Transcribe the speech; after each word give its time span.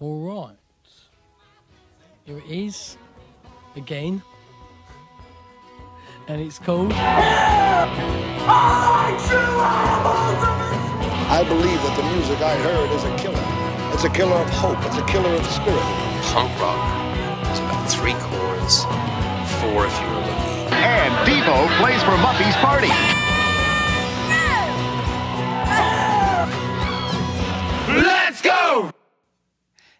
All 0.00 0.20
right. 0.20 0.56
Here 2.24 2.38
it 2.38 2.46
is 2.50 2.96
again. 3.76 4.22
And 6.28 6.40
it's 6.40 6.58
called. 6.58 6.92
I 6.92 7.84
believe 11.48 11.82
that 11.82 11.96
the 11.96 12.02
music 12.14 12.40
I 12.40 12.56
heard 12.56 12.90
is 12.90 13.04
a 13.04 13.14
killer. 13.16 13.44
It's 13.94 14.04
a 14.04 14.10
killer 14.10 14.36
of 14.36 14.48
hope. 14.50 14.78
It's 14.86 14.96
a 14.96 15.04
killer 15.06 15.34
of 15.34 15.44
spirit. 15.46 15.82
Punk 16.32 16.58
rock 16.60 16.78
is 17.52 17.58
about 17.58 17.90
three 17.90 18.14
chords, 18.14 18.84
four 19.60 19.86
if 19.86 20.00
you 20.00 20.06
were 20.08 20.20
lucky. 20.22 20.74
And 20.74 21.12
Devo 21.26 21.68
plays 21.78 22.02
for 22.02 22.16
Muffy's 22.18 22.56
Party. 22.56 23.11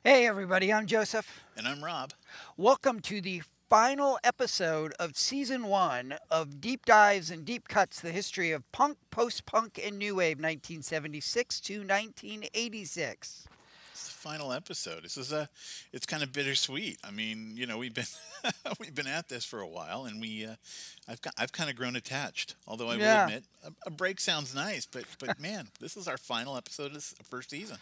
Hey, 0.04 0.26
everybody, 0.26 0.72
I'm 0.72 0.86
Joseph. 0.86 1.44
And 1.56 1.66
I'm 1.66 1.82
Rob. 1.82 2.12
Welcome 2.56 3.00
to 3.02 3.20
the 3.20 3.42
final 3.70 4.18
episode 4.24 4.92
of 4.98 5.16
season 5.16 5.66
one 5.66 6.16
of 6.30 6.60
Deep 6.60 6.84
Dives 6.84 7.30
and 7.30 7.44
Deep 7.44 7.68
Cuts 7.68 8.00
the 8.00 8.10
history 8.10 8.50
of 8.50 8.70
punk, 8.72 8.98
post 9.10 9.46
punk, 9.46 9.80
and 9.82 9.98
new 9.98 10.16
wave 10.16 10.38
1976 10.38 11.60
to 11.60 11.74
1986. 11.78 13.46
It's 13.92 14.04
the 14.08 14.10
final 14.10 14.52
episode. 14.52 15.04
This 15.04 15.16
is 15.16 15.30
a 15.32 15.48
it's 15.92 16.06
kind 16.06 16.22
of 16.22 16.32
bittersweet. 16.32 16.98
I 17.04 17.10
mean, 17.12 17.52
you 17.54 17.66
know, 17.66 17.78
we've 17.78 17.94
been 17.94 18.06
we've 18.80 18.94
been 18.94 19.06
at 19.06 19.28
this 19.28 19.44
for 19.44 19.60
a 19.60 19.68
while 19.68 20.06
and 20.06 20.20
we 20.20 20.46
uh, 20.46 20.54
I've 21.06 21.20
got, 21.22 21.34
I've 21.38 21.52
kind 21.52 21.70
of 21.70 21.76
grown 21.76 21.94
attached. 21.94 22.56
Although 22.66 22.88
I 22.88 22.96
Yeah. 22.96 23.26
will 23.26 23.28
admit 23.34 23.44
a, 23.64 23.72
a 23.86 23.90
break 23.90 24.18
sounds 24.18 24.52
nice, 24.54 24.84
but 24.86 25.04
but 25.20 25.38
man, 25.38 25.68
this 25.78 25.96
is 25.96 26.08
our 26.08 26.16
final 26.18 26.56
episode 26.56 26.86
of 26.86 26.94
this 26.94 27.14
first 27.30 27.50
season. 27.50 27.76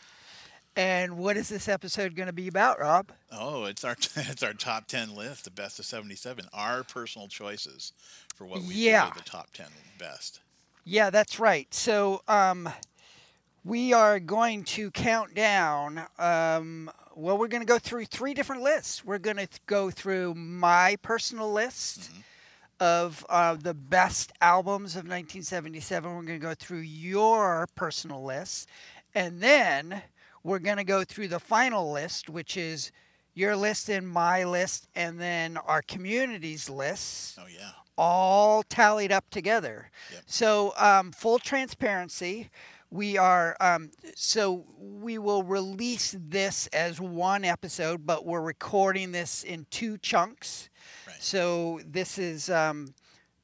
And 0.77 1.19
what 1.19 1.37
is 1.37 1.49
this 1.49 1.69
episode 1.69 2.15
going 2.15 2.29
to 2.29 2.33
be 2.33 2.47
about, 2.49 2.79
Rob? 2.79 3.11
Oh, 3.33 3.65
it's 3.65 3.85
our 3.85 3.93
it's 4.17 4.43
our 4.43 4.53
top 4.53 4.87
10 4.87 5.15
list, 5.15 5.45
the 5.45 5.51
best 5.51 5.79
of 5.79 5.85
77. 5.85 6.47
Our 6.53 6.85
personal 6.85 7.29
choices 7.29 7.93
for 8.35 8.47
what 8.47 8.63
we 8.63 8.75
Yeah. 8.75 9.03
feel 9.05 9.13
are 9.13 9.19
the 9.19 9.25
top 9.31 9.51
10 9.53 9.67
best. 9.99 10.41
Yeah, 10.85 11.11
that's 11.11 11.39
right. 11.39 11.73
So, 11.75 12.23
um, 12.29 12.69
we 13.65 13.93
are 13.93 14.19
going 14.19 14.65
to 14.65 14.91
count 14.93 15.35
down. 15.35 16.03
Um, 16.19 16.91
well, 17.15 17.37
we're 17.37 17.49
going 17.49 17.61
to 17.61 17.67
go 17.67 17.79
through 17.79 18.07
three 18.07 18.33
different 18.33 18.63
lists. 18.63 19.05
We're 19.05 19.19
going 19.19 19.37
to 19.37 19.47
th- 19.47 19.61
go 19.67 19.91
through 19.91 20.35
my 20.35 20.97
personal 21.03 21.53
list 21.53 22.11
of 22.81 23.27
uh, 23.29 23.57
the 23.57 23.75
best 23.75 24.33
albums 24.41 24.93
of 24.95 25.01
1977. 25.05 26.09
We're 26.11 26.23
going 26.23 26.41
to 26.41 26.47
go 26.47 26.55
through 26.55 26.79
your 26.79 27.69
personal 27.75 28.25
list. 28.25 28.69
And 29.15 29.41
then 29.43 30.03
we're 30.43 30.59
going 30.59 30.77
to 30.79 30.85
go 30.85 31.05
through 31.05 31.29
the 31.29 31.41
final 31.41 31.91
list, 31.93 32.29
which 32.31 32.57
is 32.57 32.93
your 33.35 33.55
list 33.57 33.89
and 33.89 34.09
my 34.09 34.45
list, 34.45 34.89
and 34.95 35.21
then 35.21 35.57
our 35.59 35.83
community's 35.83 36.69
lists 36.69 37.39
Oh 37.41 37.47
yeah. 37.47 37.71
all 37.97 38.63
tallied 38.65 39.13
up 39.13 39.29
together. 39.31 39.91
Yep. 40.13 40.23
So, 40.27 40.73
um, 40.77 41.13
full 41.13 41.39
transparency, 41.39 42.51
we 42.91 43.17
are 43.17 43.57
um, 43.61 43.91
so 44.17 44.65
we 44.77 45.17
will 45.19 45.45
release 45.45 46.17
this 46.19 46.67
as 46.69 47.01
one 47.01 47.45
episode, 47.45 48.05
but 48.05 48.27
we're 48.27 48.41
recording 48.41 49.13
this 49.13 49.45
in 49.45 49.65
two 49.71 49.97
chunks. 49.99 50.69
Right. 51.07 51.15
So 51.21 51.81
this 51.87 52.19
is 52.19 52.51
um, 52.51 52.93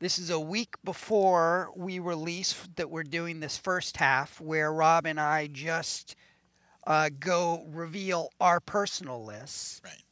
this 0.00 0.18
is 0.18 0.30
a 0.30 0.40
week 0.40 0.74
before 0.84 1.70
we 1.76 2.00
release 2.00 2.54
that 2.74 2.90
we're 2.90 3.04
doing 3.04 3.38
this 3.38 3.56
first 3.56 3.96
half, 3.98 4.40
where 4.40 4.72
Rob 4.72 5.06
and 5.06 5.20
I 5.20 5.46
just 5.46 6.16
uh, 6.86 7.10
go 7.18 7.64
reveal 7.68 8.30
our 8.40 8.60
personal 8.60 9.24
lists. 9.24 9.80
Right. 9.84 10.02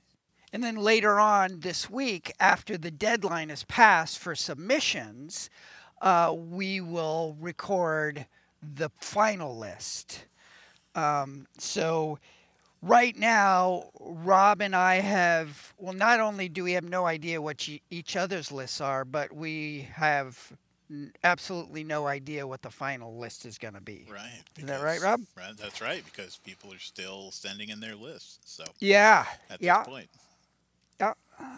And 0.52 0.62
then 0.62 0.76
later 0.76 1.18
on 1.18 1.60
this 1.60 1.90
week, 1.90 2.32
after 2.38 2.78
the 2.78 2.90
deadline 2.90 3.50
is 3.50 3.64
passed 3.64 4.18
for 4.18 4.34
submissions, 4.34 5.50
uh, 6.00 6.32
we 6.36 6.80
will 6.80 7.36
record 7.40 8.26
the 8.62 8.90
final 9.00 9.56
list. 9.58 10.26
Um, 10.94 11.46
so 11.58 12.18
right 12.82 13.16
now, 13.16 13.90
Rob 13.98 14.60
and 14.60 14.76
I 14.76 14.96
have, 14.96 15.74
well, 15.78 15.92
not 15.92 16.20
only 16.20 16.48
do 16.48 16.62
we 16.62 16.72
have 16.72 16.84
no 16.84 17.04
idea 17.06 17.42
what 17.42 17.68
each 17.90 18.16
other's 18.16 18.52
lists 18.52 18.80
are, 18.80 19.04
but 19.04 19.32
we 19.32 19.88
have 19.92 20.52
absolutely 21.22 21.84
no 21.84 22.06
idea 22.06 22.46
what 22.46 22.62
the 22.62 22.70
final 22.70 23.16
list 23.18 23.44
is 23.46 23.58
going 23.58 23.74
to 23.74 23.80
be. 23.80 24.06
Right. 24.10 24.42
Is 24.58 24.64
that 24.64 24.82
right, 24.82 24.94
because- 24.94 25.02
Rob? 25.02 25.20
Right, 25.36 25.56
that's 25.56 25.80
right 25.80 26.04
because 26.04 26.38
people 26.44 26.72
are 26.72 26.78
still 26.78 27.30
sending 27.30 27.68
in 27.70 27.80
their 27.80 27.94
lists. 27.94 28.38
So 28.44 28.64
Yeah. 28.80 29.24
at 29.50 29.62
yeah. 29.62 29.78
this 29.78 29.88
point. 29.88 30.08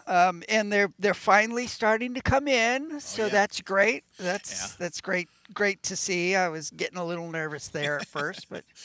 um, 0.07 0.41
and 0.49 0.71
they're 0.73 0.91
they're 0.97 1.13
finally 1.13 1.67
starting 1.67 2.15
to 2.15 2.21
come 2.21 2.47
in, 2.47 2.99
so 2.99 3.23
Oh, 3.23 3.25
yeah. 3.27 3.31
that's 3.31 3.61
great. 3.61 4.03
That's 4.17 4.51
Yeah. 4.51 4.67
that's 4.79 5.01
great 5.01 5.29
great 5.53 5.83
to 5.83 5.95
see. 5.95 6.35
I 6.35 6.49
was 6.49 6.71
getting 6.71 6.97
a 6.97 7.05
little 7.05 7.29
nervous 7.29 7.67
there 7.67 7.99
at 7.99 8.07
first, 8.07 8.49
but 8.49 8.63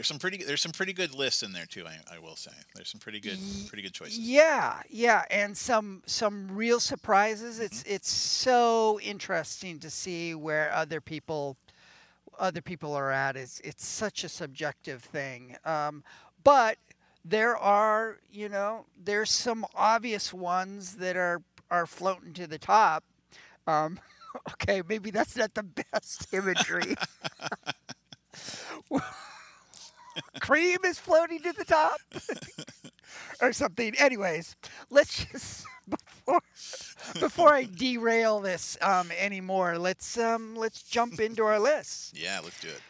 There's 0.00 0.08
some 0.08 0.18
pretty 0.18 0.42
there's 0.42 0.62
some 0.62 0.72
pretty 0.72 0.94
good 0.94 1.14
lists 1.14 1.42
in 1.42 1.52
there 1.52 1.66
too. 1.66 1.84
I, 1.86 1.98
I 2.10 2.18
will 2.18 2.34
say 2.34 2.52
there's 2.74 2.88
some 2.88 3.00
pretty 3.00 3.20
good 3.20 3.38
pretty 3.68 3.82
good 3.82 3.92
choices. 3.92 4.18
yeah, 4.18 4.80
yeah, 4.88 5.26
and 5.30 5.54
some 5.54 6.02
some 6.06 6.48
real 6.50 6.80
surprises. 6.80 7.60
It's 7.60 7.82
Mm-hmm. 7.82 7.94
it's 7.96 8.10
so 8.10 8.98
interesting 9.00 9.78
to 9.80 9.90
see 9.90 10.34
where 10.34 10.72
other 10.72 11.02
people 11.02 11.58
other 12.38 12.62
people 12.62 12.94
are 12.94 13.10
at. 13.10 13.36
It's 13.36 13.60
it's 13.60 13.84
such 13.84 14.24
a 14.24 14.30
subjective 14.30 15.02
thing, 15.02 15.58
um, 15.66 16.02
but 16.44 16.78
there 17.22 17.58
are 17.58 18.20
you 18.32 18.48
know 18.48 18.86
there's 19.04 19.30
some 19.30 19.66
obvious 19.74 20.32
ones 20.32 20.96
that 20.96 21.18
are 21.18 21.42
are 21.70 21.84
floating 21.84 22.32
to 22.32 22.46
the 22.46 22.56
top. 22.56 23.04
Um, 23.66 24.00
okay, 24.52 24.80
maybe 24.88 25.10
that's 25.10 25.36
not 25.36 25.52
the 25.52 25.64
best 25.92 26.32
imagery. 26.32 26.94
Cream 30.40 30.78
is 30.84 30.98
floating 30.98 31.40
to 31.42 31.52
the 31.52 31.64
top, 31.64 32.00
or 33.42 33.52
something. 33.52 33.94
Anyways, 33.98 34.56
let's 34.90 35.24
just 35.24 35.66
before 35.88 36.40
before 37.20 37.52
I 37.52 37.64
derail 37.64 38.40
this 38.40 38.76
um, 38.82 39.10
anymore. 39.18 39.78
Let's 39.78 40.18
um, 40.18 40.56
let's 40.56 40.82
jump 40.82 41.20
into 41.20 41.42
our 41.42 41.58
list. 41.58 42.16
Yeah, 42.20 42.40
let's 42.42 42.60
do 42.60 42.68
it. 42.68 42.80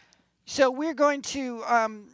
So 0.47 0.71
we're 0.71 0.95
going 0.95 1.23
to, 1.23 1.63
um, 1.65 2.09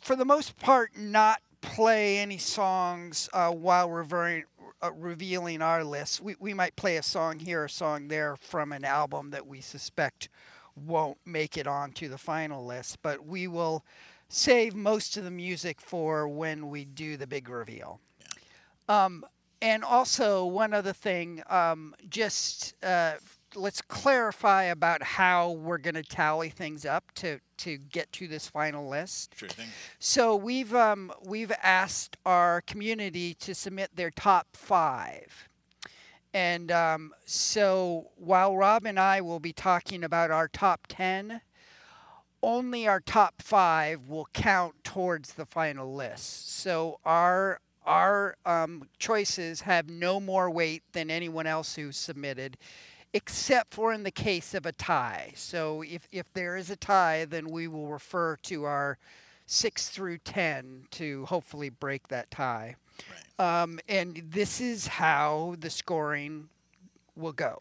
for 0.00 0.16
the 0.16 0.24
most 0.24 0.58
part, 0.58 0.96
not 0.96 1.42
play 1.60 2.18
any 2.18 2.38
songs 2.38 3.28
uh, 3.34 3.50
while 3.50 3.90
we're 3.90 4.44
uh, 4.80 4.92
revealing 4.94 5.60
our 5.60 5.84
list. 5.84 6.22
We, 6.22 6.34
we 6.40 6.54
might 6.54 6.74
play 6.76 6.96
a 6.96 7.02
song 7.02 7.38
here, 7.38 7.64
a 7.66 7.70
song 7.70 8.08
there 8.08 8.36
from 8.36 8.72
an 8.72 8.84
album 8.84 9.30
that 9.30 9.46
we 9.46 9.60
suspect 9.60 10.30
won't 10.74 11.18
make 11.26 11.58
it 11.58 11.66
onto 11.66 12.08
the 12.08 12.16
final 12.16 12.64
list, 12.64 12.98
but 13.02 13.26
we 13.26 13.46
will 13.46 13.84
save 14.32 14.74
most 14.74 15.18
of 15.18 15.24
the 15.24 15.30
music 15.30 15.78
for 15.78 16.26
when 16.26 16.70
we 16.70 16.86
do 16.86 17.18
the 17.18 17.26
big 17.26 17.50
reveal. 17.50 18.00
Um, 18.88 19.24
and 19.60 19.84
also, 19.84 20.46
one 20.46 20.72
other 20.72 20.94
thing, 20.94 21.42
um, 21.50 21.94
just 22.08 22.74
uh, 22.82 23.12
let's 23.54 23.82
clarify 23.82 24.64
about 24.64 25.02
how 25.02 25.52
we're 25.52 25.78
going 25.78 25.94
to 25.94 26.02
tally 26.02 26.48
things 26.48 26.86
up 26.86 27.04
to, 27.16 27.38
to 27.58 27.76
get 27.76 28.10
to 28.12 28.26
this 28.26 28.48
final 28.48 28.88
list. 28.88 29.34
Sure 29.36 29.50
thing. 29.50 29.68
So 29.98 30.34
we've 30.34 30.74
um, 30.74 31.12
we've 31.24 31.52
asked 31.62 32.16
our 32.24 32.62
community 32.62 33.34
to 33.34 33.54
submit 33.54 33.90
their 33.94 34.10
top 34.10 34.48
five, 34.54 35.48
and 36.32 36.72
um, 36.72 37.12
so 37.26 38.08
while 38.16 38.56
Rob 38.56 38.86
and 38.86 38.98
I 38.98 39.20
will 39.20 39.40
be 39.40 39.52
talking 39.52 40.02
about 40.02 40.30
our 40.30 40.48
top 40.48 40.86
ten, 40.88 41.42
only 42.42 42.88
our 42.88 43.00
top 43.00 43.40
five 43.40 44.08
will 44.08 44.28
count 44.32 44.74
towards 44.82 45.34
the 45.34 45.46
final 45.46 45.94
list. 45.94 46.50
So 46.60 46.98
our 47.04 47.60
our 47.84 48.36
um, 48.46 48.88
choices 48.98 49.62
have 49.62 49.88
no 49.88 50.20
more 50.20 50.48
weight 50.48 50.82
than 50.92 51.10
anyone 51.10 51.48
else 51.48 51.74
who 51.74 51.90
submitted, 51.90 52.56
except 53.12 53.74
for 53.74 53.92
in 53.92 54.04
the 54.04 54.10
case 54.10 54.54
of 54.54 54.66
a 54.66 54.72
tie. 54.72 55.32
So 55.34 55.82
if, 55.82 56.06
if 56.12 56.32
there 56.32 56.56
is 56.56 56.70
a 56.70 56.76
tie, 56.76 57.24
then 57.24 57.50
we 57.50 57.66
will 57.66 57.88
refer 57.88 58.36
to 58.44 58.64
our 58.64 58.98
six 59.46 59.88
through 59.88 60.18
ten 60.18 60.86
to 60.92 61.26
hopefully 61.26 61.70
break 61.70 62.06
that 62.08 62.30
tie. 62.30 62.76
Right. 63.38 63.62
Um, 63.62 63.80
and 63.88 64.22
this 64.30 64.60
is 64.60 64.86
how 64.86 65.56
the 65.58 65.70
scoring 65.70 66.48
will 67.16 67.32
go. 67.32 67.58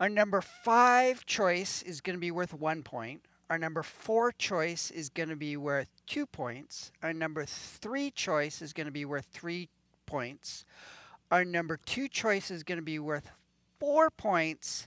Our 0.00 0.08
number 0.08 0.40
five 0.40 1.26
choice 1.26 1.82
is 1.82 2.00
going 2.00 2.16
to 2.16 2.20
be 2.20 2.30
worth 2.30 2.54
one 2.54 2.82
point. 2.82 3.20
Our 3.50 3.58
number 3.58 3.82
four 3.82 4.30
choice 4.30 4.92
is 4.92 5.08
going 5.08 5.28
to 5.28 5.36
be 5.36 5.56
worth 5.56 5.88
two 6.06 6.24
points. 6.24 6.92
Our 7.02 7.12
number 7.12 7.44
three 7.44 8.12
choice 8.12 8.62
is 8.62 8.72
going 8.72 8.86
to 8.86 8.92
be 8.92 9.04
worth 9.04 9.26
three 9.32 9.68
points. 10.06 10.64
Our 11.32 11.44
number 11.44 11.76
two 11.84 12.06
choice 12.08 12.52
is 12.52 12.62
going 12.62 12.78
to 12.78 12.84
be 12.84 13.00
worth 13.00 13.28
four 13.80 14.08
points. 14.10 14.86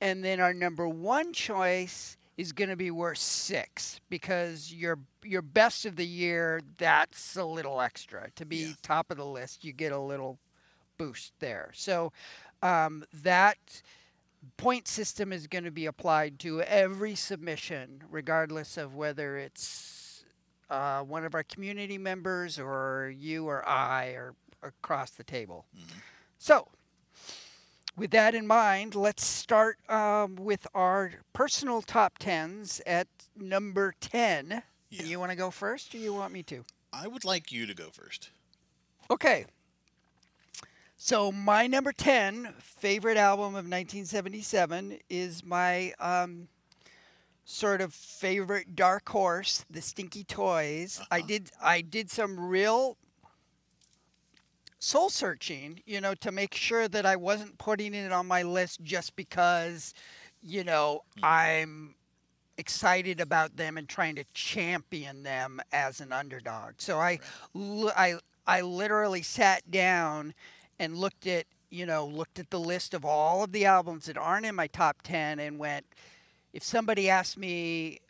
And 0.00 0.24
then 0.24 0.38
our 0.38 0.54
number 0.54 0.88
one 0.88 1.32
choice 1.32 2.16
is 2.36 2.52
going 2.52 2.70
to 2.70 2.76
be 2.76 2.92
worth 2.92 3.18
six 3.18 4.00
because 4.08 4.72
your 4.72 5.00
your 5.24 5.42
best 5.42 5.84
of 5.84 5.96
the 5.96 6.06
year 6.06 6.60
that's 6.76 7.34
a 7.36 7.44
little 7.44 7.80
extra 7.80 8.30
to 8.36 8.46
be 8.46 8.56
Yeah. 8.58 8.72
top 8.80 9.10
of 9.10 9.16
the 9.16 9.26
list. 9.26 9.64
You 9.64 9.72
get 9.72 9.90
a 9.90 9.98
little 9.98 10.38
boost 10.98 11.32
there. 11.40 11.72
So 11.74 12.12
um, 12.62 13.04
that 13.24 13.58
point 14.56 14.88
system 14.88 15.32
is 15.32 15.46
going 15.46 15.64
to 15.64 15.70
be 15.70 15.86
applied 15.86 16.38
to 16.40 16.62
every 16.62 17.14
submission, 17.14 18.02
regardless 18.10 18.76
of 18.76 18.94
whether 18.94 19.36
it's 19.36 20.24
uh, 20.70 21.02
one 21.02 21.24
of 21.24 21.34
our 21.34 21.42
community 21.42 21.98
members 21.98 22.58
or 22.58 23.12
you 23.16 23.46
or 23.46 23.66
I 23.68 24.08
or 24.08 24.34
across 24.62 25.10
the 25.10 25.24
table. 25.24 25.66
So, 26.38 26.68
with 27.96 28.10
that 28.12 28.34
in 28.34 28.46
mind, 28.46 28.94
let's 28.94 29.24
start 29.24 29.78
um, 29.90 30.36
with 30.36 30.66
our 30.74 31.12
personal 31.32 31.82
top 31.82 32.18
tens 32.18 32.80
at 32.86 33.08
number 33.36 33.94
10. 34.00 34.62
Yeah. 34.90 35.02
You 35.02 35.18
want 35.18 35.30
to 35.30 35.36
go 35.36 35.50
first 35.50 35.94
or 35.94 35.98
you 35.98 36.14
want 36.14 36.32
me 36.32 36.42
to? 36.44 36.64
I 36.92 37.08
would 37.08 37.24
like 37.24 37.52
you 37.52 37.66
to 37.66 37.74
go 37.74 37.88
first. 37.90 38.30
Okay. 39.10 39.46
So 41.00 41.30
my 41.30 41.68
number 41.68 41.92
10 41.92 42.54
favorite 42.58 43.16
album 43.16 43.54
of 43.54 43.64
1977 43.64 44.98
is 45.08 45.44
my 45.44 45.92
um, 46.00 46.48
sort 47.44 47.80
of 47.80 47.94
favorite 47.94 48.74
dark 48.74 49.08
horse, 49.08 49.64
The 49.70 49.80
Stinky 49.80 50.24
Toys. 50.24 51.00
I 51.08 51.20
did 51.20 51.52
I 51.62 51.82
did 51.82 52.10
some 52.10 52.38
real 52.38 52.96
soul 54.80 55.08
searching, 55.08 55.80
you 55.86 56.00
know, 56.00 56.14
to 56.16 56.32
make 56.32 56.52
sure 56.52 56.88
that 56.88 57.06
I 57.06 57.14
wasn't 57.14 57.58
putting 57.58 57.94
it 57.94 58.10
on 58.10 58.26
my 58.26 58.42
list 58.42 58.82
just 58.82 59.14
because, 59.14 59.94
you 60.42 60.64
know, 60.64 61.04
I'm 61.22 61.94
excited 62.56 63.20
about 63.20 63.56
them 63.56 63.78
and 63.78 63.88
trying 63.88 64.16
to 64.16 64.24
champion 64.34 65.22
them 65.22 65.60
as 65.72 66.00
an 66.00 66.12
underdog. 66.12 66.74
So 66.78 66.98
I, 66.98 67.20
li- 67.54 67.92
I, 67.96 68.14
I 68.48 68.62
literally 68.62 69.22
sat 69.22 69.70
down 69.70 70.34
and 70.78 70.96
looked 70.96 71.26
at, 71.26 71.46
you 71.70 71.86
know, 71.86 72.06
looked 72.06 72.38
at 72.38 72.50
the 72.50 72.60
list 72.60 72.94
of 72.94 73.04
all 73.04 73.44
of 73.44 73.52
the 73.52 73.64
albums 73.64 74.06
that 74.06 74.16
aren't 74.16 74.46
in 74.46 74.54
my 74.54 74.66
top 74.66 75.02
10 75.02 75.38
and 75.38 75.58
went, 75.58 75.86
if 76.52 76.62
somebody 76.62 77.10
asked 77.10 77.36
me 77.36 78.00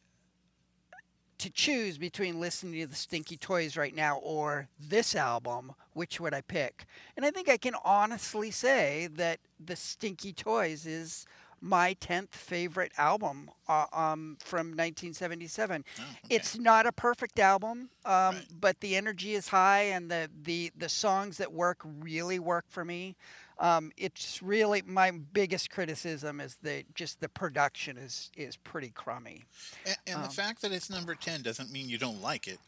to 1.38 1.50
choose 1.50 1.99
between 1.99 2.41
listening 2.41 2.81
to 2.81 2.87
the 2.87 2.97
Stinky 2.97 3.37
Toys 3.37 3.76
right 3.76 3.94
now 3.94 4.19
or 4.19 4.69
this 4.81 5.15
album, 5.15 5.73
which 5.93 6.20
would 6.20 6.35
I 6.35 6.41
pick? 6.41 6.85
And 7.17 7.25
I 7.25 7.31
think 7.31 7.49
I 7.49 7.56
can 7.56 7.75
honestly 7.85 8.50
say 8.50 9.09
that 9.14 9.38
the 9.64 9.76
Stinky 9.76 10.32
Toys 10.32 10.85
is 10.85 11.26
my 11.60 11.94
10th 12.00 12.31
favorite 12.31 12.93
album 12.99 13.50
uh, 13.69 13.87
um, 13.93 14.37
from 14.40 14.69
1977. 14.69 15.84
Oh, 15.99 16.02
okay. 16.02 16.34
It's 16.34 16.58
not 16.58 16.87
a 16.87 16.93
perfect 16.93 17.38
album, 17.38 17.90
um, 18.05 18.37
Right. 18.37 18.46
but 18.60 18.81
the 18.81 18.96
energy 18.96 19.34
is 19.34 19.49
high 19.49 19.82
and 19.84 20.10
the, 20.10 20.31
the, 20.43 20.70
the 20.76 20.88
songs 20.88 21.37
that 21.38 21.52
work 21.52 21.78
really 21.84 22.38
work 22.38 22.64
for 22.69 22.84
me. 22.84 23.16
Um, 23.60 23.90
it's 23.96 24.40
really 24.40 24.82
my 24.87 25.10
biggest 25.10 25.69
criticism 25.70 26.40
is 26.40 26.58
that 26.62 26.94
just 26.94 27.20
the 27.20 27.28
production 27.28 27.96
is 27.99 28.31
is 28.37 28.54
pretty 28.56 28.90
crummy. 28.90 29.46
And, 29.84 29.96
and 30.06 30.16
Um, 30.19 30.22
the 30.22 30.28
fact 30.28 30.62
that 30.62 30.70
it's 30.70 30.88
number 30.88 31.16
ten 31.16 31.43
doesn't 31.43 31.72
mean 31.72 31.88
you 31.88 31.99
don't 31.99 32.22
like 32.22 32.46
it. 32.46 32.61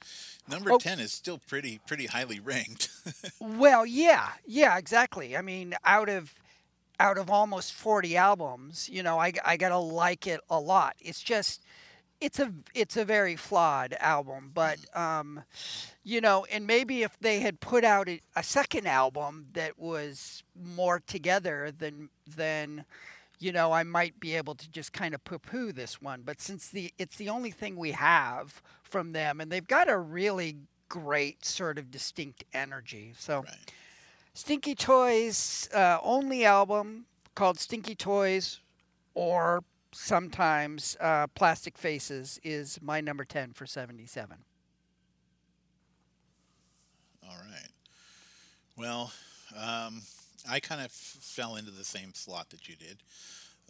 Number 0.48 0.72
Oh. 0.72 0.78
ten 0.78 0.98
is 0.98 1.12
still 1.12 1.38
pretty 1.38 1.78
pretty 1.86 2.06
highly 2.06 2.40
ranked. 2.40 2.88
Well, 3.40 3.86
yeah, 3.86 4.30
yeah, 4.44 4.76
exactly. 4.78 5.36
I 5.36 5.42
mean, 5.42 5.74
out 5.84 6.08
of 6.08 6.34
out 7.00 7.16
of 7.16 7.30
almost 7.30 7.72
40 7.72 8.16
albums, 8.16 8.88
you 8.88 9.02
know, 9.02 9.18
I, 9.18 9.32
I 9.44 9.56
gotta 9.56 9.78
like 9.78 10.26
it 10.26 10.40
a 10.50 10.60
lot. 10.60 10.94
It's 11.00 11.20
just, 11.20 11.64
it's 12.20 12.38
a 12.38 12.52
it's 12.74 12.98
a 12.98 13.04
very 13.04 13.34
flawed 13.34 13.96
album, 13.98 14.50
but 14.52 14.78
um, 14.94 15.42
you 16.04 16.20
know, 16.20 16.44
and 16.52 16.66
maybe 16.66 17.02
if 17.02 17.18
they 17.18 17.40
had 17.40 17.60
put 17.60 17.82
out 17.82 18.08
a, 18.10 18.20
a 18.36 18.42
second 18.42 18.86
album 18.86 19.46
that 19.54 19.78
was 19.78 20.42
more 20.54 21.00
together 21.00 21.72
than 21.76 22.10
than 22.36 22.84
you 23.38 23.52
know, 23.52 23.72
I 23.72 23.84
might 23.84 24.20
be 24.20 24.36
able 24.36 24.54
to 24.54 24.70
just 24.70 24.92
kind 24.92 25.14
of 25.14 25.24
poo-poo 25.24 25.72
this 25.72 26.02
one. 26.02 26.20
But 26.22 26.42
since 26.42 26.68
the 26.68 26.92
it's 26.98 27.16
the 27.16 27.30
only 27.30 27.50
thing 27.50 27.76
we 27.76 27.92
have 27.92 28.60
from 28.82 29.12
them, 29.12 29.40
and 29.40 29.50
they've 29.50 29.66
got 29.66 29.88
a 29.88 29.98
really 29.98 30.58
great 30.90 31.46
sort 31.46 31.78
of 31.78 31.90
distinct 31.90 32.44
energy, 32.52 33.14
so. 33.18 33.40
right. 33.40 33.72
Stinky 34.34 34.74
Toys 34.74 35.68
uh, 35.74 35.98
only 36.02 36.44
album 36.44 37.06
called 37.34 37.58
Stinky 37.58 37.94
Toys, 37.94 38.60
or 39.14 39.62
sometimes 39.92 40.96
uh, 41.00 41.26
Plastic 41.28 41.76
Faces, 41.76 42.40
is 42.42 42.78
my 42.82 43.00
number 43.00 43.24
10 43.24 43.52
for 43.52 43.66
77. 43.66 44.36
All 47.24 47.36
right. 47.36 47.68
Well, 48.76 49.12
um, 49.56 50.02
I 50.48 50.60
kind 50.60 50.80
of 50.80 50.90
fell 50.92 51.56
into 51.56 51.70
the 51.70 51.84
same 51.84 52.14
slot 52.14 52.50
that 52.50 52.68
you 52.68 52.76
did, 52.76 52.98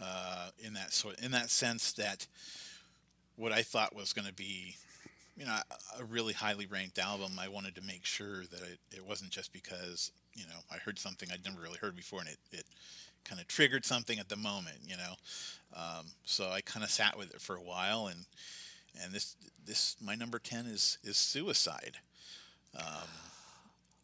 uh, 0.01 0.49
in 0.59 0.75
that 0.75 0.93
sort, 0.93 1.21
in 1.21 1.31
that 1.33 1.51
sense 1.51 1.93
that 1.93 2.27
what 3.37 3.53
I 3.53 3.63
thought 3.63 3.95
was 3.95 4.13
going 4.13 4.29
to 4.29 4.35
be, 4.35 4.77
you 5.37 5.47
know, 5.47 5.57
a- 5.71 6.01
a 6.03 6.05
really 6.05 6.33
highly 6.35 6.67
ranked 6.67 6.99
album. 6.99 7.39
I 7.39 7.49
wanted 7.49 7.75
to 7.77 7.83
make 7.83 8.05
sure 8.05 8.45
that 8.45 8.63
it, 8.63 8.79
it 8.97 9.05
wasn't 9.05 9.31
just 9.31 9.53
because 9.53 10.13
you 10.35 10.45
know 10.47 10.61
I 10.71 10.77
heard 10.79 10.99
something 10.99 11.29
I'd 11.33 11.45
never 11.45 11.61
really 11.61 11.79
heard 11.79 11.97
before, 11.97 12.21
and 12.21 12.29
it, 12.29 12.39
it 12.53 12.65
kind 13.25 13.41
of 13.41 13.49
triggered 13.49 13.85
something 13.85 14.19
at 14.19 14.29
the 14.29 14.37
moment, 14.37 14.79
you 14.87 14.97
know. 14.97 15.15
Um, 15.75 16.07
so 16.25 16.51
I 16.51 16.61
kind 16.61 16.85
of 16.85 16.91
sat 16.91 17.17
with 17.17 17.35
it 17.35 17.41
for 17.41 17.57
a 17.57 17.63
while, 17.63 18.07
and 18.07 18.25
and 19.03 19.13
this 19.13 19.37
this 19.65 19.97
my 20.03 20.15
number 20.15 20.39
ten 20.39 20.67
is 20.67 20.99
is 21.05 21.17
Suicide. 21.17 21.99
Um, 22.77 23.09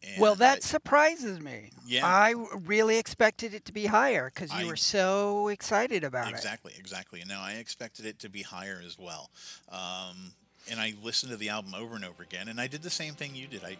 and 0.03 0.21
well, 0.21 0.33
I- 0.33 0.35
that 0.35 0.63
surprises 0.63 1.39
me. 1.39 1.71
Yeah. 1.85 2.05
I 2.05 2.33
really 2.65 2.97
expected 2.97 3.53
it 3.53 3.65
to 3.65 3.73
be 3.73 3.87
higher 3.87 4.31
because 4.33 4.51
you 4.53 4.65
I- 4.65 4.65
were 4.65 4.75
so 4.75 5.47
excited 5.47 6.03
about 6.03 6.27
it. 6.27 6.35
Exactly, 6.35 6.73
exactly. 6.77 7.21
And 7.21 7.29
now 7.29 7.41
I 7.41 7.53
expected 7.53 8.05
it 8.05 8.19
to 8.19 8.29
be 8.29 8.43
higher 8.43 8.81
as 8.85 8.97
well. 8.99 9.31
Um, 9.71 10.33
and 10.69 10.79
I 10.79 10.93
listened 11.01 11.31
to 11.31 11.37
the 11.37 11.49
album 11.49 11.73
over 11.73 11.95
and 11.95 12.05
over 12.05 12.21
again, 12.23 12.47
and 12.49 12.59
I 12.59 12.67
did 12.67 12.83
the 12.83 12.89
same 12.89 13.13
thing 13.15 13.35
you 13.35 13.47
did. 13.47 13.63
I 13.63 13.77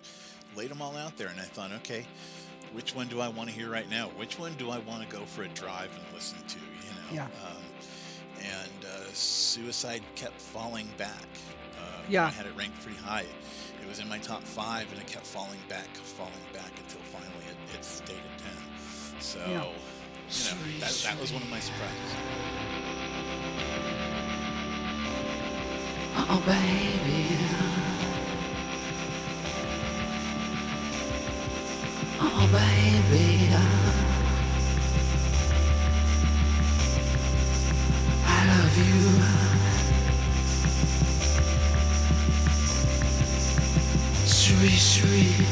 laid 0.55 0.69
them 0.69 0.81
all 0.81 0.95
out 0.95 1.17
there, 1.17 1.27
and 1.27 1.39
I 1.39 1.43
thought, 1.43 1.71
okay, 1.73 2.05
which 2.73 2.95
one 2.95 3.07
do 3.07 3.21
I 3.21 3.27
want 3.27 3.49
to 3.49 3.55
hear 3.55 3.69
right 3.69 3.89
now? 3.89 4.07
Which 4.17 4.37
one 4.39 4.53
do 4.55 4.69
I 4.71 4.79
want 4.79 5.01
to 5.03 5.07
go 5.15 5.23
for 5.25 5.43
a 5.43 5.47
drive 5.49 5.89
and 5.95 6.03
listen 6.13 6.37
to? 6.47 6.57
You 6.59 6.93
know. 6.95 7.13
Yeah. 7.13 7.23
Um, 7.47 7.63
and 8.39 8.85
uh, 8.85 9.05
Suicide 9.13 10.03
kept 10.15 10.39
falling 10.39 10.87
back. 10.97 11.25
Uh, 11.77 12.01
Yeah. 12.09 12.25
I 12.25 12.29
had 12.29 12.45
it 12.45 12.53
ranked 12.57 12.81
pretty 12.83 12.97
high. 12.99 13.25
It 13.81 13.87
was 13.87 13.99
in 13.99 14.09
my 14.09 14.17
top 14.19 14.43
five, 14.43 14.91
and 14.91 14.99
it 15.01 15.07
kept 15.07 15.25
falling 15.25 15.59
back, 15.69 15.87
falling 15.95 16.33
back 16.53 16.71
until 16.77 17.01
finally 17.01 17.45
it, 17.49 17.75
it 17.75 17.83
stayed 17.85 18.17
at 18.17 18.37
ten. 18.39 19.21
So. 19.21 19.39
Yeah. 19.47 19.63
You 20.29 20.51
know, 20.51 20.79
that, 20.81 20.91
that 21.05 21.21
was 21.21 21.31
one 21.31 21.41
of 21.41 21.49
my 21.49 21.59
surprises. 21.61 22.13
Oh, 26.29 26.43
baby. 26.45 27.76
Oh, 32.19 32.49
baby. 32.51 33.49
I 38.25 38.47
love 38.47 38.77
you. 38.77 39.07
Sweet, 44.25 44.79
sweet. 44.79 45.47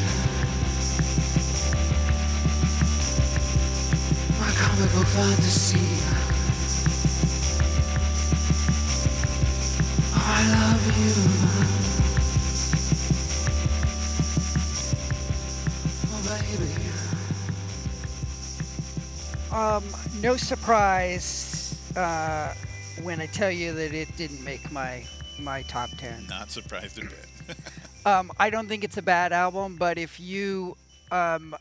My 4.39 4.51
comic 4.57 4.91
book 4.93 5.07
fantasy. 5.07 5.84
Um, 19.75 19.83
no 20.21 20.37
surprise 20.37 21.91
uh, 21.97 22.53
when 23.03 23.19
I 23.19 23.25
tell 23.25 23.51
you 23.51 23.73
that 23.73 23.93
it 23.93 24.15
didn't 24.15 24.41
make 24.41 24.71
my 24.71 25.03
my 25.37 25.63
top 25.63 25.89
10. 25.97 26.27
Not 26.27 26.49
surprised 26.49 26.97
a 26.97 27.01
bit. 27.01 27.27
Um, 28.05 28.31
I 28.39 28.51
don't 28.51 28.67
think 28.67 28.83
it's 28.83 28.97
a 28.97 29.01
bad 29.01 29.33
album, 29.33 29.77
but 29.77 29.97
if 29.97 30.19
you 30.19 30.77
um, 31.11 31.55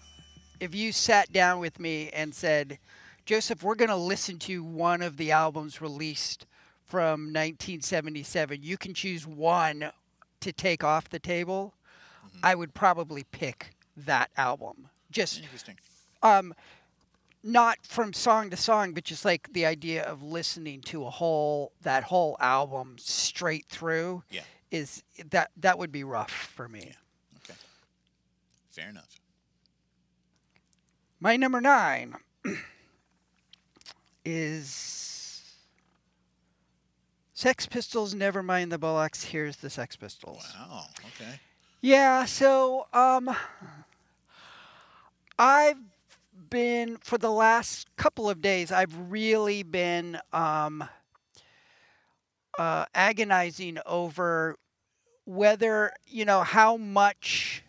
if 0.60 0.74
you 0.74 0.92
sat 0.92 1.32
down 1.32 1.58
with 1.58 1.80
me 1.80 2.10
and 2.10 2.34
said, 2.34 2.78
Joseph, 3.24 3.62
we're 3.62 3.74
going 3.74 3.88
to 3.88 3.96
listen 3.96 4.38
to 4.40 4.62
one 4.62 5.00
of 5.00 5.16
the 5.16 5.32
albums 5.32 5.80
released 5.80 6.44
from 6.84 7.32
1977, 7.32 8.62
you 8.62 8.76
can 8.76 8.92
choose 8.92 9.26
one 9.26 9.90
to 10.40 10.52
take 10.52 10.84
off 10.84 11.08
the 11.08 11.18
table. 11.18 11.72
I 12.42 12.54
would 12.54 12.74
probably 12.74 13.24
pick 13.32 13.74
that 13.96 14.28
album. 14.36 14.88
Just 15.10 15.42
Interesting. 15.42 15.78
um, 16.22 16.52
not 17.44 17.76
from 17.82 18.12
song 18.14 18.48
to 18.50 18.56
song, 18.56 18.94
but 18.94 19.04
just 19.04 19.24
like 19.24 19.52
the 19.52 19.66
idea 19.66 20.02
of 20.04 20.22
listening 20.22 20.80
to 20.80 21.04
a 21.04 21.10
whole 21.10 21.72
that 21.82 22.02
whole 22.04 22.36
album 22.40 22.96
straight 22.98 23.66
through 23.68 24.22
Yeah. 24.30 24.40
is 24.70 25.02
that 25.30 25.50
that 25.58 25.78
would 25.78 25.92
be 25.92 26.02
rough 26.04 26.30
for 26.32 26.68
me. 26.68 26.94
Okay. 27.44 27.54
Fair 28.72 28.88
enough. 28.88 29.20
My 31.20 31.36
number 31.36 31.60
nine 31.60 32.16
is 34.24 35.42
Sex 37.34 37.66
Pistols. 37.66 38.14
Never 38.14 38.42
mind 38.42 38.72
the 38.72 38.78
Bollocks. 38.78 39.24
Here's 39.24 39.56
the 39.56 39.68
Sex 39.70 39.96
Pistols. 39.96 40.50
Wow. 40.58 40.86
Okay. 41.20 41.40
Yeah, 41.82 42.24
so 42.24 42.86
um 42.92 43.34
I've 45.38 45.76
been 46.54 46.96
for 46.98 47.18
the 47.18 47.32
last 47.32 47.88
couple 47.96 48.30
of 48.30 48.40
days 48.40 48.70
I've 48.70 48.96
really 49.10 49.64
been 49.64 50.20
um 50.32 50.84
uh 52.56 52.84
agonizing 52.94 53.78
over 53.84 54.56
whether, 55.24 55.92
you 56.06 56.24
know, 56.24 56.44
how 56.44 56.76
much 56.76 57.64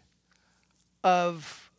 of 1.03 1.71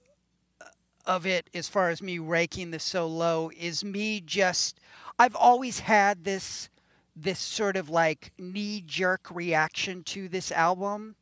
of 1.07 1.27
it 1.27 1.49
as 1.55 1.69
far 1.69 1.91
as 1.91 2.03
me 2.03 2.19
raking 2.19 2.73
this 2.73 2.83
so 2.83 3.07
low 3.07 3.53
is 3.57 3.85
me 3.85 4.21
just 4.21 4.81
I've 5.17 5.37
always 5.37 5.79
had 5.79 6.25
this 6.25 6.71
this 7.15 7.39
sort 7.39 7.77
of 7.77 7.89
like 7.89 8.33
knee 8.37 8.83
jerk 8.85 9.31
reaction 9.31 10.03
to 10.03 10.29
this 10.29 10.51
album. 10.51 11.15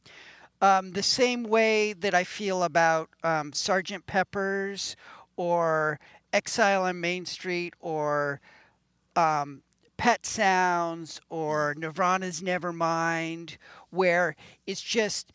Um, 0.62 0.92
the 0.92 1.02
same 1.02 1.42
way 1.42 1.92
that 1.92 2.14
I 2.14 2.24
feel 2.24 2.62
about 2.62 3.10
um, 3.22 3.52
Sergeant 3.52 4.06
Pepper's 4.06 4.96
or 5.36 5.98
Exile 6.32 6.82
on 6.82 7.00
Main 7.00 7.24
Street 7.26 7.74
or 7.80 8.40
um, 9.16 9.62
Pet 9.96 10.26
Sounds 10.26 11.20
or 11.30 11.74
Nirvana's 11.76 12.40
Nevermind, 12.40 13.56
where 13.90 14.34
it's 14.66 14.82
just 14.82 15.32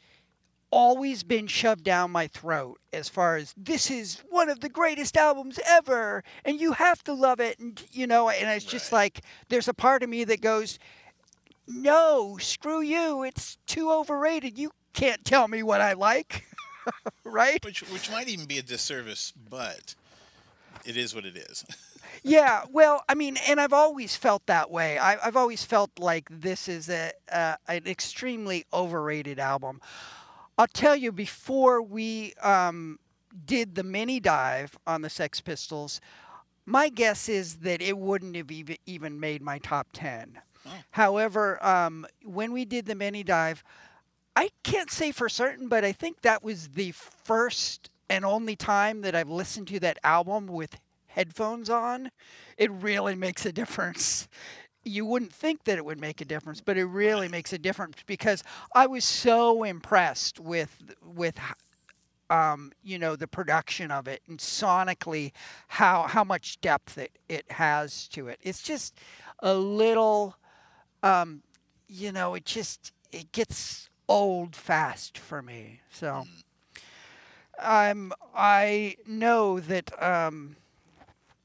always 0.71 1.23
been 1.23 1.47
shoved 1.47 1.83
down 1.83 2.11
my 2.11 2.27
throat 2.27 2.79
as 2.93 3.09
far 3.09 3.37
as 3.37 3.55
this 3.57 3.89
is 3.89 4.21
one 4.29 4.49
of 4.49 4.59
the 4.59 4.69
greatest 4.69 5.17
albums 5.17 5.59
ever 5.67 6.23
and 6.45 6.61
you 6.61 6.73
have 6.73 7.03
to 7.03 7.11
love 7.11 7.39
it 7.39 7.57
and 7.57 7.83
you 7.91 8.05
know 8.05 8.29
and 8.29 8.47
it's 8.51 8.63
just 8.65 8.91
Right. 8.91 8.99
like 8.99 9.21
there's 9.47 9.67
a 9.67 9.73
part 9.73 10.03
of 10.03 10.09
me 10.09 10.23
that 10.25 10.41
goes 10.41 10.77
no, 11.71 12.37
screw 12.39 12.81
you. 12.81 13.23
It's 13.23 13.57
too 13.67 13.91
overrated. 13.91 14.57
You 14.57 14.71
can't 14.93 15.23
tell 15.23 15.47
me 15.47 15.61
what 15.61 15.81
I 15.81 15.93
like. 15.93 16.43
right? 17.23 17.63
Which 17.63 17.81
which 17.91 18.09
might 18.11 18.27
even 18.27 18.45
be 18.45 18.57
a 18.57 18.63
disservice, 18.63 19.33
but 19.49 19.95
it 20.85 20.97
is 20.97 21.13
what 21.13 21.25
it 21.25 21.37
is. 21.37 21.65
Yeah, 22.23 22.65
well, 22.71 23.03
I 23.07 23.13
mean, 23.15 23.37
and 23.47 23.61
I've 23.61 23.71
always 23.71 24.15
felt 24.15 24.45
that 24.47 24.69
way. 24.71 24.97
I, 24.97 25.25
I've 25.25 25.37
always 25.37 25.63
felt 25.63 25.91
like 25.99 26.27
this 26.29 26.67
is 26.67 26.89
a, 26.89 27.11
uh, 27.31 27.55
an 27.67 27.83
extremely 27.85 28.65
overrated 28.73 29.39
album. 29.39 29.79
I'll 30.57 30.67
tell 30.67 30.95
you, 30.95 31.11
before 31.11 31.81
we 31.81 32.33
um, 32.41 32.99
did 33.45 33.75
the 33.75 33.83
mini 33.83 34.19
dive 34.19 34.77
on 34.85 35.01
the 35.01 35.09
Sex 35.09 35.39
Pistols, 35.39 36.01
my 36.65 36.89
guess 36.89 37.29
is 37.29 37.57
that 37.57 37.81
it 37.81 37.97
wouldn't 37.97 38.35
have 38.35 38.51
even, 38.51 38.77
even 38.85 39.19
made 39.19 39.41
my 39.41 39.59
top 39.59 39.87
10. 39.93 40.39
However, 40.91 41.63
um, 41.65 42.05
when 42.23 42.51
we 42.51 42.65
did 42.65 42.85
the 42.85 42.95
mini 42.95 43.23
dive, 43.23 43.63
I 44.39 44.51
can't 44.63 44.89
say 44.89 45.11
for 45.11 45.27
certain, 45.27 45.67
but 45.67 45.83
I 45.83 45.91
think 45.91 46.21
that 46.21 46.41
was 46.45 46.69
the 46.69 46.91
first 46.93 47.89
and 48.09 48.23
only 48.23 48.55
time 48.55 49.01
that 49.01 49.13
I've 49.13 49.29
listened 49.29 49.67
to 49.67 49.81
that 49.81 49.99
album 50.01 50.47
with 50.47 50.79
headphones 51.07 51.69
on. 51.69 52.09
It 52.57 52.71
really 52.71 53.15
makes 53.15 53.45
a 53.45 53.51
difference. 53.51 54.29
You 54.85 55.05
wouldn't 55.05 55.33
think 55.33 55.65
that 55.65 55.77
it 55.77 55.83
would 55.83 55.99
make 55.99 56.21
a 56.21 56.25
difference, 56.25 56.61
but 56.61 56.77
it 56.77 56.85
really 56.85 57.27
makes 57.27 57.51
a 57.51 57.57
difference 57.57 57.97
because 58.05 58.41
I 58.73 58.87
was 58.87 59.03
so 59.03 59.65
impressed 59.65 60.39
with 60.39 60.95
with 61.03 61.37
um, 62.29 62.71
you 62.81 62.97
know 62.97 63.17
the 63.17 63.27
production 63.27 63.91
of 63.91 64.07
it 64.07 64.21
and 64.29 64.39
sonically 64.39 65.33
how 65.67 66.03
how 66.03 66.23
much 66.23 66.61
depth 66.61 66.97
it, 66.97 67.11
it 67.27 67.51
has 67.51 68.07
to 68.13 68.29
it. 68.29 68.39
It's 68.41 68.61
just 68.61 68.95
a 69.39 69.53
little 69.53 70.37
um, 71.03 71.43
you 71.89 72.13
know, 72.13 72.35
it 72.35 72.45
just 72.45 72.93
it 73.11 73.33
gets 73.33 73.89
old 74.09 74.55
fast 74.55 75.17
for 75.17 75.41
me. 75.41 75.79
So 75.91 76.25
um, 77.59 78.11
I 78.35 78.97
know 79.07 79.59
that 79.61 79.91
um, 80.03 80.57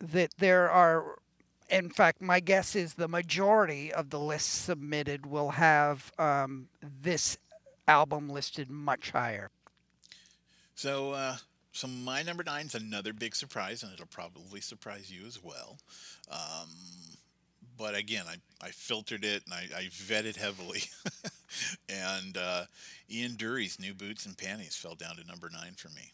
that 0.00 0.32
there 0.38 0.68
are. 0.70 1.18
In 1.70 1.88
fact, 1.88 2.20
my 2.20 2.40
guess 2.40 2.76
is 2.76 2.94
the 2.94 3.08
majority 3.08 3.92
of 3.92 4.10
the 4.10 4.20
lists 4.20 4.50
submitted 4.50 5.24
will 5.24 5.50
have 5.50 6.12
um, 6.18 6.68
this 7.02 7.38
album 7.88 8.28
listed 8.28 8.70
much 8.70 9.10
higher. 9.10 9.50
So, 10.74 11.12
uh, 11.12 11.36
so 11.72 11.88
my 11.88 12.22
number 12.22 12.44
nine 12.44 12.66
is 12.66 12.74
another 12.74 13.14
big 13.14 13.34
surprise, 13.34 13.82
and 13.82 13.92
it'll 13.92 14.06
probably 14.06 14.60
surprise 14.60 15.10
you 15.10 15.26
as 15.26 15.42
well. 15.42 15.78
Um, 16.30 16.68
but 17.78 17.94
again, 17.94 18.24
I, 18.28 18.36
I 18.64 18.70
filtered 18.70 19.24
it 19.24 19.42
and 19.44 19.54
I, 19.54 19.78
I 19.78 19.82
vetted 19.84 20.36
heavily. 20.36 20.82
and 21.88 22.36
uh, 22.36 22.64
Ian 23.10 23.34
Dury's 23.34 23.78
New 23.80 23.94
Boots 23.94 24.26
and 24.26 24.36
Panties 24.36 24.76
fell 24.76 24.94
down 24.94 25.16
to 25.16 25.26
number 25.26 25.50
nine 25.50 25.74
for 25.76 25.88
me. 25.90 26.12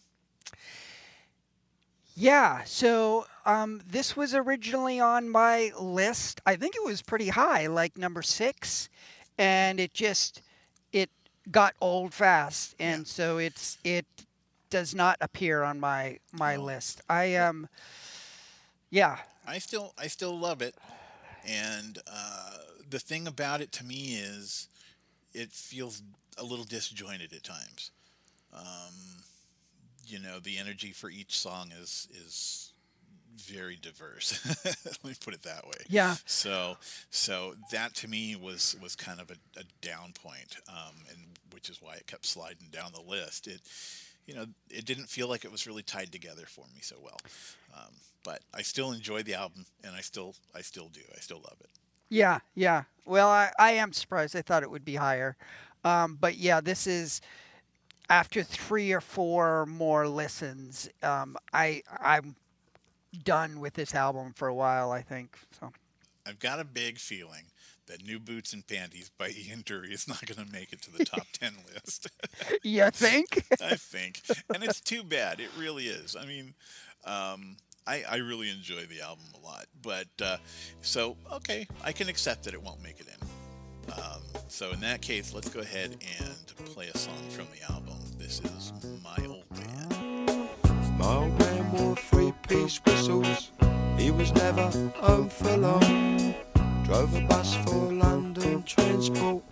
Yeah, 2.16 2.64
so 2.64 3.26
um, 3.46 3.80
this 3.88 4.16
was 4.16 4.34
originally 4.34 5.00
on 5.00 5.28
my 5.28 5.72
list. 5.80 6.40
I 6.44 6.56
think 6.56 6.74
it 6.76 6.84
was 6.84 7.02
pretty 7.02 7.28
high, 7.28 7.66
like 7.66 7.96
number 7.96 8.20
six, 8.20 8.88
and 9.38 9.80
it 9.80 9.94
just 9.94 10.42
it 10.92 11.08
got 11.50 11.74
old 11.80 12.12
fast, 12.12 12.74
and 12.78 13.06
so 13.06 13.38
it's 13.38 13.78
it 13.84 14.04
does 14.70 14.94
not 14.94 15.16
appear 15.20 15.62
on 15.62 15.80
my 15.80 16.18
my 16.32 16.56
list. 16.56 17.00
I 17.08 17.36
um, 17.36 17.68
yeah, 18.90 19.18
I 19.46 19.58
still 19.58 19.94
I 19.96 20.08
still 20.08 20.38
love 20.38 20.62
it, 20.62 20.74
and 21.46 21.98
uh, 22.10 22.56
the 22.88 22.98
thing 22.98 23.26
about 23.26 23.60
it 23.60 23.72
to 23.72 23.84
me 23.84 24.14
is 24.14 24.68
it 25.32 25.52
feels 25.52 26.02
a 26.38 26.44
little 26.44 26.64
disjointed 26.64 27.32
at 27.32 27.44
times. 27.44 27.90
Um, 28.52 28.94
you 30.06 30.18
know, 30.18 30.40
the 30.40 30.58
energy 30.58 30.92
for 30.92 31.08
each 31.10 31.38
song 31.38 31.70
is 31.80 32.08
is 32.12 32.72
very 33.36 33.76
diverse. 33.80 34.44
Let 34.86 35.04
me 35.04 35.14
put 35.22 35.34
it 35.34 35.42
that 35.44 35.64
way. 35.66 35.84
Yeah. 35.88 36.16
So 36.26 36.76
so 37.10 37.54
that 37.70 37.94
to 37.96 38.08
me 38.08 38.36
was 38.36 38.76
was 38.82 38.96
kind 38.96 39.20
of 39.20 39.30
a, 39.30 39.60
a 39.60 39.64
down 39.80 40.12
point, 40.12 40.56
um, 40.68 40.94
and 41.10 41.18
which 41.52 41.68
is 41.68 41.80
why 41.80 41.94
it 41.94 42.06
kept 42.06 42.26
sliding 42.26 42.68
down 42.72 42.92
the 42.92 43.08
list. 43.08 43.46
It 43.46 43.60
you 44.26 44.34
know, 44.34 44.46
it 44.70 44.84
didn't 44.84 45.06
feel 45.06 45.28
like 45.28 45.44
it 45.44 45.50
was 45.50 45.66
really 45.66 45.82
tied 45.82 46.12
together 46.12 46.44
for 46.46 46.64
me 46.72 46.80
so 46.80 46.96
well. 47.02 47.18
Um, 47.74 47.92
but 48.24 48.40
I 48.54 48.62
still 48.62 48.92
enjoy 48.92 49.22
the 49.22 49.34
album, 49.34 49.64
and 49.84 49.94
I 49.96 50.00
still, 50.00 50.34
I 50.54 50.60
still 50.62 50.88
do. 50.88 51.00
I 51.16 51.20
still 51.20 51.38
love 51.38 51.56
it. 51.60 51.70
yeah, 52.08 52.40
yeah. 52.54 52.84
Well, 53.06 53.28
I 53.28 53.50
I 53.58 53.72
am 53.72 53.92
surprised. 53.92 54.36
I 54.36 54.42
thought 54.42 54.62
it 54.62 54.70
would 54.70 54.84
be 54.84 54.96
higher, 54.96 55.36
um, 55.84 56.16
but 56.20 56.36
yeah, 56.36 56.60
this 56.60 56.86
is. 56.86 57.20
After 58.08 58.42
three 58.42 58.90
or 58.92 59.00
four 59.00 59.66
more 59.66 60.08
listens, 60.08 60.88
um, 61.00 61.36
I 61.52 61.82
I'm 62.00 62.34
done 63.24 63.60
with 63.60 63.74
this 63.74 63.94
album 63.94 64.32
for 64.34 64.48
a 64.48 64.54
while. 64.54 64.90
I 64.90 65.00
think 65.02 65.36
so. 65.60 65.72
I've 66.26 66.40
got 66.40 66.58
a 66.58 66.64
big 66.64 66.98
feeling 66.98 67.44
that 67.86 68.04
"New 68.04 68.18
Boots 68.18 68.52
and 68.52 68.66
Panties" 68.66 69.10
by 69.16 69.28
Ian 69.38 69.62
Dury 69.62 69.92
is 69.92 70.08
not 70.08 70.26
going 70.26 70.44
to 70.44 70.52
make 70.52 70.72
it 70.72 70.82
to 70.82 70.90
the 70.90 71.04
top 71.14 71.26
ten 71.32 71.52
list. 71.72 72.08
You 72.64 72.90
think? 72.90 73.44
I 73.62 73.76
think, 73.76 74.22
and 74.52 74.64
it's 74.64 74.80
too 74.80 75.04
bad. 75.04 75.38
It 75.38 75.50
really 75.56 75.86
is. 75.86 76.16
I 76.16 76.26
mean, 76.26 76.54
um, 77.04 77.56
I, 77.86 78.04
I 78.08 78.16
really 78.16 78.50
enjoy 78.50 78.82
the 78.86 79.00
album 79.00 79.24
a 79.40 79.44
lot, 79.44 79.66
but 79.82 80.08
uh, 80.22 80.36
so 80.82 81.16
okay, 81.32 81.66
I 81.82 81.92
can 81.92 82.08
accept 82.08 82.44
that 82.44 82.54
it 82.54 82.62
won't 82.62 82.82
make 82.82 83.00
it 83.00 83.06
in. 83.08 83.92
Um, 83.92 84.20
so 84.48 84.70
in 84.70 84.80
that 84.80 85.00
case, 85.00 85.34
let's 85.34 85.48
go 85.48 85.60
ahead 85.60 85.96
and 86.18 86.66
play 86.66 86.88
a 86.92 86.96
song 86.96 87.18
from 87.30 87.46
the 87.52 87.72
album. 87.72 87.96
This 88.18 88.40
is 88.40 88.72
"My 89.02 89.16
Old 89.26 89.44
Man." 89.50 90.48
My 91.00 91.14
old 91.14 91.38
man 91.38 91.72
wore 91.72 91.96
three-piece 91.96 92.78
whistles. 92.84 93.52
He 93.96 94.10
was 94.10 94.34
never 94.34 94.70
home 94.96 95.30
for 95.30 95.56
long. 95.56 96.34
Drove 96.84 97.16
a 97.16 97.22
bus 97.22 97.56
for 97.64 97.90
London 97.90 98.62
transport. 98.64 99.42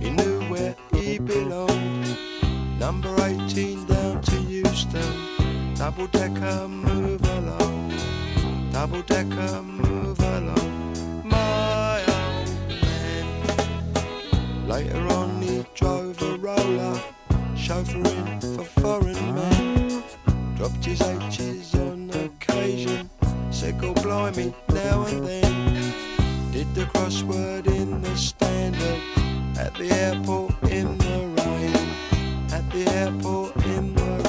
He 0.00 0.10
knew 0.10 0.40
where 0.50 0.76
he 0.92 1.18
belonged. 1.18 2.18
Number 2.78 3.14
18 3.24 3.86
down 3.86 4.20
to 4.20 4.36
Euston. 4.42 5.31
Double 5.82 6.06
decker, 6.06 6.68
move 6.68 7.20
along. 7.38 7.92
Double 8.70 9.02
decker, 9.02 9.62
move 9.62 10.20
along. 10.20 10.94
My 11.24 12.00
old 12.06 12.48
man. 12.68 14.68
Later 14.68 15.04
on, 15.08 15.42
he 15.42 15.66
drove 15.74 16.22
a 16.22 16.38
roller, 16.38 17.00
chauffeuring 17.56 18.40
for 18.54 18.62
foreign 18.80 19.34
men. 19.34 20.04
Dropped 20.56 20.84
his 20.84 21.02
H's 21.02 21.74
on 21.74 22.10
occasion, 22.10 23.10
said, 23.50 23.80
go 23.80 23.92
blimey, 23.92 24.54
now 24.68 25.04
and 25.06 25.26
then. 25.26 25.92
Did 26.52 26.72
the 26.76 26.84
crossword 26.94 27.66
in 27.66 28.02
the 28.02 28.16
standard 28.16 29.00
at 29.58 29.74
the 29.74 29.90
airport 29.90 30.54
in 30.70 30.96
the 30.98 31.26
rain. 31.42 31.74
At 32.52 32.70
the 32.70 32.86
airport 32.94 33.56
in 33.66 33.96
the 33.96 34.02
rain. 34.02 34.21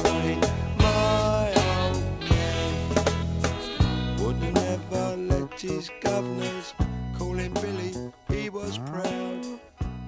His 5.84 5.92
governors 6.00 6.74
call 7.18 7.34
him 7.34 7.54
Billy. 7.56 7.94
He 8.30 8.50
was 8.50 8.78
proud. 8.78 9.60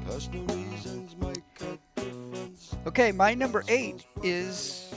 Personal 0.08 0.46
reasons 0.46 1.18
make 1.18 1.44
a 1.60 2.00
difference. 2.00 2.74
Okay, 2.88 3.12
my 3.12 3.34
number 3.34 3.62
eight 3.68 4.06
is 4.24 4.94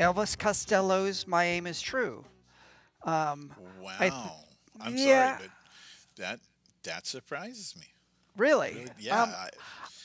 Elvis 0.00 0.36
Costello's 0.36 1.28
"My 1.28 1.44
Aim 1.44 1.68
Is 1.68 1.80
True." 1.80 2.24
Um, 3.04 3.52
Wow. 3.80 3.94
I 4.00 4.08
th- 4.10 4.22
I'm 4.80 4.96
yeah. 4.96 5.36
sorry, 5.36 5.48
but 6.16 6.16
that 6.24 6.40
that 6.82 7.06
surprises 7.06 7.76
me. 7.78 7.86
really? 8.36 8.72
Really, 8.74 8.86
Yeah. 8.98 9.22
Um, 9.22 9.30
I- 9.30 9.50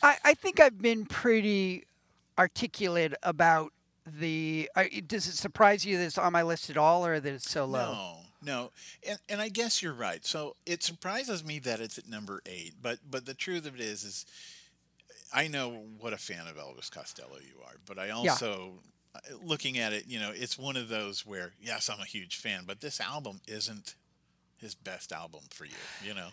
I, 0.03 0.17
I 0.23 0.33
think 0.35 0.59
I've 0.59 0.79
been 0.79 1.05
pretty 1.07 1.85
articulate 2.37 3.15
about 3.23 3.71
the. 4.05 4.69
I, 4.75 5.01
does 5.07 5.25
it 5.27 5.33
surprise 5.35 5.83
you 5.83 5.97
that 5.97 6.03
it's 6.05 6.17
on 6.19 6.31
my 6.31 6.43
list 6.43 6.69
at 6.69 6.77
all, 6.77 7.03
or 7.07 7.19
that 7.19 7.33
it's 7.33 7.49
so 7.49 7.65
low? 7.65 7.93
No, 7.93 8.17
no, 8.45 8.71
and 9.07 9.19
and 9.29 9.41
I 9.41 9.49
guess 9.49 9.81
you're 9.81 9.93
right. 9.93 10.25
So 10.25 10.55
it 10.65 10.83
surprises 10.83 11.43
me 11.43 11.59
that 11.59 11.79
it's 11.79 11.97
at 11.97 12.07
number 12.07 12.41
eight, 12.45 12.75
but 12.81 12.99
but 13.09 13.25
the 13.25 13.33
truth 13.33 13.65
of 13.65 13.75
it 13.75 13.81
is, 13.81 14.03
is 14.03 14.25
I 15.33 15.47
know 15.47 15.83
what 15.99 16.13
a 16.13 16.17
fan 16.17 16.47
of 16.47 16.55
Elvis 16.57 16.89
Costello 16.91 17.37
you 17.39 17.61
are, 17.65 17.75
but 17.85 17.97
I 17.99 18.09
also, 18.11 18.73
uh 19.15 19.19
looking 19.43 19.77
at 19.77 19.93
it, 19.93 20.05
you 20.07 20.19
know, 20.19 20.31
it's 20.33 20.57
one 20.57 20.77
of 20.77 20.87
those 20.89 21.25
where 21.25 21.53
yes, 21.61 21.89
I'm 21.89 21.99
a 21.99 22.05
huge 22.05 22.37
fan, 22.37 22.63
but 22.65 22.81
this 22.81 23.01
album 23.01 23.41
isn't 23.47 23.95
his 24.57 24.75
best 24.75 25.11
album 25.11 25.41
for 25.49 25.65
you, 25.65 25.71
you 26.03 26.13
know. 26.13 26.29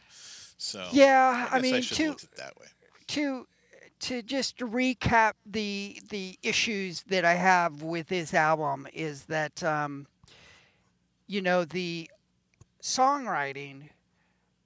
So 0.58 0.88
Yeah, 0.92 1.48
I 1.50 1.60
guess 1.60 1.62
mean, 1.62 1.74
I 1.74 1.80
to- 1.80 2.12
it 2.12 2.36
that 2.36 2.58
way. 2.58 2.66
to 3.08 3.46
to 4.00 4.22
just 4.22 4.58
recap 4.58 5.34
the 5.46 6.00
the 6.10 6.38
issues 6.42 7.02
that 7.04 7.24
I 7.24 7.34
have 7.34 7.82
with 7.82 8.08
this 8.08 8.34
album 8.34 8.86
is 8.92 9.24
that 9.24 9.62
um, 9.62 10.06
you 11.26 11.42
know 11.42 11.64
the 11.64 12.10
songwriting 12.82 13.90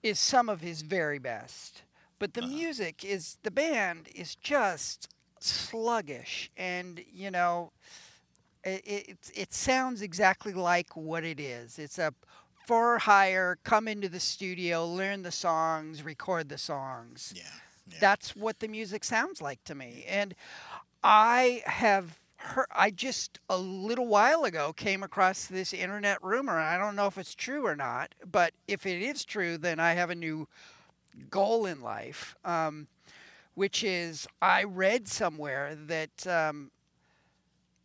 is 0.03 0.19
some 0.19 0.49
of 0.49 0.61
his 0.61 0.83
very 0.83 1.19
best, 1.19 1.83
but 2.19 2.35
the 2.35 2.43
uh-huh. 2.43 2.53
music 2.53 3.05
is 3.05 3.39
the 3.43 3.51
band 3.51 4.09
is 4.15 4.35
just 4.37 5.09
sluggish, 5.41 6.51
and 6.57 7.03
you 7.13 7.31
know 7.31 7.73
it 8.65 8.83
it, 8.85 9.31
it 9.35 9.55
sounds 9.55 10.03
exactly 10.03 10.53
like 10.53 10.97
what 10.97 11.25
it 11.25 11.41
is. 11.41 11.79
It's 11.79 11.99
a 11.99 12.13
for 12.67 12.99
hire, 12.99 13.59
come 13.63 13.87
into 13.87 14.09
the 14.09 14.19
studio, 14.19 14.87
learn 14.87 15.23
the 15.23 15.31
songs, 15.31 16.03
record 16.03 16.49
the 16.49 16.59
songs 16.59 17.33
Yeah. 17.37 17.43
yeah. 17.89 17.99
that's 18.01 18.35
what 18.35 18.59
the 18.59 18.67
music 18.67 19.05
sounds 19.05 19.41
like 19.41 19.63
to 19.65 19.75
me. 19.75 20.05
And 20.09 20.35
I 21.05 21.63
have 21.67 22.19
heard, 22.37 22.67
I 22.71 22.91
just 22.91 23.39
a 23.49 23.59
little 23.59 24.07
while 24.07 24.45
ago 24.45 24.73
came 24.73 25.03
across 25.03 25.47
this 25.47 25.73
internet 25.73 26.23
rumor. 26.23 26.59
I 26.59 26.79
don't 26.79 26.97
know 26.97 27.07
if 27.07 27.19
it's 27.19 27.35
true 27.35 27.67
or 27.67 27.77
not, 27.77 28.15
but 28.31 28.53
if 28.69 28.87
it 28.87 29.03
is 29.03 29.25
true, 29.25 29.59
then 29.59 29.81
I 29.81 29.95
have 29.95 30.11
a 30.11 30.15
new 30.15 30.49
goal 31.31 31.67
in 31.67 31.81
life, 31.81 32.37
um, 32.45 32.87
which 33.55 33.83
is 33.83 34.27
I 34.41 34.65
read 34.65 35.09
somewhere 35.09 35.77
that 35.87 36.27
um, 36.27 36.71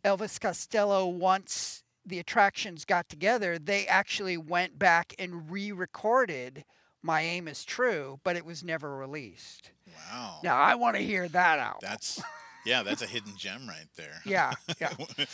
Elvis 0.04 0.40
Costello 0.40 1.06
once 1.06 1.82
the 2.04 2.18
attractions 2.18 2.84
got 2.84 3.08
together, 3.08 3.58
they 3.58 3.86
actually 3.86 4.36
went 4.36 4.78
back 4.78 5.14
and 5.18 5.50
re-recorded 5.50 6.64
"My 7.00 7.22
Aim 7.22 7.48
Is 7.48 7.64
True," 7.64 8.18
but 8.24 8.36
it 8.36 8.44
was 8.44 8.64
never 8.64 8.96
released. 8.96 9.70
wow. 10.10 10.40
Now 10.42 10.56
I 10.56 10.74
want 10.74 10.96
to 10.96 11.02
hear 11.02 11.28
that 11.28 11.58
out. 11.58 11.80
That's 11.80 12.20
yeah, 12.64 12.82
that's 12.82 13.02
a 13.02 13.06
hidden 13.06 13.32
gem 13.36 13.66
right 13.68 13.88
there. 13.96 14.20
yeah, 14.24 14.52
yeah. 14.80 14.92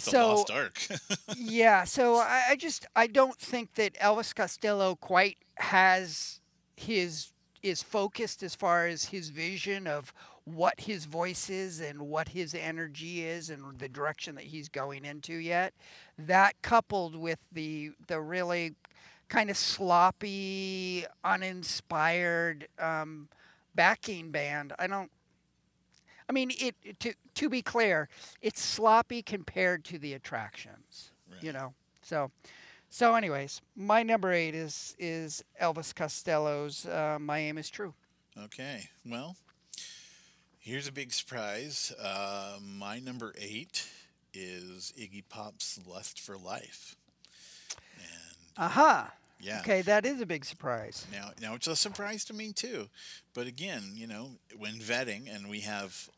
So 0.00 0.44
yeah, 1.36 1.82
so 1.82 2.16
I, 2.16 2.42
I 2.50 2.56
just 2.56 2.86
I 2.94 3.08
don't 3.08 3.36
think 3.36 3.74
that 3.74 3.94
Elvis 3.94 4.32
Costello 4.32 4.94
quite 4.94 5.38
has 5.56 6.40
his 6.76 7.32
is 7.64 7.82
focused 7.82 8.44
as 8.44 8.54
far 8.54 8.86
as 8.86 9.06
his 9.06 9.30
vision 9.30 9.88
of 9.88 10.12
what 10.44 10.80
his 10.80 11.04
voice 11.04 11.50
is 11.50 11.80
and 11.80 12.00
what 12.00 12.28
his 12.28 12.54
energy 12.54 13.24
is 13.24 13.50
and 13.50 13.78
the 13.78 13.88
direction 13.88 14.36
that 14.36 14.44
he's 14.44 14.68
going 14.68 15.04
into 15.04 15.34
yet. 15.34 15.74
That 16.16 16.54
coupled 16.62 17.16
with 17.16 17.40
the 17.50 17.90
the 18.06 18.20
really 18.20 18.76
kind 19.28 19.50
of 19.50 19.56
sloppy, 19.56 21.04
uninspired 21.24 22.68
um, 22.78 23.28
backing 23.74 24.30
band, 24.30 24.72
I 24.78 24.86
don't. 24.86 25.10
I 26.28 26.32
mean, 26.32 26.50
it 26.58 26.74
to 27.00 27.14
to 27.34 27.48
be 27.48 27.62
clear, 27.62 28.08
it's 28.42 28.60
sloppy 28.62 29.22
compared 29.22 29.84
to 29.86 29.98
the 29.98 30.14
attractions. 30.14 31.10
You 31.40 31.52
know, 31.52 31.74
so. 32.02 32.30
So, 32.90 33.14
anyways, 33.14 33.60
my 33.76 34.02
number 34.02 34.32
eight 34.32 34.54
is 34.54 34.96
is 34.98 35.44
Elvis 35.60 35.94
Costello's 35.94 36.86
uh, 36.86 37.18
"My 37.20 37.38
Aim 37.40 37.58
Is 37.58 37.68
True." 37.68 37.92
Okay, 38.44 38.88
well, 39.04 39.36
here's 40.58 40.88
a 40.88 40.92
big 40.92 41.12
surprise. 41.12 41.92
Uh, 42.02 42.56
my 42.62 42.98
number 42.98 43.34
eight 43.38 43.86
is 44.32 44.92
Iggy 44.98 45.22
Pop's 45.28 45.78
"Lust 45.86 46.18
for 46.18 46.38
Life," 46.38 46.96
and 47.98 48.36
Aha. 48.56 49.12
yeah. 49.38 49.60
Okay, 49.60 49.82
that 49.82 50.06
is 50.06 50.22
a 50.22 50.26
big 50.26 50.46
surprise. 50.46 51.06
Now, 51.12 51.32
now 51.42 51.54
it's 51.54 51.66
a 51.66 51.76
surprise 51.76 52.24
to 52.24 52.34
me 52.34 52.52
too, 52.54 52.88
but 53.34 53.46
again, 53.46 53.92
you 53.96 54.06
know, 54.06 54.30
when 54.56 54.74
vetting, 54.78 55.28
and 55.34 55.48
we 55.50 55.60
have, 55.60 56.08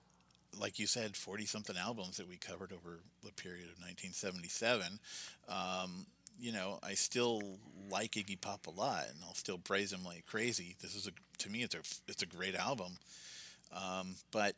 like 0.59 0.79
you 0.79 0.87
said, 0.87 1.17
forty 1.17 1.47
something 1.47 1.77
albums 1.77 2.17
that 2.17 2.29
we 2.29 2.37
covered 2.37 2.73
over 2.73 3.01
the 3.25 3.33
period 3.33 3.65
of 3.65 3.79
1977. 3.79 4.99
Um, 5.49 6.07
you 6.41 6.53
know, 6.53 6.79
I 6.83 6.95
still 6.95 7.43
like 7.91 8.13
Iggy 8.13 8.41
Pop 8.41 8.67
a 8.67 8.71
lot, 8.71 9.05
and 9.09 9.19
I'll 9.27 9.35
still 9.35 9.59
praise 9.59 9.93
him 9.93 10.05
like 10.05 10.25
crazy. 10.27 10.77
This 10.81 10.95
is 10.95 11.07
a, 11.07 11.11
to 11.39 11.51
me, 11.51 11.63
it's 11.63 11.75
a, 11.75 11.81
it's 12.09 12.23
a 12.23 12.27
great 12.27 12.55
album. 12.55 12.93
Um, 13.75 14.15
but, 14.31 14.55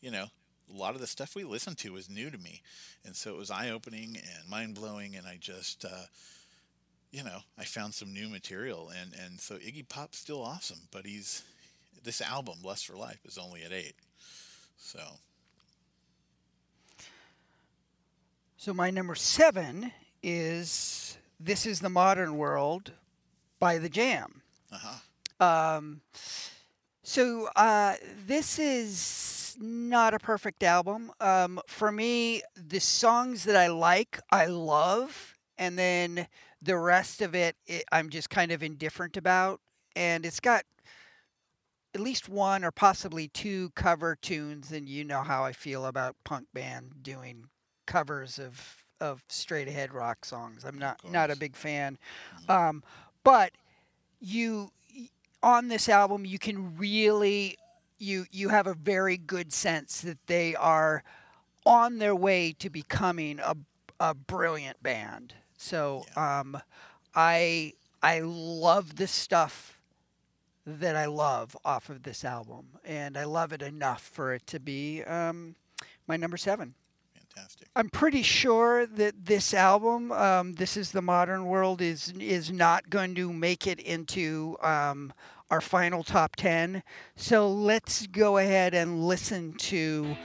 you 0.00 0.10
know, 0.10 0.26
a 0.72 0.76
lot 0.76 0.94
of 0.94 1.00
the 1.00 1.06
stuff 1.06 1.36
we 1.36 1.44
listened 1.44 1.78
to 1.78 1.92
was 1.92 2.10
new 2.10 2.28
to 2.30 2.38
me, 2.38 2.62
and 3.04 3.14
so 3.14 3.32
it 3.32 3.38
was 3.38 3.50
eye 3.50 3.70
opening 3.70 4.16
and 4.16 4.50
mind 4.50 4.74
blowing, 4.74 5.16
and 5.16 5.26
I 5.26 5.38
just. 5.40 5.84
Uh, 5.84 6.06
you 7.12 7.22
know, 7.22 7.40
I 7.58 7.64
found 7.64 7.92
some 7.92 8.14
new 8.14 8.30
material, 8.30 8.90
and 8.98 9.12
and 9.22 9.38
so 9.38 9.56
Iggy 9.56 9.86
Pop's 9.86 10.16
still 10.16 10.42
awesome, 10.42 10.80
but 10.90 11.04
he's 11.04 11.42
this 12.02 12.22
album, 12.22 12.54
Lust 12.64 12.86
for 12.86 12.96
Life, 12.96 13.20
is 13.26 13.36
only 13.36 13.62
at 13.62 13.72
eight. 13.72 13.94
So 14.84 14.98
So 18.56 18.74
my 18.74 18.90
number 18.90 19.14
seven 19.14 19.92
is 20.22 21.16
"This 21.40 21.66
Is 21.66 21.80
the 21.80 21.88
Modern 21.88 22.36
World" 22.36 22.92
by 23.58 23.78
The 23.78 23.88
Jam. 23.88 24.42
uh-huh. 24.72 25.76
Um, 25.76 26.00
so 27.02 27.48
uh, 27.56 27.94
this 28.26 28.58
is 28.58 29.56
not 29.60 30.14
a 30.14 30.18
perfect 30.18 30.62
album. 30.62 31.12
Um, 31.20 31.60
for 31.66 31.92
me, 31.92 32.42
the 32.56 32.80
songs 32.80 33.44
that 33.44 33.56
I 33.56 33.68
like, 33.68 34.18
I 34.30 34.46
love, 34.46 35.38
and 35.58 35.78
then 35.78 36.26
the 36.60 36.76
rest 36.76 37.22
of 37.22 37.34
it, 37.34 37.56
it, 37.66 37.84
I'm 37.92 38.10
just 38.10 38.30
kind 38.30 38.50
of 38.52 38.62
indifferent 38.62 39.16
about. 39.16 39.60
And 39.96 40.26
it's 40.26 40.40
got 40.40 40.64
at 41.94 42.00
least 42.00 42.28
one 42.28 42.64
or 42.64 42.70
possibly 42.70 43.28
two 43.28 43.70
cover 43.74 44.16
tunes, 44.16 44.72
and 44.72 44.88
you 44.88 45.04
know 45.04 45.22
how 45.22 45.44
I 45.44 45.52
feel 45.52 45.86
about 45.86 46.16
punk 46.24 46.46
band 46.54 47.02
doing 47.02 47.44
covers 47.86 48.38
of 48.38 48.84
of 49.00 49.24
straight 49.28 49.68
ahead 49.68 49.92
rock 49.92 50.24
songs. 50.24 50.64
I'm 50.64 50.78
not 50.78 51.00
not 51.10 51.30
a 51.30 51.36
big 51.36 51.56
fan, 51.56 51.98
um, 52.48 52.82
but 53.24 53.52
you 54.20 54.70
on 55.42 55.68
this 55.68 55.88
album 55.88 56.24
you 56.24 56.38
can 56.38 56.76
really 56.76 57.58
you 57.98 58.26
you 58.30 58.48
have 58.48 58.66
a 58.66 58.74
very 58.74 59.16
good 59.16 59.52
sense 59.52 60.00
that 60.02 60.18
they 60.26 60.54
are 60.54 61.02
on 61.66 61.98
their 61.98 62.14
way 62.14 62.54
to 62.58 62.70
becoming 62.70 63.38
a 63.40 63.56
a 64.00 64.14
brilliant 64.14 64.82
band. 64.82 65.34
So 65.58 66.04
um, 66.16 66.58
I 67.14 67.74
I 68.02 68.20
love 68.20 68.96
the 68.96 69.06
stuff 69.06 69.78
that 70.66 70.96
I 70.96 71.06
love 71.06 71.56
off 71.64 71.88
of 71.90 72.02
this 72.02 72.24
album, 72.24 72.66
and 72.84 73.16
I 73.16 73.24
love 73.24 73.52
it 73.52 73.62
enough 73.62 74.02
for 74.02 74.32
it 74.34 74.46
to 74.48 74.60
be 74.60 75.02
um, 75.04 75.56
my 76.06 76.16
number 76.16 76.36
seven. 76.36 76.74
fantastic. 77.34 77.68
I'm 77.74 77.88
pretty 77.88 78.22
sure 78.22 78.86
that 78.86 79.26
this 79.26 79.54
album, 79.54 80.12
um, 80.12 80.52
"This 80.54 80.76
Is 80.76 80.92
the 80.92 81.02
Modern 81.02 81.46
World," 81.46 81.80
is 81.80 82.12
is 82.18 82.50
not 82.50 82.90
going 82.90 83.14
to 83.16 83.32
make 83.32 83.66
it 83.66 83.80
into 83.80 84.56
um, 84.62 85.12
our 85.50 85.60
final 85.60 86.02
top 86.02 86.36
ten. 86.36 86.82
So 87.16 87.48
let's 87.48 88.06
go 88.06 88.38
ahead 88.38 88.74
and 88.74 89.06
listen 89.06 89.54
to 89.54 90.16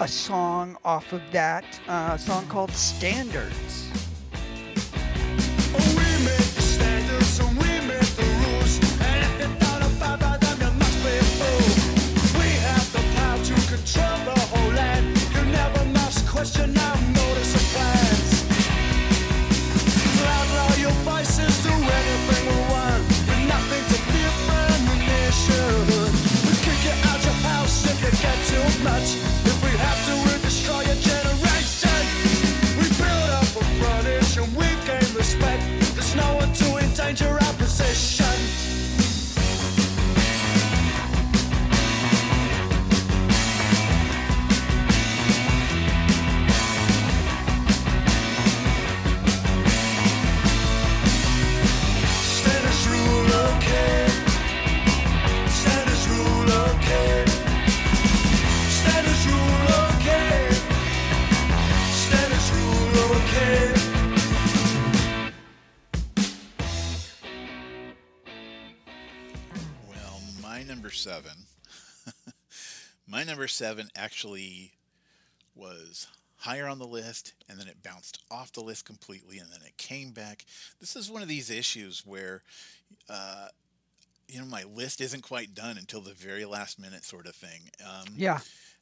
a 0.00 0.08
song 0.08 0.76
off 0.84 1.12
of 1.12 1.20
that 1.32 1.64
uh, 1.86 2.16
song 2.16 2.46
called 2.46 2.70
"Standards." 2.72 4.01
Seven. 71.02 71.32
my 73.06 73.24
number 73.24 73.48
seven 73.48 73.88
actually 73.96 74.72
was 75.54 76.06
higher 76.38 76.66
on 76.66 76.78
the 76.78 76.86
list 76.86 77.34
and 77.48 77.58
then 77.58 77.68
it 77.68 77.82
bounced 77.82 78.20
off 78.30 78.52
the 78.52 78.60
list 78.62 78.84
completely 78.84 79.38
and 79.38 79.48
then 79.50 79.60
it 79.66 79.76
came 79.76 80.10
back. 80.12 80.44
This 80.80 80.96
is 80.96 81.10
one 81.10 81.22
of 81.22 81.28
these 81.28 81.50
issues 81.50 82.04
where, 82.06 82.42
uh, 83.08 83.48
you 84.28 84.40
know, 84.40 84.46
my 84.46 84.64
list 84.64 85.00
isn't 85.00 85.22
quite 85.22 85.54
done 85.54 85.76
until 85.78 86.00
the 86.00 86.14
very 86.14 86.44
last 86.44 86.80
minute, 86.80 87.04
sort 87.04 87.26
of 87.26 87.34
thing. 87.34 87.60
Um, 87.86 88.06
Yeah. 88.16 88.40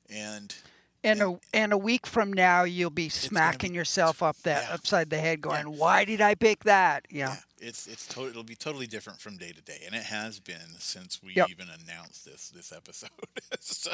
And 0.08 0.54
And 1.02 1.22
a 1.22 1.40
and 1.54 1.72
a 1.72 1.78
week 1.78 2.06
from 2.06 2.32
now, 2.32 2.64
you'll 2.64 2.90
be 2.90 3.08
smacking 3.08 3.72
be- 3.72 3.76
yourself 3.76 4.22
up 4.22 4.36
that 4.42 4.64
Yeah. 4.68 4.74
upside 4.74 5.08
the 5.10 5.18
head, 5.18 5.40
going, 5.40 5.76
"Why 5.78 6.04
did 6.04 6.20
I 6.20 6.34
pick 6.34 6.64
that?" 6.64 7.06
Yeah. 7.10 7.28
Yeah, 7.34 7.40
it's 7.60 7.86
it's 7.86 8.06
to- 8.08 8.28
it'll 8.28 8.42
be 8.42 8.54
totally 8.56 8.86
different 8.86 9.20
from 9.20 9.36
day 9.36 9.52
to 9.52 9.60
day, 9.62 9.82
and 9.86 9.94
it 9.94 10.04
has 10.04 10.40
been 10.40 10.74
since 10.78 11.22
we 11.22 11.34
Yep. 11.34 11.50
even 11.50 11.68
announced 11.68 12.24
this 12.24 12.48
this 12.50 12.72
episode. 12.72 13.10
so, 13.60 13.92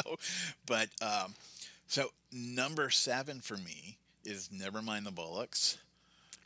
but 0.66 0.88
um, 1.02 1.35
so 1.87 2.11
number 2.33 2.90
seven 2.90 3.40
for 3.40 3.57
me 3.57 3.98
is 4.24 4.50
"Never 4.52 4.83
Mind 4.83 5.07
the 5.07 5.12
Bollocks," 5.12 5.76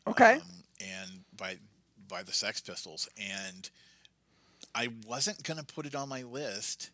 Okay. 0.06 0.34
um, 0.34 0.42
and 0.80 1.10
by 1.36 1.56
by 2.08 2.22
the 2.22 2.32
Sex 2.32 2.60
Pistols, 2.60 3.08
and 3.16 3.70
I 4.74 4.88
wasn't 5.06 5.42
gonna 5.42 5.62
put 5.64 5.86
it 5.86 5.94
on 5.94 6.08
my 6.08 6.22
list 6.22 6.90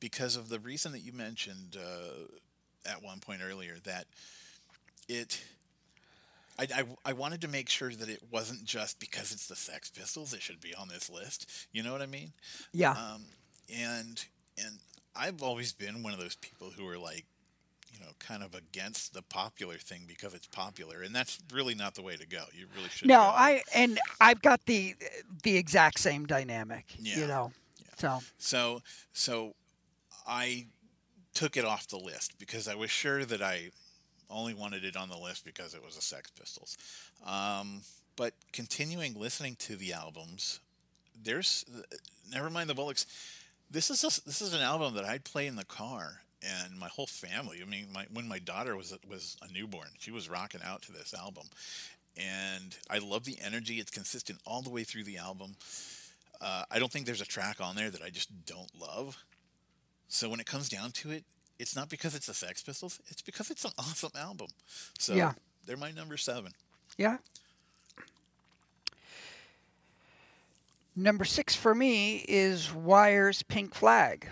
because 0.00 0.36
of 0.36 0.48
the 0.48 0.58
reason 0.58 0.92
that 0.92 1.00
you 1.00 1.12
mentioned 1.12 1.76
uh, 1.78 2.90
at 2.90 3.02
one 3.02 3.20
point 3.20 3.40
earlier 3.44 3.76
that 3.84 4.06
it. 5.08 5.40
I, 6.58 6.66
I, 6.74 6.84
I 7.04 7.12
wanted 7.12 7.40
to 7.42 7.48
make 7.48 7.68
sure 7.68 7.90
that 7.90 8.08
it 8.08 8.22
wasn't 8.30 8.64
just 8.64 8.98
because 8.98 9.32
it's 9.32 9.46
the 9.46 9.56
Sex 9.56 9.90
Pistols 9.90 10.32
it 10.32 10.42
should 10.42 10.60
be 10.60 10.74
on 10.74 10.88
this 10.88 11.10
list. 11.10 11.50
You 11.72 11.82
know 11.82 11.92
what 11.92 12.02
I 12.02 12.06
mean? 12.06 12.32
yeah. 12.72 12.92
Um, 12.92 13.24
and 13.74 14.24
and 14.58 14.78
I've 15.14 15.42
always 15.42 15.72
been 15.72 16.02
one 16.02 16.12
of 16.12 16.18
those 16.18 16.36
people 16.36 16.70
who 16.76 16.86
are 16.88 16.98
like, 16.98 17.24
you 17.92 18.00
know, 18.00 18.12
kind 18.18 18.42
of 18.42 18.54
against 18.54 19.14
the 19.14 19.22
popular 19.22 19.74
thing 19.76 20.02
because 20.06 20.34
it's 20.34 20.46
popular, 20.46 21.02
and 21.02 21.14
that's 21.14 21.38
really 21.52 21.74
not 21.74 21.94
the 21.94 22.02
way 22.02 22.16
to 22.16 22.26
go. 22.26 22.44
You 22.52 22.66
really 22.76 22.88
should. 22.88 23.08
no, 23.08 23.16
go- 23.16 23.20
I 23.20 23.62
and 23.74 23.98
I've 24.20 24.42
got 24.42 24.64
the 24.66 24.94
the 25.42 25.56
exact 25.56 25.98
same 25.98 26.26
dynamic. 26.26 26.84
Yeah. 26.98 27.18
You 27.18 27.26
know. 27.26 27.52
So 27.98 28.20
So 28.38 28.82
so 29.12 29.54
I 30.26 30.66
took 31.34 31.56
it 31.56 31.64
off 31.64 31.88
the 31.88 31.98
list 31.98 32.38
because 32.38 32.68
I 32.68 32.74
was 32.74 32.90
sure 32.90 33.24
that 33.24 33.42
I 33.42 33.70
only 34.30 34.54
wanted 34.54 34.84
it 34.84 34.96
on 34.96 35.08
the 35.08 35.16
list 35.16 35.44
because 35.44 35.74
it 35.74 35.84
was 35.84 35.96
the 35.96 36.02
Sex 36.02 36.30
Pistols. 36.30 36.76
Um, 37.26 37.82
but 38.16 38.34
continuing 38.52 39.14
listening 39.18 39.56
to 39.60 39.76
the 39.76 39.92
albums, 39.92 40.60
there's 41.22 41.64
never 42.32 42.50
mind 42.50 42.68
the 42.68 42.74
Bollocks. 42.74 43.06
This 43.70 43.90
is 43.90 44.02
a, 44.04 44.24
this 44.26 44.40
is 44.40 44.54
an 44.54 44.62
album 44.62 44.94
that 44.94 45.04
I'd 45.04 45.24
play 45.24 45.46
in 45.46 45.56
the 45.56 45.64
car 45.64 46.20
and 46.42 46.78
my 46.78 46.88
whole 46.88 47.06
family. 47.06 47.60
I 47.62 47.68
mean, 47.68 47.86
my, 47.92 48.06
when 48.12 48.28
my 48.28 48.38
daughter 48.38 48.76
was 48.76 48.96
was 49.08 49.36
a 49.42 49.52
newborn, 49.52 49.88
she 49.98 50.10
was 50.10 50.28
rocking 50.28 50.60
out 50.64 50.82
to 50.82 50.92
this 50.92 51.14
album, 51.14 51.44
and 52.16 52.76
I 52.90 52.98
love 52.98 53.24
the 53.24 53.38
energy. 53.44 53.80
It's 53.80 53.90
consistent 53.90 54.40
all 54.46 54.62
the 54.62 54.70
way 54.70 54.84
through 54.84 55.04
the 55.04 55.18
album. 55.18 55.56
Uh, 56.40 56.64
I 56.70 56.78
don't 56.78 56.92
think 56.92 57.06
there's 57.06 57.20
a 57.20 57.26
track 57.26 57.60
on 57.60 57.76
there 57.76 57.90
that 57.90 58.02
I 58.02 58.10
just 58.10 58.46
don't 58.46 58.70
love. 58.78 59.16
So 60.08 60.28
when 60.28 60.40
it 60.40 60.46
comes 60.46 60.68
down 60.68 60.92
to 60.92 61.10
it, 61.10 61.24
it's 61.58 61.74
not 61.76 61.88
because 61.88 62.14
it's 62.14 62.26
the 62.26 62.34
Sex 62.34 62.62
Pistols. 62.62 63.00
It's 63.08 63.22
because 63.22 63.50
it's 63.50 63.64
an 63.64 63.72
awesome 63.78 64.12
album. 64.16 64.48
So 64.98 65.14
Yeah. 65.14 65.32
they're 65.66 65.76
my 65.76 65.90
number 65.92 66.16
seven. 66.16 66.52
yeah. 66.98 67.18
Number 70.98 71.24
six 71.26 71.54
for 71.54 71.74
me 71.74 72.24
is 72.26 72.72
Wire's 72.72 73.42
Pink 73.42 73.74
Flag. 73.74 74.28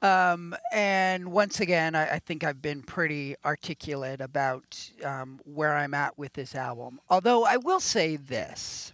Um, 0.00 0.54
and 0.72 1.30
once 1.32 1.60
again, 1.60 1.94
I, 1.94 2.14
I 2.14 2.18
think 2.18 2.44
I've 2.44 2.60
been 2.60 2.82
pretty 2.82 3.36
articulate 3.44 4.20
about 4.20 4.90
um, 5.02 5.40
where 5.44 5.74
I'm 5.76 5.94
at 5.94 6.18
with 6.18 6.34
this 6.34 6.54
album. 6.54 7.00
Although 7.08 7.44
I 7.44 7.56
will 7.56 7.80
say 7.80 8.16
this: 8.16 8.92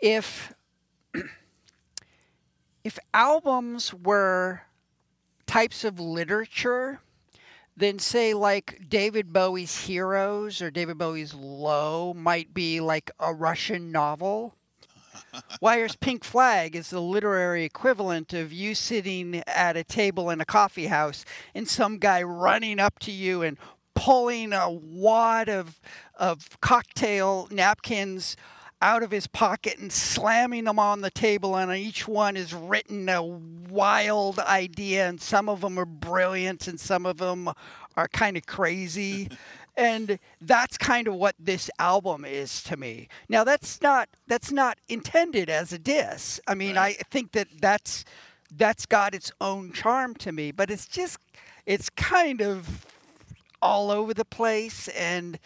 if 0.00 0.52
if 2.84 2.98
albums 3.14 3.94
were 3.94 4.62
types 5.46 5.84
of 5.84 6.00
literature, 6.00 7.00
then 7.76 7.98
say 7.98 8.34
like 8.34 8.88
David 8.88 9.32
Bowie's 9.32 9.84
Heroes 9.84 10.62
or 10.62 10.70
David 10.70 10.98
Bowie's 10.98 11.34
Low 11.34 12.14
might 12.14 12.54
be 12.54 12.80
like 12.80 13.10
a 13.20 13.32
Russian 13.34 13.92
novel. 13.92 14.54
Wire's 15.60 15.96
Pink 15.96 16.24
Flag 16.24 16.74
is 16.74 16.90
the 16.90 17.00
literary 17.00 17.64
equivalent 17.64 18.32
of 18.32 18.52
you 18.52 18.74
sitting 18.74 19.42
at 19.46 19.76
a 19.76 19.84
table 19.84 20.30
in 20.30 20.40
a 20.40 20.44
coffee 20.44 20.86
house 20.86 21.24
and 21.54 21.68
some 21.68 21.98
guy 21.98 22.22
running 22.22 22.78
up 22.78 22.98
to 23.00 23.12
you 23.12 23.42
and 23.42 23.58
pulling 23.94 24.52
a 24.52 24.70
wad 24.70 25.48
of 25.48 25.80
of 26.14 26.60
cocktail 26.60 27.48
napkins 27.50 28.36
out 28.82 29.02
of 29.02 29.10
his 29.10 29.26
pocket 29.26 29.78
and 29.78 29.92
slamming 29.92 30.64
them 30.64 30.78
on 30.78 31.00
the 31.00 31.10
table 31.10 31.56
and 31.56 31.70
on 31.70 31.76
each 31.76 32.06
one 32.06 32.36
is 32.36 32.52
written 32.52 33.08
a 33.08 33.22
wild 33.22 34.38
idea 34.38 35.08
and 35.08 35.20
some 35.20 35.48
of 35.48 35.60
them 35.60 35.78
are 35.78 35.86
brilliant 35.86 36.68
and 36.68 36.78
some 36.78 37.06
of 37.06 37.18
them 37.18 37.50
are 37.96 38.08
kind 38.08 38.36
of 38.36 38.46
crazy. 38.46 39.28
And 39.78 40.18
that's 40.40 40.78
kind 40.78 41.06
of 41.06 41.16
what 41.16 41.34
this 41.38 41.70
album 41.78 42.24
is 42.24 42.62
to 42.62 42.78
me. 42.78 43.08
Now 43.28 43.44
that's 43.44 43.82
not 43.82 44.08
that's 44.26 44.50
not 44.50 44.78
intended 44.88 45.50
as 45.50 45.70
a 45.70 45.78
diss. 45.78 46.40
I 46.46 46.54
mean 46.54 46.78
i 46.78 46.94
think 47.10 47.32
that 47.32 47.48
that's 47.60 48.06
that's 48.56 48.86
got 48.86 49.14
its 49.14 49.30
own 49.38 49.72
charm 49.72 50.14
to 50.14 50.32
me 50.32 50.50
but 50.50 50.70
it's 50.70 50.86
just 50.86 51.18
it's 51.66 51.90
kind 51.90 52.40
of 52.40 52.86
all 53.62 53.90
over 53.90 54.14
the 54.14 54.24
place 54.24 54.88
and 54.88 55.38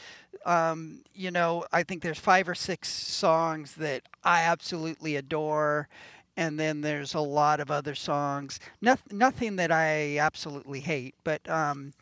um, 0.46 1.02
you 1.14 1.30
know 1.30 1.64
i 1.72 1.82
think 1.82 2.02
there's 2.02 2.18
five 2.18 2.48
or 2.48 2.54
six 2.54 2.88
songs 2.88 3.74
that 3.74 4.02
i 4.24 4.42
absolutely 4.42 5.16
adore 5.16 5.88
and 6.36 6.58
then 6.58 6.80
there's 6.80 7.12
a 7.12 7.20
lot 7.20 7.60
of 7.60 7.70
other 7.70 7.94
songs. 7.94 8.60
Noth- 8.80 9.12
nothing 9.12 9.56
that 9.56 9.70
i 9.70 10.18
absolutely 10.18 10.80
hate 10.80 11.14
but 11.24 11.46
um, 11.48 11.92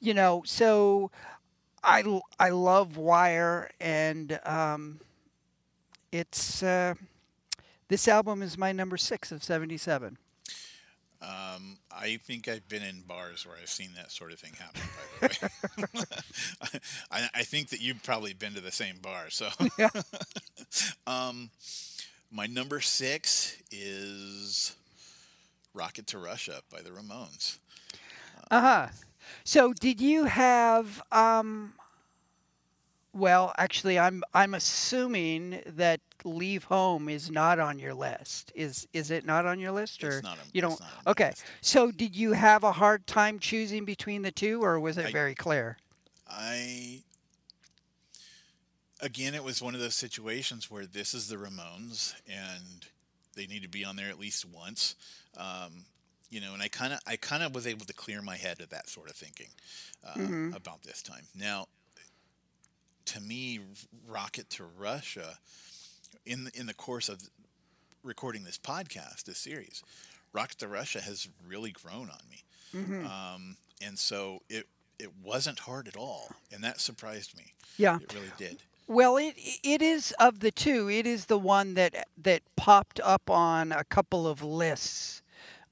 you 0.00 0.14
know 0.14 0.42
so 0.44 1.10
i, 1.82 2.02
I 2.38 2.50
love 2.50 2.96
wire 2.96 3.70
and 3.80 4.38
um, 4.44 5.00
it's 6.12 6.62
uh, 6.62 6.94
this 7.88 8.06
album 8.06 8.42
is 8.42 8.56
my 8.56 8.72
number 8.72 8.96
six 8.96 9.32
of 9.32 9.42
77 9.42 10.16
Um, 11.22 11.76
I 11.90 12.16
think 12.16 12.48
I've 12.48 12.66
been 12.68 12.82
in 12.82 13.02
bars 13.02 13.46
where 13.46 13.56
I've 13.60 13.68
seen 13.68 13.90
that 13.96 14.10
sort 14.10 14.32
of 14.32 14.38
thing 14.38 14.52
happen. 14.58 14.80
By 15.20 15.28
the 15.28 15.98
way, 15.98 16.04
I, 17.10 17.28
I 17.34 17.42
think 17.42 17.68
that 17.70 17.80
you've 17.82 18.02
probably 18.02 18.32
been 18.32 18.54
to 18.54 18.60
the 18.60 18.72
same 18.72 18.96
bar. 19.02 19.28
So, 19.28 19.48
um, 21.06 21.50
my 22.30 22.46
number 22.46 22.80
six 22.80 23.56
is 23.70 24.74
"Rocket 25.74 26.06
to 26.08 26.18
Russia" 26.18 26.62
by 26.72 26.80
the 26.80 26.90
Ramones. 26.90 27.58
Uh-huh. 28.50 28.88
So 29.44 29.74
did 29.74 30.00
you 30.00 30.24
have 30.24 31.02
um 31.12 31.74
well, 33.12 33.52
actually 33.58 33.98
I'm 33.98 34.22
I'm 34.34 34.54
assuming 34.54 35.62
that 35.66 36.00
Leave 36.24 36.64
Home 36.64 37.08
is 37.08 37.30
not 37.30 37.58
on 37.58 37.78
your 37.78 37.94
list. 37.94 38.52
Is 38.54 38.86
is 38.92 39.10
it 39.10 39.24
not 39.24 39.46
on 39.46 39.58
your 39.58 39.72
list 39.72 40.04
or 40.04 40.18
It's 40.18 40.22
not 40.22 40.38
on- 40.38 40.44
you 40.52 40.60
it's 40.62 40.68
don't 40.68 40.80
not 40.80 40.90
on 40.98 41.02
my 41.06 41.10
Okay. 41.12 41.28
list. 41.30 41.44
So 41.60 41.90
did 41.90 42.14
you 42.14 42.32
have 42.32 42.62
a 42.64 42.72
hard 42.72 43.06
time 43.06 43.38
choosing 43.38 43.84
between 43.84 44.22
the 44.22 44.30
two 44.30 44.62
or 44.62 44.78
was 44.78 44.98
it 44.98 45.06
I- 45.06 45.12
very 45.12 45.34
clear? 45.34 45.78
I 46.28 47.02
again, 49.00 49.34
it 49.34 49.42
was 49.42 49.62
one 49.62 49.74
of 49.74 49.80
those 49.80 49.94
situations 49.94 50.70
where 50.70 50.86
this 50.86 51.14
is 51.14 51.26
the 51.28 51.36
Ramones, 51.36 52.14
and 52.28 52.86
they 53.34 53.46
need 53.46 53.62
to 53.62 53.68
be 53.68 53.84
on 53.84 53.96
there 53.96 54.08
at 54.10 54.18
least 54.18 54.44
once. 54.44 54.94
Um, 55.36 55.84
you 56.28 56.40
know, 56.40 56.52
and 56.54 56.62
I 56.62 56.68
kind 56.68 56.92
of, 56.92 57.00
I 57.06 57.16
kind 57.16 57.42
of 57.42 57.54
was 57.54 57.66
able 57.66 57.86
to 57.86 57.92
clear 57.92 58.22
my 58.22 58.36
head 58.36 58.60
of 58.60 58.68
that 58.70 58.88
sort 58.88 59.08
of 59.10 59.16
thinking 59.16 59.48
uh, 60.06 60.54
about 60.56 60.82
this 60.82 61.02
time. 61.02 61.26
Now, 61.34 61.66
to 63.06 63.20
me, 63.20 63.60
Rocket 64.06 64.48
to 64.50 64.64
Russia, 64.78 65.38
in 66.26 66.44
the, 66.44 66.50
in 66.58 66.66
the 66.66 66.74
course 66.74 67.08
of 67.08 67.18
recording 68.02 68.44
this 68.44 68.58
podcast, 68.58 69.24
this 69.24 69.38
series, 69.38 69.82
Rocket 70.32 70.58
to 70.58 70.68
Russia 70.68 71.00
has 71.00 71.28
really 71.46 71.72
grown 71.72 72.10
on 72.10 72.20
me, 72.30 72.44
um, 73.04 73.56
and 73.82 73.98
so 73.98 74.42
it 74.48 74.66
it 74.98 75.10
wasn't 75.24 75.60
hard 75.60 75.88
at 75.88 75.96
all, 75.96 76.30
and 76.52 76.62
that 76.62 76.80
surprised 76.80 77.36
me. 77.36 77.54
Yeah. 77.78 77.98
It 78.00 78.12
really 78.14 78.32
did. 78.36 78.58
Well, 78.86 79.16
it 79.16 79.34
it 79.62 79.82
is 79.82 80.12
of 80.18 80.40
the 80.40 80.50
two. 80.50 80.90
It 80.90 81.06
is 81.06 81.26
the 81.26 81.38
one 81.38 81.74
that 81.74 82.06
that 82.22 82.42
popped 82.56 83.00
up 83.02 83.30
on 83.30 83.72
a 83.72 83.84
couple 83.84 84.26
of 84.26 84.42
lists 84.42 85.22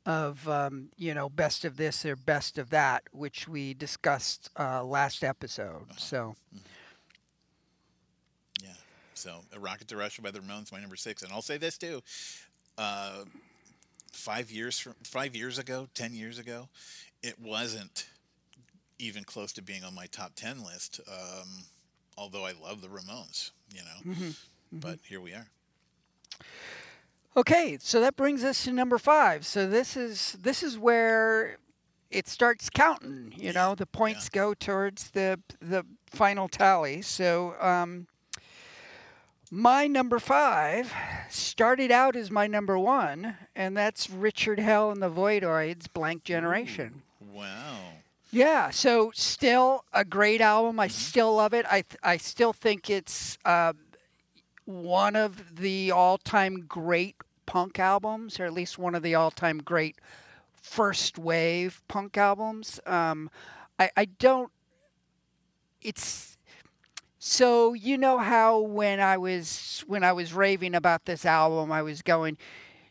of 0.06 0.48
um, 0.48 0.88
you 0.96 1.14
know 1.14 1.28
best 1.28 1.64
of 1.64 1.76
this 1.76 2.04
or 2.04 2.16
best 2.16 2.58
of 2.58 2.70
that, 2.70 3.02
which 3.12 3.46
we 3.46 3.74
discussed 3.74 4.50
uh, 4.58 4.82
last 4.84 5.22
episode. 5.22 5.86
So 5.98 6.34
Yeah. 6.52 6.60
So, 9.18 9.40
A 9.54 9.59
Rocket 9.59 9.88
to 9.88 9.96
Russia 9.96 10.22
by 10.22 10.31
the 10.31 10.40
Ramones, 10.40 10.72
my 10.72 10.81
number 10.81 10.96
six. 10.96 11.22
And 11.22 11.33
I'll 11.33 11.42
say 11.42 11.59
this 11.59 11.76
too. 11.78 12.02
Uh, 12.76 13.24
five 14.12 14.50
years 14.50 14.78
from 14.78 14.94
five 15.04 15.35
years 15.37 15.59
ago, 15.59 15.88
ten 15.94 16.14
years 16.14 16.38
ago, 16.38 16.68
it 17.22 17.38
wasn't 17.40 18.07
even 18.98 19.24
close 19.24 19.52
to 19.52 19.62
being 19.62 19.85
on 19.85 19.94
my 19.94 20.07
top 20.07 20.33
ten 20.37 20.64
list. 20.64 21.00
Um, 21.09 21.48
although 22.16 22.44
I 22.44 22.52
love 22.52 22.81
the 22.81 22.88
Ramones, 22.88 23.50
you 23.72 23.81
know, 23.83 24.12
Mm-hmm. 24.12 24.31
but 24.72 24.98
here 25.04 25.20
we 25.20 25.33
are. 25.35 25.46
Okay, 27.37 27.78
so 27.81 28.00
that 28.00 28.16
brings 28.16 28.42
us 28.42 28.64
to 28.64 28.72
number 28.72 28.98
five. 28.98 29.46
So 29.46 29.68
this 29.68 29.96
is 29.96 30.37
this 30.40 30.62
is 30.62 30.78
where 30.78 31.59
it 32.11 32.26
starts 32.26 32.68
counting. 32.70 33.33
You 33.37 33.52
know, 33.52 33.74
the 33.74 33.87
points 33.87 34.28
go 34.28 34.54
towards 34.54 35.11
the 35.11 35.38
the 35.61 35.85
final 36.07 36.48
tally. 36.48 37.02
So 37.02 37.54
um, 37.61 38.07
my 39.50 39.87
number 39.87 40.18
five 40.18 40.92
started 41.30 41.90
out 41.90 42.16
as 42.16 42.30
my 42.30 42.46
number 42.46 42.78
one, 42.78 43.37
and 43.54 43.76
that's 43.76 44.11
Richard 44.11 44.58
Hell 44.58 44.90
and 44.90 45.02
the 45.02 45.11
Voidoids, 45.11 45.87
Blank 45.92 46.24
Generation. 46.24 47.02
Wow. 47.32 47.78
Yeah, 48.30 48.70
so 48.70 49.11
still 49.14 49.84
a 49.92 50.04
great 50.04 50.40
album. 50.40 50.78
I 50.78 50.88
still 50.88 51.37
love 51.37 51.54
it. 51.54 51.64
I 51.66 51.82
th- 51.82 52.00
I 52.02 52.18
still 52.18 52.52
think 52.52 52.90
it's 52.90 53.38
uh, 53.44 53.72
one 54.66 55.16
of 55.16 55.56
the 55.56 55.90
all-time 55.92 56.66
great 56.68 57.16
punk 57.46 57.78
albums, 57.78 58.38
or 58.38 58.44
at 58.44 58.52
least 58.52 58.78
one 58.78 58.94
of 58.94 59.02
the 59.02 59.14
all-time 59.14 59.58
great 59.58 59.96
first 60.61 61.18
wave 61.18 61.82
punk 61.88 62.18
albums. 62.18 62.80
Um, 62.84 63.30
I 63.78 63.90
I 63.96 64.04
don't. 64.04 64.52
It's 65.80 66.37
so 67.18 67.74
you 67.74 67.98
know 67.98 68.18
how 68.18 68.61
when 68.61 69.00
I 69.00 69.16
was 69.16 69.85
when 69.87 70.04
I 70.04 70.12
was 70.12 70.33
raving 70.33 70.74
about 70.74 71.04
this 71.04 71.24
album, 71.24 71.72
I 71.72 71.83
was 71.83 72.02
going, 72.02 72.37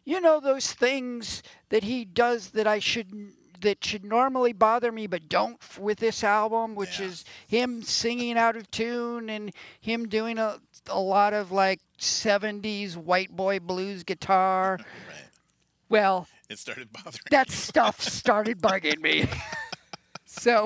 you 0.05 0.19
know 0.21 0.39
those 0.39 0.73
things 0.73 1.43
that 1.69 1.83
he 1.83 2.05
does 2.05 2.49
that 2.51 2.67
I 2.67 2.79
should 2.79 3.31
that 3.61 3.83
should 3.83 4.05
normally 4.05 4.53
bother 4.53 4.91
me 4.91 5.07
but 5.07 5.27
don't 5.29 5.57
f- 5.61 5.79
with 5.79 5.97
this 5.97 6.23
album, 6.23 6.75
which 6.75 6.99
Yeah. 6.99 7.07
is 7.07 7.25
him 7.47 7.81
singing 7.81 8.37
out 8.37 8.55
of 8.55 8.69
tune 8.69 9.29
and 9.29 9.51
him 9.81 10.07
doing 10.07 10.37
a 10.37 10.59
a 10.89 10.99
lot 10.99 11.33
of 11.33 11.51
like 11.51 11.79
70s 11.99 12.95
white 12.95 13.31
boy 13.35 13.59
blues 13.59 14.03
guitar. 14.03 14.77
Right. 15.07 15.23
Well, 15.89 16.27
It 16.49 16.59
started 16.59 16.91
bothering. 16.91 17.21
that 17.31 17.49
stuff 17.49 18.01
started 18.21 18.59
bugging 18.61 18.99
me. 19.01 19.25
so, 20.25 20.65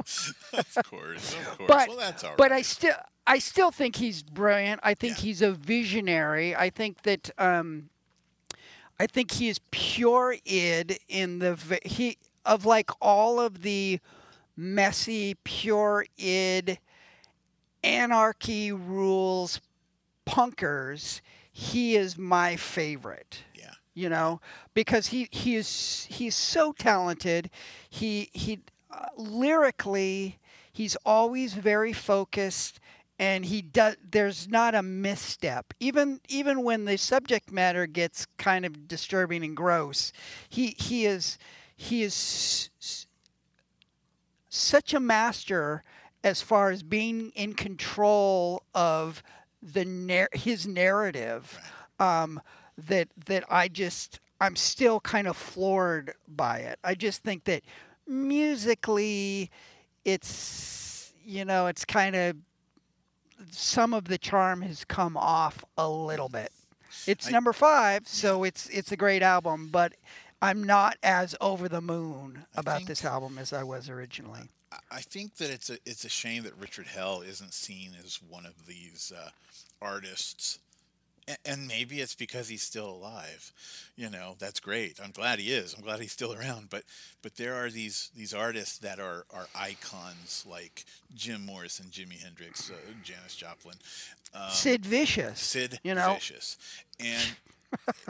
of 0.53 0.77
course, 0.89 1.33
of 1.35 1.57
course. 1.57 1.67
but 1.67 1.87
well, 1.89 1.97
that's 1.97 2.23
all 2.23 2.31
right. 2.31 2.37
but 2.37 2.51
I 2.51 2.61
still 2.63 2.93
I 3.27 3.39
still 3.39 3.71
think 3.71 3.97
he's 3.97 4.23
brilliant. 4.23 4.79
I 4.83 4.93
think 4.93 5.17
Yeah. 5.17 5.23
he's 5.23 5.41
a 5.41 5.51
visionary. 5.51 6.55
I 6.55 6.69
think 6.69 7.03
that 7.03 7.29
um, 7.37 7.89
I 8.99 9.07
think 9.07 9.31
he 9.31 9.47
is 9.49 9.59
pure 9.71 10.35
id 10.45 10.99
in 11.07 11.39
the 11.39 11.79
he 11.83 12.17
of 12.45 12.65
like 12.65 12.89
all 13.01 13.39
of 13.39 13.61
the 13.61 13.99
messy 14.57 15.35
pure 15.43 16.05
id 16.17 16.79
anarchy 17.83 18.71
rules 18.71 19.61
punkers. 20.25 21.21
He 21.51 21.95
is 21.95 22.17
my 22.17 22.55
favorite 22.55 23.43
yeah. 23.55 23.71
you 23.93 24.09
know 24.09 24.39
because 24.73 25.07
he 25.07 25.27
he 25.31 25.55
is 25.55 26.07
he's 26.09 26.35
so 26.35 26.71
talented 26.71 27.49
he 27.89 28.29
he 28.33 28.59
uh, 28.89 29.07
lyrically 29.17 30.39
he's 30.71 30.95
always 31.05 31.53
very 31.53 31.91
focused 31.93 32.79
and 33.21 33.45
he 33.45 33.61
does 33.61 33.97
there's 34.11 34.49
not 34.49 34.75
a 34.75 34.83
misstep 34.83 35.73
even 35.79 36.21
even 36.29 36.63
when 36.63 36.85
the 36.85 36.97
subject 36.97 37.51
matter 37.53 37.87
gets 37.87 38.27
kind 38.37 38.65
of 38.65 38.89
disturbing 38.89 39.45
and 39.45 39.57
gross 39.57 40.13
he 40.49 40.75
he 40.79 41.05
is 41.05 41.39
he 41.77 42.03
is 42.03 42.13
s- 42.13 42.71
s- 42.81 43.07
such 44.49 44.93
a 44.93 44.99
master 44.99 45.83
as 46.23 46.41
far 46.41 46.71
as 46.71 46.83
being 46.83 47.31
in 47.35 47.53
control 47.53 48.63
of 48.75 49.23
the 49.61 49.85
nar- 49.85 50.29
his 50.33 50.67
narrative 50.67 51.59
um, 51.99 52.41
that 52.77 53.09
that 53.27 53.43
I 53.49 53.69
just 53.69 54.19
I'm 54.41 54.55
still 54.55 54.99
kind 55.01 55.27
of 55.27 55.37
floored 55.37 56.13
by 56.27 56.59
it. 56.59 56.79
I 56.83 56.95
just 56.95 57.23
think 57.23 57.45
that 57.45 57.63
musically, 58.07 59.51
it's 60.05 61.13
you 61.25 61.45
know 61.45 61.67
it's 61.67 61.85
kind 61.85 62.15
of 62.15 62.35
some 63.51 63.93
of 63.93 64.05
the 64.05 64.17
charm 64.17 64.61
has 64.61 64.85
come 64.85 65.17
off 65.17 65.63
a 65.77 65.89
little 65.89 66.29
bit. 66.29 66.51
It's 67.07 67.27
I- 67.27 67.31
number 67.31 67.53
five, 67.53 68.07
so 68.07 68.43
it's 68.43 68.67
it's 68.69 68.91
a 68.91 68.97
great 68.97 69.23
album, 69.23 69.69
but 69.71 69.93
I'm 70.41 70.63
not 70.63 70.97
as 71.03 71.35
over 71.41 71.69
the 71.69 71.81
moon 71.81 72.45
about 72.55 72.77
think- 72.77 72.87
this 72.89 73.05
album 73.05 73.37
as 73.37 73.53
I 73.53 73.63
was 73.63 73.89
originally. 73.89 74.49
I- 74.71 74.77
I 74.89 75.01
think 75.01 75.35
that 75.37 75.49
it's 75.49 75.69
a 75.69 75.77
it's 75.85 76.05
a 76.05 76.09
shame 76.09 76.43
that 76.43 76.55
Richard 76.57 76.87
Hell 76.87 77.21
isn't 77.21 77.53
seen 77.53 77.95
as 78.03 78.21
one 78.21 78.45
of 78.45 78.65
these 78.67 79.11
uh, 79.15 79.29
artists, 79.81 80.59
and, 81.45 81.67
maybe 81.67 82.01
it's 82.01 82.15
because 82.15 82.47
he's 82.47 82.63
still 82.63 82.89
alive. 82.89 83.51
You 83.95 84.09
know, 84.09 84.35
that's 84.39 84.59
great. 84.59 84.99
I'm 85.03 85.11
glad 85.11 85.39
he 85.39 85.51
is. 85.51 85.73
I'm 85.73 85.83
glad 85.83 85.99
he's 85.99 86.11
still 86.11 86.33
around. 86.33 86.69
But 86.69 86.83
but 87.21 87.35
there 87.35 87.55
are 87.55 87.69
these 87.69 88.09
these 88.15 88.33
artists 88.33 88.77
that 88.79 88.99
are 88.99 89.25
are 89.31 89.47
icons 89.55 90.45
like 90.49 90.85
Jim 91.15 91.45
Morrison, 91.45 91.87
Jimi 91.91 92.21
Hendrix, 92.21 92.69
uh, 92.69 92.73
Janis 93.03 93.35
Joplin, 93.35 93.75
um, 94.33 94.49
Sid 94.49 94.85
Vicious, 94.85 95.39
Sid 95.39 95.79
you 95.83 95.95
know, 95.95 96.13
Vicious, 96.13 96.57
and 96.99 97.35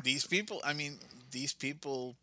these 0.04 0.26
people. 0.26 0.62
I 0.64 0.74
mean, 0.74 0.98
these 1.32 1.54
people. 1.54 2.16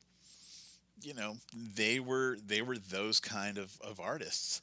You 1.00 1.14
know, 1.14 1.36
they 1.76 2.00
were 2.00 2.38
they 2.44 2.60
were 2.60 2.76
those 2.76 3.20
kind 3.20 3.56
of, 3.56 3.78
of 3.82 4.00
artists, 4.00 4.62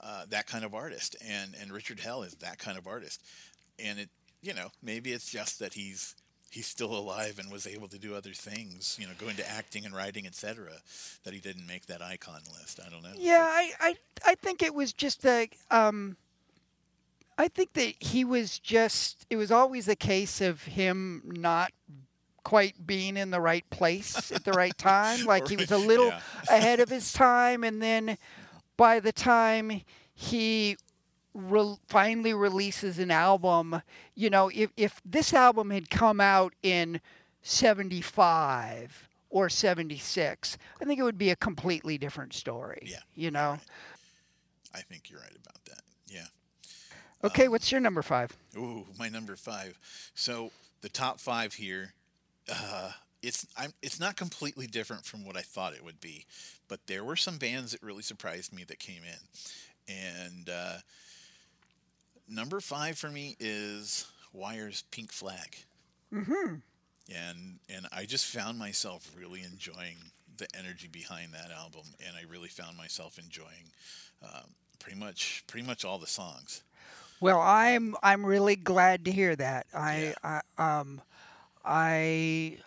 uh, 0.00 0.24
that 0.30 0.48
kind 0.48 0.64
of 0.64 0.74
artist, 0.74 1.14
and 1.24 1.54
and 1.60 1.70
Richard 1.70 2.00
Hell 2.00 2.24
is 2.24 2.34
that 2.40 2.58
kind 2.58 2.76
of 2.76 2.88
artist, 2.88 3.22
and 3.78 4.00
it 4.00 4.08
you 4.46 4.54
know 4.54 4.70
maybe 4.82 5.12
it's 5.12 5.30
just 5.30 5.58
that 5.58 5.74
he's 5.74 6.14
he's 6.50 6.66
still 6.66 6.96
alive 6.96 7.38
and 7.38 7.50
was 7.50 7.66
able 7.66 7.88
to 7.88 7.98
do 7.98 8.14
other 8.14 8.32
things, 8.32 8.96
you 8.98 9.06
know, 9.06 9.12
go 9.18 9.28
into 9.28 9.46
acting 9.50 9.84
and 9.84 9.94
writing, 9.94 10.26
etc. 10.26 10.70
That 11.24 11.34
he 11.34 11.40
didn't 11.40 11.66
make 11.66 11.86
that 11.86 12.00
icon 12.00 12.40
list. 12.58 12.80
I 12.84 12.88
don't 12.88 13.02
know. 13.02 13.12
Yeah, 13.18 13.42
I, 13.42 13.72
I, 13.80 13.94
I 14.24 14.34
think 14.36 14.62
it 14.62 14.72
was 14.74 14.92
just 14.92 15.26
a. 15.26 15.48
Um, 15.70 16.16
I 17.36 17.48
think 17.48 17.74
that 17.74 17.94
he 18.00 18.24
was 18.24 18.58
just. 18.58 19.26
It 19.28 19.36
was 19.36 19.50
always 19.50 19.88
a 19.88 19.96
case 19.96 20.40
of 20.40 20.62
him 20.64 21.22
not 21.26 21.72
quite 22.42 22.86
being 22.86 23.16
in 23.16 23.30
the 23.32 23.40
right 23.40 23.68
place 23.70 24.30
at 24.32 24.44
the 24.44 24.52
right 24.52 24.78
time. 24.78 25.24
Like 25.26 25.48
he 25.48 25.56
was 25.56 25.72
a 25.72 25.78
little 25.78 26.06
Yeah. 26.06 26.20
ahead 26.48 26.80
of 26.80 26.88
his 26.88 27.12
time, 27.12 27.64
and 27.64 27.82
then 27.82 28.16
by 28.76 29.00
the 29.00 29.12
time 29.12 29.82
he 30.14 30.76
re- 31.36 31.76
finally 31.86 32.34
releases 32.34 32.98
an 32.98 33.10
album, 33.10 33.82
you 34.14 34.30
know, 34.30 34.50
if 34.54 34.70
if 34.76 35.00
this 35.04 35.32
album 35.34 35.70
had 35.70 35.90
come 35.90 36.20
out 36.20 36.54
in 36.62 37.00
'75 37.42 39.08
or 39.30 39.48
'76, 39.48 40.58
I 40.80 40.84
think 40.84 40.98
it 40.98 41.02
would 41.02 41.18
be 41.18 41.30
a 41.30 41.36
completely 41.36 41.98
different 41.98 42.32
story. 42.32 42.82
Yeah, 42.86 43.00
you 43.14 43.30
know. 43.30 43.58
I 44.74 44.80
think 44.80 45.10
you're 45.10 45.20
right 45.20 45.30
about 45.30 45.64
that. 45.66 45.82
Yeah. 46.08 46.26
Okay, 47.24 47.48
what's 47.48 47.72
your 47.72 47.80
number 47.80 48.02
five? 48.02 48.36
Ooh, 48.56 48.86
my 48.98 49.08
number 49.08 49.36
five. 49.36 49.78
So 50.14 50.50
the 50.82 50.88
top 50.88 51.18
five 51.18 51.54
here, 51.54 51.94
uh, 52.48 52.92
it's 53.22 53.46
I'm 53.56 53.72
it's 53.82 53.98
not 53.98 54.16
completely 54.16 54.66
different 54.66 55.04
from 55.04 55.24
what 55.24 55.36
I 55.36 55.40
thought 55.40 55.74
it 55.74 55.84
would 55.84 56.00
be, 56.00 56.26
but 56.68 56.86
there 56.86 57.04
were 57.04 57.16
some 57.16 57.38
bands 57.38 57.72
that 57.72 57.82
really 57.82 58.02
surprised 58.02 58.52
me 58.52 58.64
that 58.64 58.78
came 58.78 59.02
in, 59.04 59.94
and 59.94 60.48
uh, 60.48 60.76
number 62.28 62.60
five 62.60 62.98
for 62.98 63.08
me 63.08 63.36
is 63.38 64.06
Wire's 64.32 64.82
Pink 64.90 65.12
Flag. 65.12 65.56
Mm-hmm. 66.12 66.54
And 67.14 67.58
and 67.68 67.86
I 67.92 68.04
just 68.04 68.26
found 68.26 68.58
myself 68.58 69.10
really 69.16 69.42
enjoying 69.42 69.96
the 70.38 70.48
energy 70.58 70.88
behind 70.88 71.32
that 71.32 71.50
album, 71.50 71.82
and 72.06 72.16
I 72.16 72.30
really 72.30 72.48
found 72.48 72.76
myself 72.76 73.18
enjoying 73.18 73.72
um, 74.22 74.54
pretty 74.78 74.98
much 74.98 75.44
pretty 75.46 75.66
much 75.66 75.84
all 75.84 75.98
the 75.98 76.06
songs. 76.06 76.62
Well, 77.20 77.40
I'm 77.40 77.94
I'm 78.02 78.24
really 78.26 78.56
glad 78.56 79.04
to 79.06 79.12
hear 79.12 79.34
that. 79.36 79.66
I, 79.74 80.14
I 80.22 80.40
um 80.58 81.00
I 81.64 82.58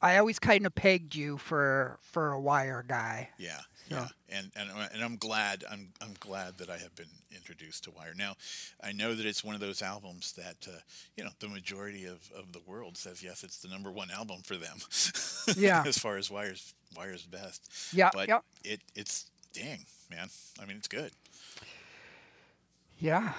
I 0.00 0.18
always 0.18 0.38
kind 0.38 0.64
of 0.64 0.74
pegged 0.74 1.14
you 1.14 1.36
for 1.38 1.98
for 2.00 2.32
a 2.32 2.40
wire 2.40 2.84
guy. 2.86 3.30
Yeah, 3.38 3.60
yeah, 3.90 4.08
and 4.28 4.50
and 4.56 4.70
and 4.92 5.02
I'm 5.02 5.16
glad 5.16 5.64
I'm 5.70 5.88
I'm 6.00 6.14
glad 6.20 6.58
that 6.58 6.70
I 6.70 6.76
have 6.78 6.94
been 6.94 7.06
introduced 7.34 7.84
to 7.84 7.90
Wire. 7.90 8.14
Now, 8.16 8.34
I 8.82 8.92
know 8.92 9.14
that 9.14 9.26
it's 9.26 9.42
one 9.42 9.54
of 9.54 9.60
those 9.60 9.82
albums 9.82 10.32
that 10.32 10.66
uh, 10.68 10.78
you 11.16 11.24
know 11.24 11.30
the 11.38 11.48
majority 11.48 12.04
of, 12.04 12.18
of 12.36 12.52
the 12.52 12.60
world 12.66 12.96
says 12.96 13.22
yes, 13.22 13.44
it's 13.44 13.58
the 13.58 13.68
number 13.68 13.90
one 13.90 14.10
album 14.10 14.42
for 14.44 14.56
them. 14.56 14.78
Yeah. 15.56 15.82
as 15.86 15.96
far 15.96 16.18
as 16.18 16.30
Wire's 16.30 16.74
Wire's 16.94 17.24
best. 17.24 17.70
Yeah, 17.94 18.10
but 18.12 18.28
yeah. 18.28 18.40
it 18.64 18.80
it's 18.94 19.30
dang 19.54 19.86
man. 20.10 20.28
I 20.60 20.66
mean, 20.66 20.76
it's 20.76 20.88
good. 20.88 21.10
Yeah. 22.98 23.32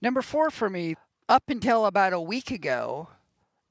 Number 0.00 0.22
four 0.22 0.50
for 0.50 0.70
me, 0.70 0.94
up 1.28 1.44
until 1.48 1.86
about 1.86 2.12
a 2.12 2.20
week 2.20 2.50
ago, 2.50 3.08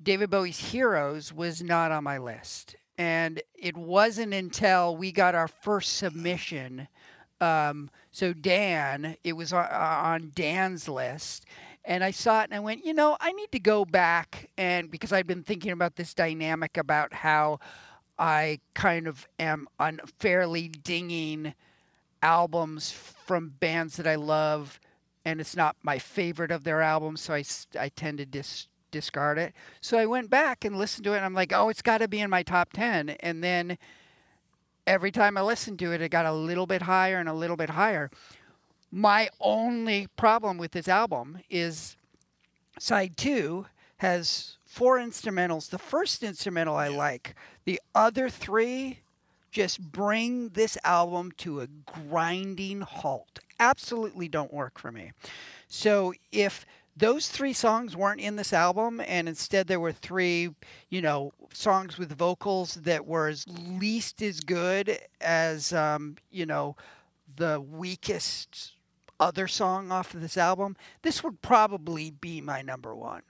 David 0.02 0.30
Bowie's 0.30 0.72
Heroes 0.72 1.34
was 1.34 1.64
not 1.64 1.92
on 1.92 2.04
my 2.04 2.18
list. 2.18 2.76
And 2.98 3.42
it 3.54 3.76
wasn't 3.76 4.34
until 4.34 4.96
we 4.96 5.12
got 5.12 5.36
our 5.36 5.48
first 5.48 5.98
submission. 5.98 6.88
Um, 7.42 7.90
so 8.12 8.34
Dan, 8.34 9.18
it 9.24 9.34
was 9.34 9.52
on, 9.54 10.32
Dan's 10.34 10.88
list, 10.88 11.46
and 11.84 12.04
I 12.04 12.12
saw 12.12 12.42
it 12.42 12.46
and 12.46 12.54
I 12.54 12.60
went, 12.60 12.86
you 12.86 12.94
know, 12.94 13.18
I 13.20 13.32
need 13.34 13.52
to 13.52 13.60
go 13.60 13.86
back 13.86 14.50
and 14.58 14.90
because 14.90 15.12
I've 15.12 15.28
been 15.28 15.44
thinking 15.44 15.72
about 15.72 15.96
this 15.96 16.14
dynamic 16.14 16.78
about 16.78 17.14
how 17.14 17.60
I 18.18 18.60
kind 18.74 19.08
of 19.08 19.28
am 19.40 19.68
unfairly 19.80 20.70
dinging 20.70 21.54
albums 22.22 22.92
from 22.92 23.50
bands 23.60 23.98
that 23.98 24.08
I 24.08 24.16
love, 24.16 24.80
and 25.26 25.42
it's 25.42 25.56
not 25.56 25.76
my 25.84 26.00
favorite 26.00 26.52
of 26.52 26.64
their 26.64 26.82
albums, 26.82 27.22
so 27.22 27.34
I, 27.34 27.44
I 27.80 27.90
tend 27.90 28.20
to 28.20 28.26
dis, 28.26 28.68
discard 28.96 29.38
it. 29.38 29.54
So 29.82 29.98
I 29.98 30.06
went 30.06 30.30
back 30.30 30.64
and 30.64 30.78
listened 30.78 31.04
to 31.04 31.14
it, 31.14 31.18
and 31.18 31.26
I'm 31.26 31.34
like, 31.34 31.52
oh, 31.54 31.68
it's 31.68 31.82
got 31.82 31.98
to 31.98 32.08
be 32.08 32.22
in 32.22 32.30
my 32.30 32.44
top 32.44 32.72
10. 32.72 33.10
And 33.10 33.44
then 33.44 33.78
every 34.88 35.12
time 35.12 35.38
I 35.38 35.42
listened 35.42 35.80
to 35.80 35.92
it, 35.92 36.02
it 36.02 36.10
got 36.10 36.26
a 36.26 36.34
little 36.34 36.66
bit 36.66 36.84
higher 36.84 37.20
and 37.20 37.28
a 37.28 37.34
little 37.34 37.58
bit 37.58 37.72
higher. 37.72 38.10
My 38.92 39.30
only 39.42 40.08
problem 40.16 40.58
with 40.58 40.72
this 40.72 40.88
album 40.88 41.40
is 41.50 41.98
side 42.80 43.18
two 43.18 43.66
has 43.98 44.58
four 44.66 44.98
instrumentals. 44.98 45.70
The 45.70 45.78
first 45.78 46.24
instrumental 46.24 46.78
I 46.78 46.88
like, 46.88 47.36
the 47.66 47.82
other 47.94 48.30
three 48.30 49.00
just 49.52 49.82
bring 49.92 50.50
this 50.50 50.78
album 50.84 51.32
to 51.38 51.62
a 51.62 51.68
grinding 51.68 52.82
halt. 52.82 53.40
Absolutely 53.60 54.28
don't 54.28 54.54
work 54.54 54.80
for 54.80 54.92
me. 54.92 55.12
So 55.68 56.14
if 56.32 56.66
those 56.98 57.28
three 57.28 57.54
songs 57.54 57.96
weren't 57.96 58.22
in 58.22 58.36
this 58.36 58.54
album 58.54 59.02
and 59.06 59.28
instead 59.28 59.68
there 59.68 59.80
were 59.80 59.92
three, 59.92 60.50
you 60.90 61.02
know, 61.02 61.34
songs 61.54 61.98
with 61.98 62.18
vocals 62.18 62.76
that 62.76 63.06
were 63.06 63.28
as 63.28 63.46
least 63.48 64.22
as 64.22 64.40
good 64.40 64.98
as 65.20 65.74
um, 65.74 66.16
you 66.32 66.46
know, 66.46 66.76
the 67.36 67.60
weakest 67.60 68.74
other 69.20 69.48
song 69.48 69.92
off 69.92 70.14
of 70.14 70.22
this 70.22 70.38
album, 70.38 70.76
this 71.02 71.24
would 71.24 71.42
probably 71.42 72.12
be 72.12 72.42
my 72.42 72.62
number 72.62 72.96
one 72.96 73.22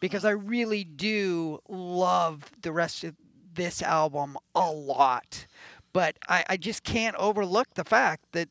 because 0.00 0.24
I 0.24 0.30
really 0.30 0.84
do 0.84 1.60
love 1.68 2.50
the 2.62 2.72
rest 2.72 3.04
of 3.04 3.14
this 3.54 3.82
album 3.82 4.36
a 4.54 4.70
lot. 4.70 5.46
But 5.92 6.16
I, 6.28 6.44
I 6.50 6.56
just 6.56 6.84
can't 6.84 7.16
overlook 7.16 7.74
the 7.74 7.84
fact 7.84 8.32
that 8.32 8.48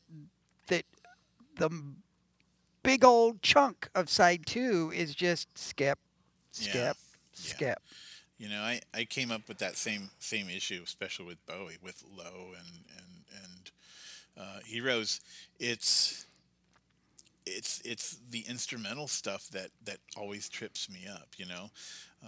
that 0.66 0.84
the 1.56 1.70
big 2.86 3.04
old 3.04 3.42
chunk 3.42 3.88
of 3.96 4.08
side 4.08 4.46
two 4.46 4.92
is 4.94 5.14
just 5.14 5.48
skip, 5.58 5.98
skip, 6.52 6.72
Yeah. 6.72 6.92
skip. 7.32 7.78
You 8.38 8.48
know, 8.48 8.60
I, 8.60 8.80
I 8.94 9.04
came 9.04 9.32
up 9.32 9.48
with 9.48 9.58
that 9.58 9.76
same 9.76 10.10
same 10.20 10.48
issue, 10.48 10.82
especially 10.84 11.26
with 11.26 11.44
Bowie, 11.46 11.78
with 11.82 12.02
Low 12.16 12.52
and 12.56 12.84
and 12.96 13.42
and 13.42 13.70
uh, 14.38 14.58
Heroes. 14.64 15.20
It's 15.58 16.26
it's 17.44 17.80
it's 17.84 18.18
the 18.30 18.44
instrumental 18.48 19.08
stuff 19.08 19.48
that 19.48 19.70
that 19.84 19.98
always 20.16 20.48
trips 20.48 20.88
me 20.90 21.06
up. 21.10 21.28
You 21.38 21.46
know, 21.46 21.70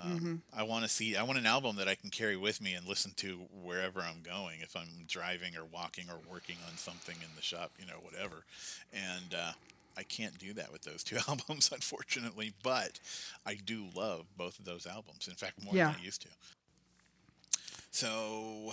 um, 0.03 0.43
I 0.57 0.63
want 0.63 0.85
to 0.85 0.89
see 0.89 1.15
I 1.15 1.23
want 1.23 1.39
an 1.39 1.47
album 1.47 1.77
that 1.77 1.89
I 1.89 1.95
can 1.95 2.11
carry 2.11 2.37
with 2.37 2.61
me 2.61 2.73
and 2.73 2.87
listen 2.89 3.13
to 3.17 3.41
wherever 3.63 4.01
I'm 4.01 4.23
going, 4.23 4.61
if 4.61 4.75
I'm 4.75 5.05
driving 5.07 5.57
or 5.57 5.65
walking 5.65 6.07
or 6.09 6.19
working 6.33 6.57
on 6.69 6.77
something 6.79 7.17
in 7.17 7.29
the 7.37 7.43
shop, 7.43 7.73
you 7.79 7.87
know, 7.87 8.01
whatever. 8.03 8.45
And 8.95 9.35
uh, 9.35 9.53
I 9.99 10.05
can't 10.05 10.39
do 10.39 10.53
that 10.55 10.71
with 10.73 10.83
those 10.83 11.03
two 11.03 11.17
albums, 11.29 11.71
unfortunately. 11.73 12.53
But 12.63 13.01
I 13.45 13.55
do 13.55 13.87
love 13.95 14.27
both 14.37 14.59
of 14.59 14.65
those 14.65 14.87
albums. 14.87 15.27
In 15.29 15.35
fact, 15.35 15.63
more 15.65 15.75
Yeah. 15.75 15.91
than 15.93 16.01
I 16.01 16.05
used 16.05 16.23
to. 16.23 16.29
So 17.91 18.73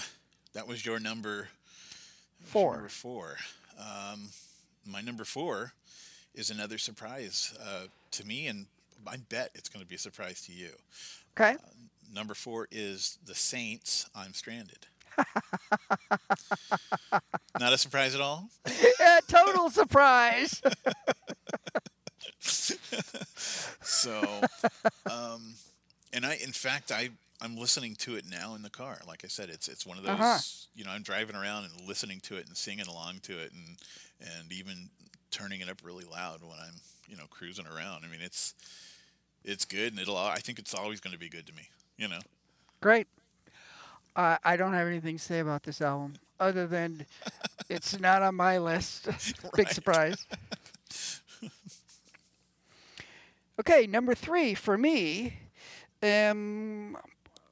that 0.54 0.68
was 0.68 0.86
your 0.86 1.00
number 1.00 1.50
Four. 2.44 2.74
Number 2.74 2.90
four. 2.90 3.38
Um, 3.80 4.30
my 4.86 5.02
number 5.02 5.24
four 5.24 5.74
is 6.36 6.52
another 6.52 6.78
surprise 6.78 7.58
uh, 7.60 7.88
to 8.12 8.26
me, 8.28 8.46
and 8.48 8.68
I 9.08 9.18
bet 9.18 9.50
it's 9.56 9.68
going 9.68 9.84
to 9.84 9.90
be 9.90 9.96
a 9.96 10.00
surprise 10.00 10.42
to 10.42 10.52
you. 10.52 10.70
Okay. 11.36 11.56
Number 12.14 12.36
four 12.36 12.68
is 12.72 13.18
The 13.26 13.34
Saints. 13.34 14.08
I'm 14.16 14.34
stranded. 14.36 14.86
Not 17.60 17.74
a 17.74 17.78
surprise 17.78 18.16
at 18.16 18.22
all. 18.22 18.50
yeah, 19.00 19.20
total 19.28 19.70
surprise. 19.70 20.62
So, 24.06 24.42
um, 25.10 25.54
and 26.14 26.26
I, 26.26 26.38
in 26.44 26.52
fact, 26.52 26.92
I, 26.92 27.10
I'm 27.42 27.56
listening 27.56 27.96
to 28.00 28.16
it 28.16 28.26
now 28.30 28.56
in 28.56 28.62
the 28.62 28.70
car. 28.70 29.00
Like 29.08 29.24
I 29.24 29.28
said, 29.28 29.50
it's 29.50 29.68
it's 29.68 29.86
one 29.86 29.98
of 29.98 30.04
those. 30.04 30.14
Uh-huh. 30.14 30.40
You 30.76 30.86
know, 30.86 30.92
I'm 30.92 31.02
driving 31.02 31.36
around 31.36 31.66
and 31.66 31.88
listening 31.88 32.20
to 32.22 32.38
it 32.38 32.48
and 32.48 32.58
singing 32.58 32.88
along 32.88 33.20
to 33.24 33.40
it, 33.40 33.52
and 33.52 33.78
and 34.22 34.52
even 34.52 34.90
turning 35.32 35.62
it 35.62 35.70
up 35.70 35.82
really 35.84 36.06
loud 36.06 36.42
when 36.42 36.58
I'm 36.60 36.76
you 37.08 37.16
know 37.16 37.26
cruising 37.30 37.66
around. 37.68 38.04
I 38.06 38.08
mean, 38.08 38.22
it's 38.22 38.54
it's 39.44 39.66
good, 39.66 39.94
and 39.94 40.00
it'll. 40.00 40.18
I 40.18 40.38
think 40.38 40.60
it's 40.60 40.74
always 40.74 41.00
going 41.00 41.14
to 41.14 41.20
be 41.20 41.30
good 41.30 41.48
to 41.48 41.54
me. 41.54 41.70
You 41.98 42.08
know. 42.08 42.20
Great. 42.82 43.08
Uh, 44.16 44.38
I 44.44 44.56
don't 44.56 44.74
have 44.74 44.88
anything 44.88 45.18
to 45.18 45.24
say 45.24 45.40
about 45.40 45.64
this 45.64 45.82
album 45.82 46.14
other 46.40 46.68
than 46.68 47.06
it's 47.70 48.00
not 48.00 48.22
on 48.22 48.36
my 48.36 48.58
list. 48.58 49.08
Big 49.56 49.70
surprise. 49.70 50.26
okay, 53.60 53.88
number 53.88 54.16
three 54.16 54.54
for 54.54 54.78
me. 54.78 55.34
Um, 56.02 56.98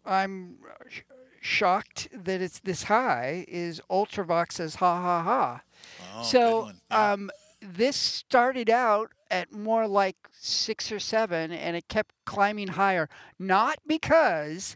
I'm 0.05 0.57
sh- 0.89 1.01
shocked 1.41 2.07
that 2.13 2.41
it's 2.41 2.59
this 2.59 2.83
high. 2.83 3.45
Is 3.47 3.81
Ultravox's 3.89 4.75
"Ha 4.75 5.01
Ha 5.01 5.23
Ha." 5.23 5.61
Oh, 6.15 6.23
so. 6.23 6.71
Yeah. 6.91 7.11
um, 7.13 7.29
this 7.65 7.95
started 7.95 8.69
out 8.69 9.11
at 9.31 9.53
more 9.53 9.87
like 9.87 10.17
six 10.33 10.91
or 10.91 10.99
seven, 10.99 11.51
and 11.51 11.77
it 11.77 11.87
kept 11.87 12.13
climbing 12.25 12.67
higher. 12.69 13.07
Not 13.39 13.79
because 13.87 14.75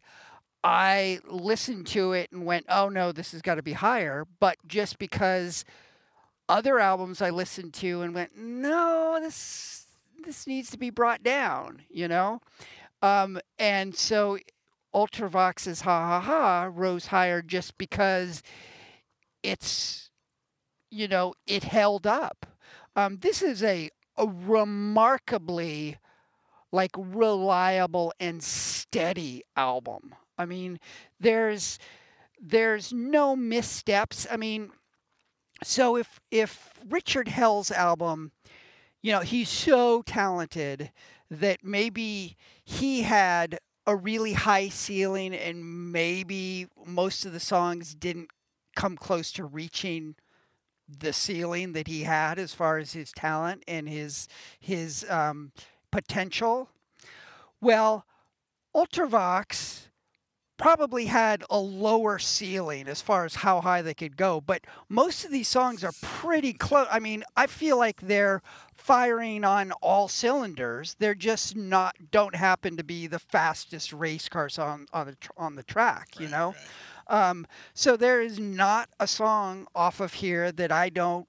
I 0.68 1.22
listened 1.26 1.88
to 1.88 2.12
it 2.12 2.30
and 2.34 2.46
went, 2.46 2.66
"Oh 2.68 2.90
no, 2.90 3.14
this 3.14 3.32
has 3.32 3.42
got 3.42 3.56
to 3.56 3.64
be 3.64 3.72
higher," 3.72 4.26
but 4.42 4.58
just 4.68 5.00
because 5.00 5.64
other 6.50 6.78
albums 6.78 7.22
I 7.22 7.30
listened 7.30 7.74
to 7.76 8.02
and 8.02 8.14
went, 8.14 8.36
"No, 8.38 9.18
this 9.22 9.88
this 10.26 10.46
needs 10.46 10.70
to 10.72 10.78
be 10.78 10.90
brought 10.90 11.24
down," 11.24 11.84
you 11.90 12.10
know. 12.10 12.42
Um, 13.02 13.40
and 13.58 13.96
so 13.96 14.40
Ultravox's 14.94 15.82
"Ha 15.82 16.08
Ha 16.08 16.20
Ha" 16.20 16.70
rose 16.74 17.06
higher 17.08 17.42
just 17.42 17.78
because 17.78 18.44
it's 19.44 20.10
you 20.90 21.08
know, 21.08 21.34
it 21.46 21.64
held 21.64 22.06
up. 22.06 22.46
Um, 22.94 23.20
this 23.22 23.42
is 23.42 23.64
a, 23.64 23.90
a 24.18 24.28
remarkably 24.28 25.98
like 26.74 26.92
reliable 26.98 28.14
and 28.20 28.44
steady 28.44 29.44
album. 29.56 30.14
I 30.38 30.46
mean, 30.46 30.80
there's 31.20 31.80
there's 32.40 32.94
no 32.94 33.36
missteps. 33.36 34.28
I 34.30 34.38
mean, 34.38 34.72
so 35.64 35.96
if 35.96 36.20
if 36.32 36.74
Richard 36.88 37.28
Hell's 37.28 37.72
album, 37.72 38.32
you 39.02 39.12
know, 39.12 39.22
he's 39.22 39.50
so 39.50 40.02
talented 40.04 40.92
that 41.30 41.64
maybe 41.64 42.38
he 42.64 43.02
had 43.02 43.60
a 43.86 43.96
really 43.96 44.34
high 44.34 44.70
ceiling 44.70 45.34
and 45.34 45.92
maybe 45.92 46.68
most 46.86 47.26
of 47.26 47.34
the 47.34 47.40
songs 47.40 47.96
didn't 47.96 48.30
come 48.76 48.98
close 48.98 49.32
to 49.32 49.46
reaching 49.46 50.16
the 50.88 51.12
ceiling 51.12 51.74
that 51.74 51.88
he 51.88 52.04
had 52.04 52.38
as 52.40 52.54
far 52.54 52.78
as 52.78 52.94
his 52.94 53.12
talent 53.12 53.64
and 53.68 53.90
his 53.90 54.28
his 54.60 55.06
um, 55.10 55.52
potential. 55.92 56.70
Well, 57.60 58.06
Ultravox 58.76 59.88
probably 60.58 61.06
had 61.06 61.44
a 61.50 61.58
lower 61.60 62.18
ceiling 62.20 62.88
as 62.88 63.02
far 63.02 63.26
as 63.26 63.36
how 63.36 63.62
high 63.62 63.82
they 63.82 63.94
could 63.94 64.18
go, 64.18 64.42
but 64.42 64.62
most 64.90 65.24
of 65.24 65.32
these 65.32 65.48
songs 65.48 65.84
are 65.84 65.92
pretty 66.02 66.54
close. 66.54 66.88
I 66.92 67.00
mean, 67.00 67.24
I 67.36 67.48
feel 67.48 67.78
like 67.78 68.02
they're 68.02 68.42
firing 68.76 69.44
on 69.44 69.72
all 69.82 70.08
cylinders. 70.08 70.96
They're 71.00 71.16
just 71.16 71.56
not 71.56 71.96
don't 72.12 72.36
happen 72.36 72.78
to 72.78 72.84
be 72.84 73.08
the 73.08 73.20
fastest 73.20 73.94
race 73.94 74.28
cars 74.30 74.58
on 74.58 74.88
on 74.94 75.08
the 75.08 75.16
tr- 75.16 75.32
on 75.38 75.56
the 75.56 75.64
track, 75.64 76.20
you 76.20 76.26
Right, 76.26 76.32
know. 76.32 76.56
right. 77.10 77.30
Um, 77.30 77.48
so 77.74 77.96
there 77.96 78.22
is 78.22 78.38
not 78.40 78.90
a 79.00 79.08
song 79.08 79.68
off 79.74 80.00
of 80.02 80.14
here 80.14 80.52
that 80.52 80.72
I 80.72 80.90
don't 80.90 81.28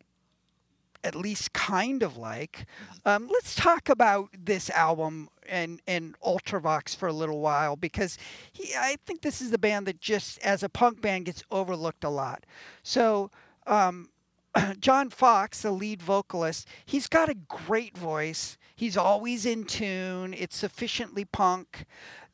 at 1.04 1.14
least 1.14 1.52
kind 1.52 2.02
of 2.02 2.16
like. 2.16 2.66
Um, 3.04 3.28
let's 3.32 3.54
talk 3.54 3.88
about 3.88 4.30
this 4.36 4.68
album 4.70 5.28
and 5.48 5.80
and 5.86 6.14
Ultravox 6.20 6.94
for 6.94 7.08
a 7.08 7.12
little 7.12 7.40
while 7.40 7.76
because 7.76 8.18
he, 8.52 8.74
I 8.76 8.96
think 9.06 9.22
this 9.22 9.40
is 9.40 9.50
the 9.50 9.58
band 9.58 9.86
that 9.86 10.00
just 10.00 10.38
as 10.40 10.62
a 10.62 10.68
punk 10.68 11.00
band 11.00 11.26
gets 11.26 11.42
overlooked 11.50 12.04
a 12.04 12.08
lot. 12.08 12.44
So 12.82 13.30
um, 13.66 14.08
John 14.80 15.10
Foxx, 15.10 15.62
the 15.62 15.70
lead 15.70 16.02
vocalist, 16.02 16.68
he's 16.84 17.06
got 17.06 17.28
a 17.28 17.34
great 17.34 17.96
voice. 17.96 18.56
He's 18.74 18.96
always 18.96 19.44
in 19.44 19.64
tune. 19.64 20.34
It's 20.34 20.56
sufficiently 20.56 21.24
punk. 21.24 21.84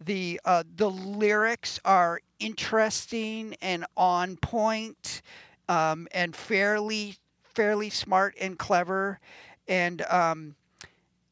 The 0.00 0.40
uh, 0.44 0.64
the 0.76 0.90
lyrics 0.90 1.80
are 1.84 2.20
interesting 2.38 3.56
and 3.62 3.86
on 3.96 4.36
point, 4.36 5.22
um, 5.68 6.06
and 6.12 6.36
fairly 6.36 7.16
fairly 7.42 7.88
smart 7.88 8.34
and 8.40 8.58
clever, 8.58 9.20
and 9.66 10.02
um, 10.02 10.56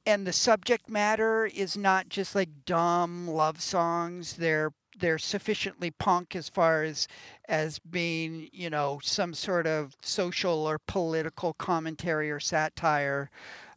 and 0.07 0.27
the 0.27 0.33
subject 0.33 0.89
matter 0.89 1.47
is 1.47 1.77
not 1.77 2.09
just 2.09 2.35
like 2.35 2.65
dumb 2.65 3.29
love 3.29 3.61
songs. 3.61 4.35
They're 4.35 4.73
they're 4.99 5.19
sufficiently 5.19 5.91
punk 5.91 6.37
as 6.37 6.49
far 6.49 6.83
as 6.85 7.09
as 7.49 7.79
being 7.79 8.49
you 8.53 8.71
know 8.71 9.01
some 9.03 9.35
sort 9.35 9.67
of 9.67 9.97
social 10.03 10.67
or 10.67 10.79
political 10.79 11.55
commentary 11.55 12.31
or 12.31 12.41
satire. 12.41 13.31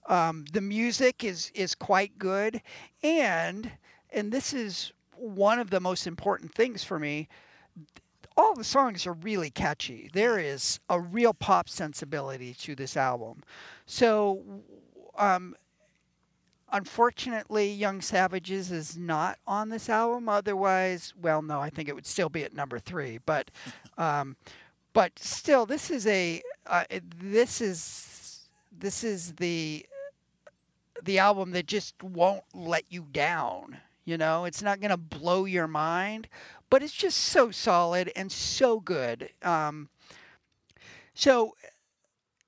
Um, 0.07 0.45
the 0.51 0.61
music 0.61 1.23
is 1.23 1.51
is 1.53 1.75
quite 1.75 2.17
good, 2.17 2.61
and 3.03 3.71
and 4.11 4.31
this 4.31 4.53
is 4.53 4.91
one 5.15 5.59
of 5.59 5.69
the 5.69 5.79
most 5.79 6.07
important 6.07 6.53
things 6.53 6.83
for 6.83 6.99
me. 6.99 7.27
All 8.37 8.53
the 8.53 8.65
songs 8.65 9.07
are 9.07 9.13
really 9.13 9.49
catchy. 9.49 10.09
There 10.11 10.37
is 10.37 10.79
a 10.89 10.99
real 10.99 11.33
pop 11.33 11.69
sensibility 11.69 12.53
to 12.55 12.75
this 12.75 12.97
album. 12.97 13.43
So, 13.85 14.43
um, 15.17 15.55
unfortunately, 16.75 17.71
Young 17.71 18.01
Savages 18.01 18.69
is 18.69 18.97
not 18.97 19.39
on 19.47 19.69
this 19.69 19.87
album. 19.87 20.27
Otherwise, 20.27 21.13
well, 21.19 21.41
no, 21.41 21.61
I 21.61 21.69
think 21.69 21.87
it 21.87 21.95
would 21.95 22.05
still 22.05 22.27
be 22.27 22.43
at 22.43 22.53
number 22.53 22.79
three. 22.79 23.19
But, 23.25 23.49
um, 23.97 24.35
but 24.93 25.17
still, 25.17 25.65
this 25.65 25.89
is 25.89 26.05
a 26.05 26.41
uh, 26.67 26.83
this 27.17 27.61
is 27.61 28.49
this 28.77 29.03
is 29.03 29.33
the 29.33 29.85
the 31.03 31.19
album 31.19 31.51
that 31.51 31.65
just 31.65 32.01
won't 32.03 32.43
let 32.53 32.83
you 32.89 33.07
down. 33.11 33.77
You 34.03 34.17
know, 34.17 34.45
it's 34.45 34.61
not 34.61 34.79
going 34.81 34.91
to 34.91 34.97
blow 34.97 35.45
your 35.45 35.67
mind, 35.67 36.27
but 36.69 36.83
it's 36.83 36.93
just 36.93 37.17
so 37.17 37.51
solid 37.51 38.11
and 38.15 38.31
so 38.31 38.79
good. 38.79 39.29
Um, 39.41 39.89
so 41.13 41.55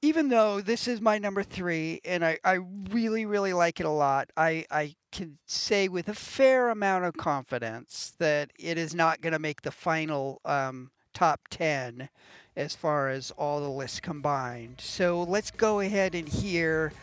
even 0.07 0.29
though 0.29 0.61
this 0.61 0.87
is 0.87 1.01
my 1.01 1.17
number 1.17 1.43
three 1.43 1.99
and 2.05 2.23
I, 2.23 2.39
I 2.41 2.59
really, 2.91 3.25
really 3.25 3.51
like 3.51 3.81
it 3.81 3.85
a 3.85 3.89
lot, 3.89 4.29
I, 4.37 4.65
I 4.71 4.95
can 5.11 5.37
say 5.45 5.89
with 5.89 6.07
a 6.07 6.13
fair 6.13 6.69
amount 6.69 7.03
of 7.03 7.17
confidence 7.17 8.15
that 8.17 8.51
it 8.57 8.77
is 8.77 8.95
not 8.95 9.19
going 9.19 9.33
to 9.33 9.39
make 9.39 9.63
the 9.63 9.71
final 9.71 10.39
um, 10.45 10.91
top 11.13 11.41
10 11.49 12.07
as 12.55 12.73
far 12.73 13.09
as 13.09 13.31
all 13.31 13.59
the 13.59 13.69
lists 13.69 13.99
combined. 13.99 14.79
So 14.79 15.23
let's 15.23 15.51
go 15.51 15.81
ahead 15.81 16.15
and 16.15 16.27
hear 16.29 16.93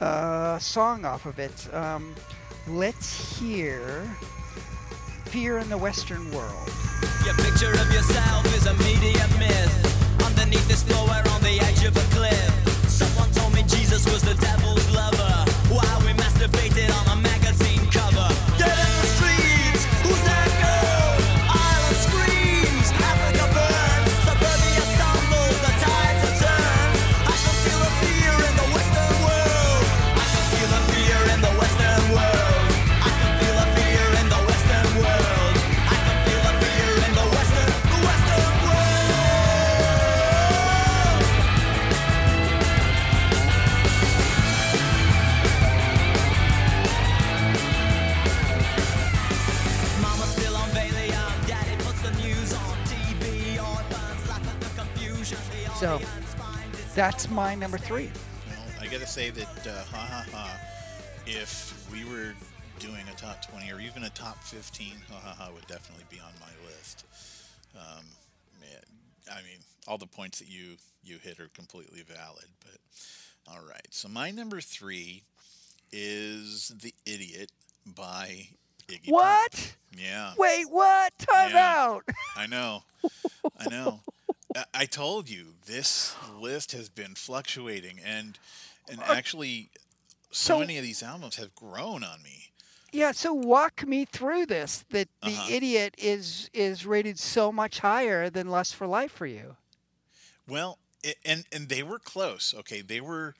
a 0.00 0.58
song 0.60 1.04
off 1.04 1.26
of 1.26 1.38
it. 1.38 1.72
Um, 1.72 2.12
let's 2.66 3.38
hear 3.38 4.04
Fear 5.26 5.58
in 5.58 5.68
the 5.68 5.78
Western 5.78 6.28
World. 6.32 6.72
Your 7.24 7.34
picture 7.34 7.70
of 7.70 7.92
yourself 7.92 8.46
is 8.56 8.66
a 8.66 8.74
media 8.82 9.26
myth. 9.38 10.24
Underneath 10.24 10.66
this 10.66 10.82
floor, 10.82 11.10
on 11.10 11.42
the 11.42 11.47
edge 11.78 11.86
of 11.86 11.96
a 11.96 12.14
cliff. 12.14 12.88
Someone 12.88 13.37
that's 56.98 57.30
my 57.30 57.54
number 57.54 57.78
three. 57.78 58.10
Well, 58.48 58.64
I 58.80 58.86
gotta 58.88 59.06
say 59.06 59.30
that, 59.30 59.66
uh, 59.68 59.84
ha 59.84 59.98
ha 59.98 60.26
ha, 60.32 60.60
if 61.26 61.88
we 61.92 62.04
were 62.04 62.34
doing 62.80 63.04
a 63.08 63.16
top 63.16 63.40
20 63.48 63.70
or 63.70 63.78
even 63.78 64.02
a 64.02 64.10
top 64.10 64.42
15, 64.42 64.94
ha 65.08 65.20
ha 65.22 65.32
ha 65.38 65.50
would 65.54 65.64
definitely 65.68 66.06
be 66.10 66.18
on 66.18 66.32
my 66.40 66.50
list. 66.66 67.04
Um, 67.76 68.04
I 69.30 69.42
mean, 69.42 69.58
all 69.86 69.96
the 69.98 70.06
points 70.08 70.40
that 70.40 70.48
you 70.48 70.76
you 71.04 71.18
hit 71.18 71.38
are 71.38 71.48
completely 71.54 72.02
valid. 72.02 72.46
But 72.64 72.78
all 73.52 73.60
right, 73.64 73.86
so 73.90 74.08
my 74.08 74.32
number 74.32 74.60
three 74.60 75.22
is 75.92 76.72
"The 76.82 76.92
Idiot" 77.06 77.52
by 77.86 78.48
Iggy. 78.88 79.10
Pop. 79.10 79.12
What? 79.12 79.76
Yeah. 79.96 80.32
Wait, 80.36 80.64
what? 80.68 81.12
Time 81.18 81.50
Yeah. 81.52 81.74
out. 81.76 82.04
I 82.36 82.46
know. 82.46 82.82
I 83.56 83.68
know. 83.68 84.00
I- 84.74 84.86
told 84.86 85.28
you 85.28 85.54
this 85.66 86.14
list 86.38 86.72
has 86.72 86.88
been 86.88 87.14
fluctuating, 87.14 88.00
and 88.04 88.38
and 88.88 89.00
actually, 89.02 89.70
so, 90.30 90.54
so- 90.54 90.58
many 90.60 90.78
of 90.78 90.82
these 90.84 91.02
albums 91.02 91.36
have 91.36 91.54
grown 91.54 92.02
on 92.02 92.22
me. 92.22 92.44
Yeah, 92.90 93.12
so 93.12 93.34
walk 93.34 93.86
me 93.86 94.06
through 94.06 94.46
this. 94.46 94.84
That 94.90 95.08
the 95.22 95.28
Uh-huh. 95.32 95.48
idiot 95.50 95.94
is 95.98 96.48
is 96.54 96.86
rated 96.86 97.18
so 97.18 97.52
much 97.52 97.80
higher 97.80 98.30
than 98.30 98.48
Lust 98.48 98.74
for 98.74 98.86
Life 98.86 99.12
for 99.12 99.26
you. 99.26 99.56
Well, 100.46 100.78
i 101.04 101.14
and 101.24 101.44
and 101.52 101.68
they 101.68 101.82
were 101.82 101.98
close. 101.98 102.54
Okay, 102.54 102.80
they 102.80 103.00
were 103.02 103.34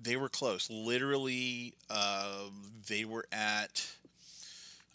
they 0.00 0.16
were 0.16 0.28
close. 0.28 0.70
Literally, 0.70 1.74
uh, 1.90 2.50
they 2.86 3.04
were 3.04 3.26
at. 3.32 3.86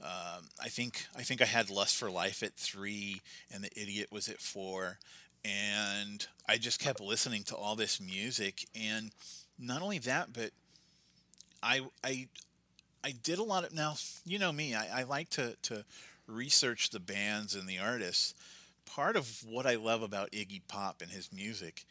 Um, 0.01 0.49
I 0.59 0.69
think 0.69 1.05
I 1.15 1.23
think 1.23 1.41
I 1.41 1.45
had 1.45 1.69
Lust 1.69 1.95
for 1.97 2.09
Life 2.09 2.41
at 2.43 2.55
three, 2.55 3.21
and 3.51 3.63
the 3.63 3.79
Idiot 3.79 4.11
was 4.11 4.29
at 4.29 4.41
four, 4.41 4.99
and 5.45 6.25
I 6.47 6.57
just 6.57 6.79
kept 6.79 6.99
listening 6.99 7.43
to 7.43 7.55
all 7.55 7.75
this 7.75 7.99
music, 8.01 8.67
and 8.79 9.11
not 9.59 9.81
only 9.81 9.99
that, 9.99 10.33
but 10.33 10.51
I 11.63 11.81
I 12.03 12.27
I 13.03 13.11
did 13.23 13.39
a 13.39 13.43
lot 13.43 13.63
of 13.63 13.73
now. 13.73 13.95
You 14.25 14.39
know 14.39 14.51
me, 14.51 14.75
I, 14.75 15.01
I 15.01 15.03
like 15.03 15.29
to 15.31 15.55
to 15.63 15.85
research 16.27 16.89
the 16.89 16.99
bands 16.99 17.55
and 17.55 17.67
the 17.67 17.79
artists. 17.79 18.33
Part 18.85 19.15
of 19.15 19.43
what 19.47 19.65
I 19.65 19.75
love 19.75 20.01
about 20.01 20.31
Iggy 20.31 20.61
Pop 20.67 21.01
and 21.01 21.11
his 21.11 21.31
music 21.31 21.85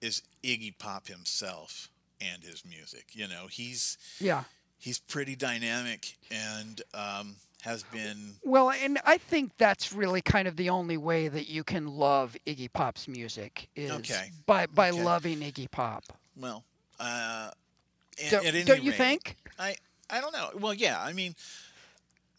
is 0.00 0.22
Iggy 0.44 0.78
Pop 0.78 1.08
himself 1.08 1.88
and 2.20 2.42
his 2.44 2.64
music. 2.64 3.06
You 3.12 3.26
know, 3.26 3.46
he's 3.50 3.98
Yeah. 4.20 4.44
he's 4.78 4.98
pretty 4.98 5.34
dynamic 5.34 6.16
and 6.30 6.80
um, 6.94 7.36
has 7.62 7.82
been 7.84 8.34
Well, 8.44 8.70
and 8.70 8.98
I 9.04 9.18
think 9.18 9.52
that's 9.58 9.92
really 9.92 10.20
kind 10.22 10.46
of 10.46 10.56
the 10.56 10.70
only 10.70 10.96
way 10.96 11.28
that 11.28 11.48
you 11.48 11.64
can 11.64 11.86
love 11.88 12.36
Iggy 12.46 12.72
Pop's 12.72 13.08
music 13.08 13.68
is 13.74 13.90
Okay. 13.90 14.30
by 14.46 14.66
by 14.66 14.90
Okay. 14.90 15.02
loving 15.02 15.40
Iggy 15.40 15.70
Pop. 15.70 16.04
well. 16.36 16.64
Uh, 16.98 17.50
Don't- 18.30 18.66
don't 18.66 18.82
you 18.82 18.92
rate, 18.92 18.96
think? 18.98 19.36
I 19.58 19.76
I 20.08 20.20
don't 20.20 20.32
know. 20.32 20.50
Well, 20.54 20.72
yeah. 20.72 21.00
I 21.02 21.12
mean, 21.12 21.34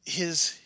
his 0.06 0.60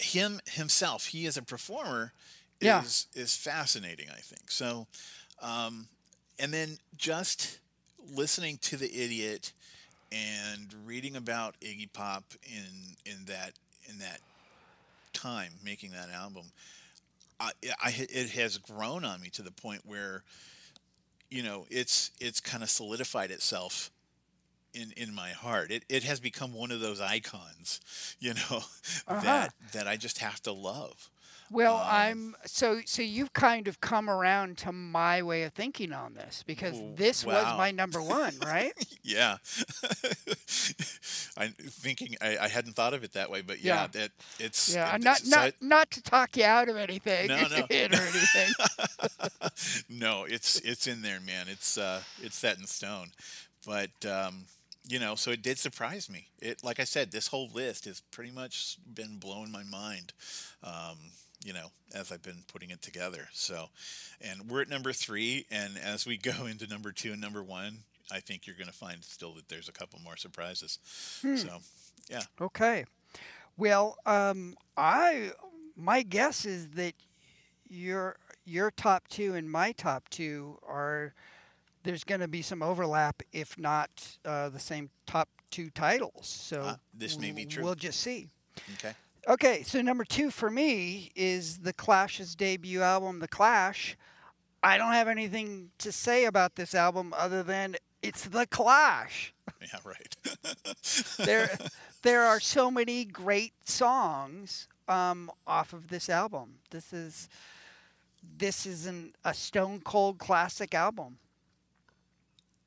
him 0.00 0.40
himself. 0.52 1.06
He 1.06 1.26
as 1.26 1.36
a 1.36 1.42
performer 1.42 2.12
Yeah. 2.60 2.82
is 2.84 3.06
is 3.14 3.36
fascinating. 3.36 4.08
I 4.10 4.20
think 4.20 4.50
so. 4.50 4.86
Um, 5.40 5.88
and 6.38 6.52
then 6.54 6.78
just 6.96 7.58
listening 8.08 8.58
to 8.58 8.76
the 8.76 8.94
idiot 9.02 9.52
and 10.10 10.72
reading 10.86 11.16
about 11.16 11.58
Iggy 11.60 11.92
Pop 11.92 12.24
in 12.44 12.96
in 13.04 13.24
that 13.26 13.54
in 13.88 13.98
that 13.98 14.20
time 15.12 15.52
making 15.64 15.90
that 15.92 16.10
album, 16.10 16.44
I, 17.40 17.52
I 17.82 17.94
it 18.10 18.30
has 18.30 18.58
grown 18.58 19.04
on 19.04 19.20
me 19.20 19.28
to 19.30 19.42
the 19.42 19.52
point 19.52 19.82
where 19.84 20.22
you 21.30 21.42
know 21.42 21.66
it's 21.70 22.10
it's 22.20 22.40
kind 22.40 22.62
of 22.62 22.70
solidified 22.70 23.30
itself 23.30 23.90
in 24.74 24.92
in 24.96 25.14
my 25.14 25.30
heart. 25.30 25.70
It 25.70 25.84
it 25.88 26.04
has 26.04 26.20
become 26.20 26.52
one 26.54 26.70
of 26.70 26.80
those 26.80 27.00
icons, 27.00 27.80
you 28.20 28.34
know, 28.34 28.60
Uh-huh. 29.06 29.20
that 29.22 29.52
that 29.72 29.88
I 29.88 29.96
just 29.96 30.18
have 30.18 30.40
to 30.42 30.52
love. 30.52 31.10
Well, 31.50 31.76
Um, 31.76 31.86
I'm 31.88 32.36
so 32.46 32.80
so 32.84 33.02
you've 33.02 33.32
kind 33.32 33.68
of 33.68 33.80
come 33.80 34.10
around 34.10 34.58
to 34.58 34.72
my 34.72 35.22
way 35.22 35.44
of 35.44 35.52
thinking 35.52 35.92
on 35.92 36.14
this 36.14 36.42
because 36.46 36.76
this 36.94 37.24
was 37.24 37.44
my 37.56 37.70
number 37.70 38.02
one, 38.02 38.34
right? 38.44 38.72
Yeah. 39.02 39.38
I'm 41.36 41.52
thinking 41.52 42.16
I, 42.20 42.36
I 42.38 42.48
hadn't 42.48 42.74
thought 42.74 42.94
of 42.94 43.04
it 43.04 43.12
that 43.12 43.30
way, 43.30 43.40
but 43.42 43.60
yeah, 43.62 43.82
Yeah. 43.82 43.86
that 43.88 44.10
it's 44.38 44.74
Yeah, 44.74 44.94
it- 44.96 45.02
not 45.02 45.20
not 45.26 45.38
I- 45.46 45.52
not 45.60 45.90
to 45.92 46.02
talk 46.02 46.36
you 46.36 46.44
out 46.44 46.68
of 46.68 46.76
anything 46.76 47.28
No, 47.28 47.36
no. 47.50 47.60
or 47.60 47.66
anything. 47.70 48.48
no, 49.88 50.24
it's 50.24 50.56
it's 50.60 50.86
in 50.86 51.02
there, 51.02 51.20
man. 51.20 51.46
It's 51.48 51.78
uh, 51.78 52.02
it's 52.22 52.36
set 52.36 52.58
in 52.58 52.66
stone. 52.66 53.08
But 53.66 53.90
um, 54.06 54.44
you 54.88 54.98
know, 54.98 55.14
so 55.14 55.30
it 55.30 55.42
did 55.42 55.58
surprise 55.58 56.10
me. 56.10 56.28
It, 56.40 56.62
like 56.64 56.80
I 56.80 56.84
said, 56.84 57.10
this 57.10 57.28
whole 57.28 57.48
list 57.54 57.84
has 57.84 58.00
pretty 58.10 58.30
much 58.30 58.76
been 58.94 59.18
blowing 59.18 59.50
my 59.52 59.62
mind. 59.64 60.12
Um, 60.62 60.98
you 61.44 61.52
know, 61.52 61.68
as 61.94 62.10
I've 62.12 62.22
been 62.22 62.44
putting 62.52 62.70
it 62.70 62.82
together. 62.82 63.28
So, 63.32 63.68
and 64.20 64.50
we're 64.50 64.62
at 64.62 64.68
number 64.68 64.92
three, 64.92 65.46
and 65.50 65.78
as 65.78 66.06
we 66.06 66.16
go 66.32 66.46
into 66.46 66.66
number 66.66 66.92
two 66.92 67.12
and 67.12 67.20
number 67.20 67.42
one, 67.42 67.78
I 68.10 68.20
think 68.20 68.46
you're 68.46 68.56
going 68.56 68.68
to 68.68 68.72
find 68.72 69.04
still 69.04 69.34
that 69.34 69.48
there's 69.48 69.68
a 69.68 69.72
couple 69.72 70.00
more 70.00 70.16
surprises. 70.16 70.78
So, 71.20 71.58
yeah, 72.08 72.22
Okay. 72.40 72.84
Well, 73.56 73.98
um, 74.06 74.56
I 74.76 75.32
my 75.76 76.02
guess 76.02 76.44
is 76.46 76.68
that 76.70 76.94
your 77.68 78.16
your 78.44 78.70
top 78.70 79.08
two 79.08 79.34
and 79.34 79.50
my 79.50 79.72
top 79.72 80.08
two 80.10 80.58
are 80.66 81.12
there's 81.82 82.04
going 82.04 82.20
to 82.20 82.28
be 82.28 82.40
some 82.42 82.62
overlap, 82.62 83.22
if 83.32 83.58
not 83.58 84.16
uh, 84.24 84.48
the 84.48 84.58
same 84.60 84.90
top 85.06 85.28
two 85.50 85.70
titles. 85.70 86.26
So 86.28 86.62
Ah, 86.66 86.76
this 86.94 87.18
may 87.18 87.32
be 87.32 87.46
true. 87.46 87.64
We'll 87.64 87.74
just 87.74 88.00
see. 88.00 88.28
okay. 88.74 88.94
Okay, 89.28 89.62
so 89.62 89.82
number 89.82 90.04
two 90.04 90.30
for 90.30 90.50
me 90.50 91.12
is 91.14 91.58
the 91.58 91.74
Clash's 91.74 92.34
debut 92.34 92.80
album, 92.80 93.18
The 93.18 93.28
Clash. 93.28 93.94
I 94.62 94.78
don't 94.78 94.94
have 94.94 95.06
anything 95.06 95.68
to 95.78 95.92
say 95.92 96.24
about 96.24 96.56
this 96.56 96.74
album 96.74 97.12
other 97.14 97.42
than 97.42 97.76
it's 98.02 98.24
The 98.24 98.46
Clash. 98.46 99.34
Yeah, 99.60 99.80
right. 99.84 100.16
there 101.18 101.58
there 102.02 102.22
are 102.22 102.40
so 102.40 102.70
many 102.70 103.04
great 103.04 103.52
songs 103.68 104.66
um, 104.88 105.30
off 105.46 105.74
of 105.74 105.88
this 105.88 106.08
album. 106.08 106.54
This 106.70 106.94
is 106.94 107.28
this 108.38 108.64
is 108.64 108.86
an, 108.86 109.12
a 109.26 109.34
stone 109.34 109.82
cold 109.84 110.16
classic 110.16 110.74
album. 110.74 111.18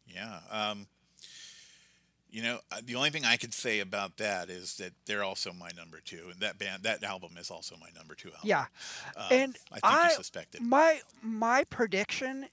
Yeah. 0.08 0.42
Um, 0.52 0.86
you 2.32 2.42
know, 2.42 2.60
uh, 2.72 2.82
the 2.84 2.96
only 2.96 3.10
thing 3.10 3.26
I 3.26 3.38
could 3.38 3.54
say 3.54 3.80
about 3.80 4.18
that 4.18 4.50
is 4.50 4.78
that 4.78 4.94
they're 5.06 5.24
also 5.24 5.54
my 5.54 5.70
number 5.78 6.00
two, 6.04 6.30
and 6.32 6.40
that 6.40 6.58
band, 6.58 6.84
that 6.84 7.04
album 7.04 7.32
is 7.38 7.52
also 7.52 7.76
my 7.80 7.90
number 7.96 8.16
two 8.16 8.30
album. 8.30 8.42
Yeah, 8.44 8.66
Um, 9.18 9.26
and 9.32 9.58
I 9.72 9.80
think 9.80 9.86
I 9.86 10.10
you 10.10 10.16
suspected. 10.16 10.62
my 10.62 11.02
my 11.22 11.64
prediction 11.66 12.48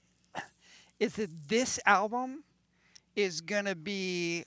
is 0.99 1.15
that 1.15 1.29
this 1.47 1.79
album 1.85 2.43
is 3.15 3.41
gonna 3.41 3.75
be 3.75 4.45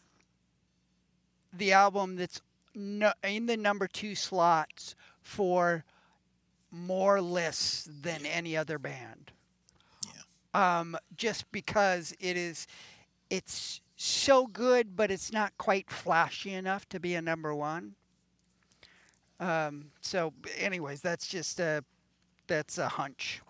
the 1.52 1.72
album 1.72 2.16
that's 2.16 2.40
no, 2.74 3.12
in 3.24 3.46
the 3.46 3.56
number 3.56 3.86
two 3.86 4.14
slots 4.14 4.94
for 5.22 5.84
more 6.70 7.20
lists 7.20 7.88
than 8.02 8.24
any 8.26 8.56
other 8.56 8.78
band. 8.78 9.32
Um, 10.54 10.96
just 11.16 11.50
because 11.52 12.14
it 12.20 12.36
is, 12.36 12.66
it's 13.30 13.81
so 14.02 14.46
good, 14.46 14.96
but 14.96 15.10
it's 15.10 15.32
not 15.32 15.56
quite 15.58 15.90
flashy 15.90 16.52
enough 16.52 16.88
to 16.90 16.98
be 17.00 17.14
a 17.14 17.22
number 17.22 17.54
one. 17.54 17.94
Um, 19.40 19.86
so, 20.00 20.32
anyways, 20.58 21.00
that's 21.00 21.26
just 21.26 21.60
a 21.60 21.84
that's 22.46 22.78
a 22.78 22.88
hunch. 22.88 23.40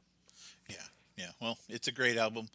Yeah, 0.69 0.77
yeah. 1.17 1.31
Well, 1.41 1.59
it's 1.69 1.89
a 1.89 1.93
great 1.93 2.17
album, 2.17 2.49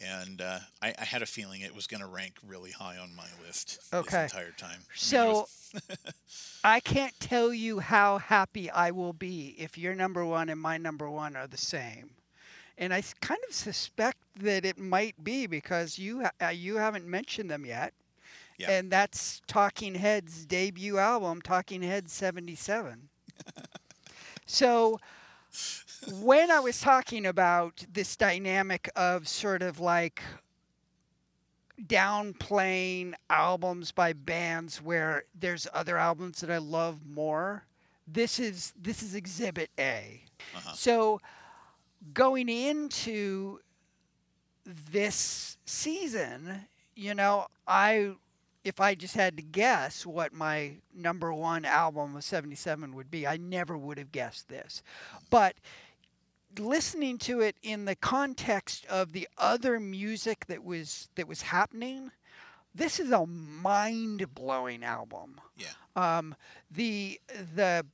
and 0.00 0.40
uh, 0.40 0.58
I, 0.80 0.94
I 0.98 1.04
had 1.04 1.22
a 1.22 1.26
feeling 1.26 1.60
it 1.60 1.74
was 1.74 1.86
going 1.86 2.00
to 2.00 2.06
rank 2.08 2.34
really 2.46 2.70
high 2.70 2.98
on 2.98 3.14
my 3.14 3.26
list 3.46 3.80
Okay. 3.92 4.22
this 4.24 4.32
entire 4.32 4.52
time. 4.52 4.70
I 4.70 4.74
mean, 4.74 4.86
So 4.94 5.30
was- 5.32 5.72
I 6.64 6.80
can't 6.80 7.18
tell 7.20 7.52
you 7.52 7.80
how 7.80 8.18
happy 8.18 8.70
I 8.70 8.90
will 8.90 9.12
be 9.12 9.54
if 9.58 9.76
your 9.78 9.94
number 9.94 10.24
one 10.24 10.48
and 10.48 10.60
my 10.60 10.78
number 10.78 11.08
one 11.10 11.36
are 11.36 11.46
the 11.46 11.56
same. 11.56 12.10
And 12.78 12.92
I 12.94 13.02
kind 13.20 13.40
of 13.48 13.54
suspect 13.54 14.18
that 14.40 14.64
it 14.64 14.78
might 14.78 15.22
be 15.22 15.46
because 15.46 15.98
you 15.98 16.22
ha- 16.22 16.46
uh, 16.46 16.48
you 16.48 16.76
haven't 16.76 17.06
mentioned 17.06 17.50
them 17.50 17.64
yet. 17.64 17.92
Yeah. 18.58 18.70
And 18.70 18.90
that's 18.90 19.40
Talking 19.46 19.94
Heads' 19.94 20.44
debut 20.46 20.98
album, 20.98 21.42
Talking 21.42 21.82
Heads 21.82 22.12
77. 22.12 23.08
so 24.46 24.98
when 26.20 26.50
I 26.50 26.60
was 26.60 26.80
talking 26.80 27.26
about 27.26 27.84
this 27.92 28.16
dynamic 28.16 28.88
of 28.96 29.26
sort 29.28 29.62
of 29.62 29.80
like 29.80 30.22
downplaying 31.86 33.14
albums 33.30 33.92
by 33.92 34.12
bands 34.12 34.80
where 34.80 35.24
there's 35.38 35.66
other 35.72 35.96
albums 35.96 36.40
that 36.40 36.50
I 36.50 36.58
love 36.58 37.00
more. 37.06 37.64
This 38.06 38.38
is 38.38 38.72
this 38.80 39.02
is 39.02 39.14
exhibit 39.14 39.70
A. 39.78 40.22
So 40.74 41.20
going 42.14 42.48
into 42.48 43.60
this 44.64 45.56
season, 45.64 46.66
you 46.94 47.14
know, 47.14 47.46
I 47.66 48.14
if 48.64 48.80
I 48.80 48.94
just 48.94 49.16
had 49.16 49.36
to 49.36 49.42
guess 49.42 50.06
what 50.06 50.32
my 50.32 50.74
number 50.94 51.34
1 51.34 51.64
album 51.64 52.14
of 52.14 52.22
77 52.22 52.94
would 52.94 53.10
be, 53.10 53.26
I 53.26 53.36
never 53.36 53.76
would 53.76 53.98
have 53.98 54.12
guessed 54.12 54.48
this. 54.48 54.84
But 55.30 55.56
listening 56.58 57.18
to 57.18 57.40
it 57.40 57.56
in 57.62 57.86
the 57.86 57.96
context 57.96 58.86
of 58.86 59.12
the 59.12 59.28
other 59.36 59.80
music 59.80 60.46
that 60.46 60.62
was 60.62 61.08
that 61.16 61.26
was 61.26 61.42
happening, 61.42 62.10
this 62.74 63.00
is 63.00 63.10
a 63.10 63.26
mind-blowing 63.26 64.84
album. 64.84 65.40
yeah, 65.56 65.68
Um, 65.96 66.34
the 66.70 67.20
the 67.54 67.84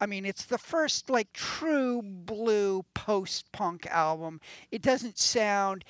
I 0.00 0.06
mean, 0.06 0.26
it's 0.26 0.44
the 0.46 0.58
first 0.58 1.10
like 1.10 1.32
true 1.32 2.02
blue 2.02 2.84
post-punk 2.92 3.86
album. 3.86 4.40
It 4.72 4.82
doesn't 4.82 5.16
sound 5.18 5.84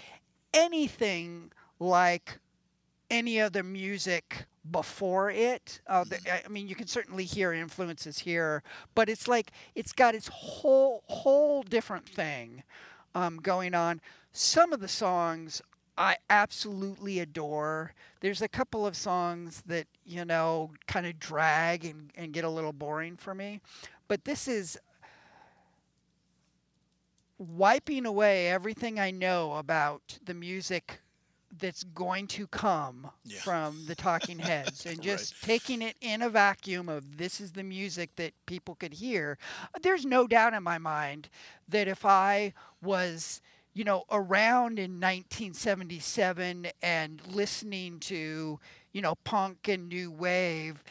anything 0.54 1.52
like 1.78 2.38
any 3.10 3.40
other 3.40 3.62
music 3.62 4.46
before 4.70 5.30
it. 5.30 5.80
Uh, 5.86 6.04
the, 6.04 6.18
I- 6.32 6.42
I 6.44 6.48
mean, 6.48 6.68
you 6.68 6.74
can 6.74 6.86
certainly 6.86 7.24
hear 7.24 7.52
influences 7.52 8.18
here, 8.18 8.62
but 8.94 9.08
it's 9.08 9.28
like 9.28 9.50
it's 9.74 9.92
got 9.92 10.14
its 10.14 10.28
whole 10.32 11.02
whole 11.06 11.62
different 11.62 12.06
thing 12.08 12.62
um, 13.14 13.38
going 13.38 13.74
on. 13.74 14.00
Some 14.32 14.72
of 14.72 14.80
the 14.80 14.88
songs 14.88 15.60
I 15.98 16.16
absolutely 16.30 17.18
adore. 17.20 17.92
There's 18.20 18.40
a 18.40 18.48
couple 18.48 18.86
of 18.86 18.96
songs 18.96 19.62
that 19.66 19.86
you 20.06 20.24
know 20.24 20.70
kind 20.86 21.06
of 21.06 21.18
drag 21.18 21.84
and, 21.84 22.10
and 22.16 22.32
get 22.32 22.44
a 22.44 22.48
little 22.50 22.72
boring 22.72 23.16
for 23.16 23.34
me, 23.34 23.60
but 24.08 24.24
this 24.24 24.48
is 24.48 24.78
wiping 27.42 28.06
away 28.06 28.48
everything 28.48 28.98
I 28.98 29.10
know 29.10 29.54
about 29.54 30.18
the 30.24 30.34
music 30.34 31.00
that's 31.58 31.82
going 31.84 32.26
to 32.28 32.46
come 32.46 33.10
Yeah. 33.24 33.40
from 33.40 33.84
the 33.86 33.94
Talking 33.94 34.38
Heads 34.38 34.86
and 34.86 35.02
just 35.02 35.42
taking 35.42 35.82
it 35.82 35.96
in 36.00 36.22
a 36.22 36.30
vacuum 36.30 36.88
of 36.88 37.18
this 37.18 37.40
is 37.40 37.52
the 37.52 37.62
music 37.62 38.16
that 38.16 38.32
people 38.46 38.74
could 38.74 38.94
hear. 38.94 39.36
There's 39.82 40.06
no 40.06 40.26
doubt 40.26 40.54
in 40.54 40.62
my 40.62 40.78
mind 40.78 41.28
that 41.68 41.88
if 41.88 42.06
I 42.06 42.54
was, 42.82 43.42
you 43.74 43.84
know, 43.84 44.04
around 44.10 44.78
in 44.78 44.92
1977 44.98 46.68
and 46.82 47.20
listening 47.26 48.00
to, 48.00 48.58
you 48.92 49.02
know, 49.02 49.14
punk 49.24 49.68
and 49.68 49.88
new 49.88 50.10
wave 50.10 50.82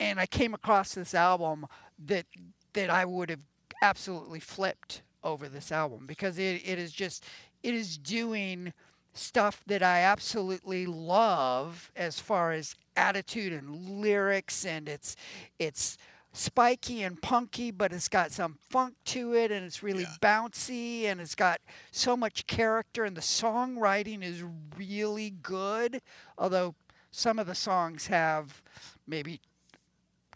and 0.00 0.20
I 0.20 0.26
came 0.26 0.54
across 0.54 0.94
this 0.94 1.14
album 1.14 1.66
that 2.06 2.26
that 2.74 2.90
I 2.90 3.04
would 3.04 3.30
have 3.30 3.40
absolutely 3.82 4.40
flipped 4.40 5.02
over 5.24 5.48
this 5.48 5.72
album 5.72 6.04
because 6.06 6.38
it, 6.38 6.62
it 6.64 6.78
is 6.78 6.92
just 6.92 7.24
it 7.62 7.74
is 7.74 7.96
doing 7.98 8.72
stuff 9.14 9.62
that 9.66 9.82
I 9.82 10.00
absolutely 10.00 10.86
love 10.86 11.90
as 11.96 12.20
far 12.20 12.52
as 12.52 12.74
attitude 12.96 13.52
and 13.52 14.00
lyrics 14.00 14.64
and 14.66 14.88
it's 14.88 15.16
it's 15.58 15.96
spiky 16.32 17.02
and 17.04 17.20
punky 17.22 17.70
but 17.70 17.92
it's 17.92 18.08
got 18.08 18.32
some 18.32 18.58
funk 18.70 18.94
to 19.06 19.34
it 19.34 19.50
and 19.52 19.64
it's 19.64 19.82
really 19.82 20.02
Yeah. 20.02 20.16
bouncy 20.20 21.04
and 21.04 21.20
it's 21.20 21.34
got 21.36 21.60
so 21.92 22.16
much 22.16 22.46
character 22.48 23.04
and 23.04 23.16
the 23.16 23.20
songwriting 23.20 24.22
is 24.22 24.42
really 24.76 25.30
good 25.30 26.00
although 26.36 26.74
some 27.12 27.38
of 27.38 27.46
the 27.46 27.54
songs 27.54 28.08
have 28.08 28.62
maybe 29.06 29.40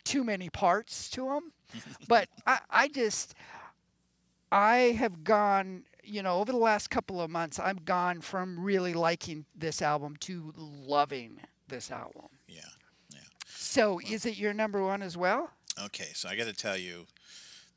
too 0.04 0.22
many 0.24 0.48
parts 0.48 1.10
to 1.10 1.24
them 1.26 1.52
but 2.08 2.28
I, 2.46 2.60
I 2.70 2.88
just 2.88 3.34
I 4.50 4.76
have 4.98 5.24
gone, 5.24 5.84
you 6.02 6.22
know, 6.22 6.38
over 6.38 6.52
the 6.52 6.58
last 6.58 6.88
couple 6.90 7.20
of 7.20 7.30
months, 7.30 7.58
I've 7.58 7.84
gone 7.84 8.20
from 8.20 8.58
really 8.58 8.94
liking 8.94 9.44
this 9.54 9.82
album 9.82 10.16
to 10.20 10.52
loving 10.56 11.40
this 11.68 11.90
album. 11.90 12.28
yeah, 12.48 12.60
yeah. 13.12 13.18
So, 13.46 14.00
is 14.00 14.24
it 14.24 14.36
your 14.38 14.54
number 14.54 14.82
one 14.82 15.02
as 15.02 15.16
well? 15.16 15.50
Okay, 15.84 16.08
so 16.14 16.28
I 16.28 16.36
got 16.36 16.46
to 16.46 16.54
tell 16.54 16.76
you 16.78 17.06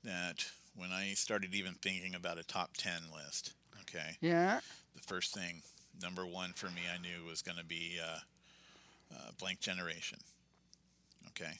that 0.03 0.45
when 0.75 0.91
I 0.91 1.13
started 1.13 1.53
even 1.53 1.73
thinking 1.73 2.15
about 2.15 2.37
a 2.37 2.43
top 2.43 2.71
ten 2.77 3.01
list, 3.13 3.53
okay, 3.81 4.15
Yeah. 4.21 4.61
the 4.95 5.01
first 5.01 5.33
thing, 5.33 5.61
number 6.01 6.25
one 6.25 6.53
for 6.53 6.67
me, 6.67 6.81
I 6.93 6.97
knew 7.01 7.27
was 7.29 7.41
going 7.41 7.57
to 7.57 7.65
be 7.65 7.99
uh, 8.01 8.19
uh, 9.13 9.31
Blank 9.39 9.59
Generation. 9.59 10.19
Okay. 11.27 11.59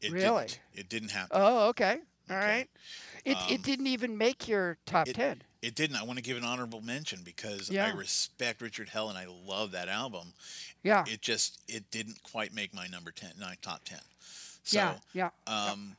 It 0.00 0.12
Really? 0.12 0.46
Didn't. 0.46 0.60
It 0.74 0.88
didn't 0.88 1.10
happen. 1.10 1.30
Oh, 1.38 1.68
okay. 1.68 1.98
All 2.30 2.36
Okay. 2.36 2.46
right. 2.46 2.70
It, 3.24 3.36
Um, 3.36 3.42
it 3.50 3.62
didn't 3.62 3.86
even 3.88 4.16
make 4.18 4.46
your 4.48 4.78
top 4.86 5.08
it, 5.08 5.14
10. 5.16 5.42
It 5.62 5.74
didn't. 5.74 5.96
I 5.96 6.02
want 6.04 6.18
to 6.18 6.22
give 6.22 6.36
an 6.36 6.44
honorable 6.44 6.80
mention 6.80 7.22
because 7.22 7.70
Yeah. 7.70 7.86
I 7.86 7.90
respect 7.90 8.60
Richard 8.60 8.88
Hell 8.88 9.08
and 9.08 9.18
I 9.18 9.26
love 9.26 9.72
that 9.72 9.88
album. 9.88 10.32
Yeah. 10.82 11.04
It 11.08 11.20
just 11.22 11.60
it 11.68 11.90
didn't 11.90 12.22
quite 12.22 12.52
make 12.52 12.72
my 12.72 12.86
number 12.86 13.10
ten, 13.10 13.32
my 13.40 13.56
top 13.62 13.84
ten. 13.84 14.00
So, 14.62 14.78
yeah. 14.78 14.98
Yeah. 15.12 15.30
Um, 15.46 15.96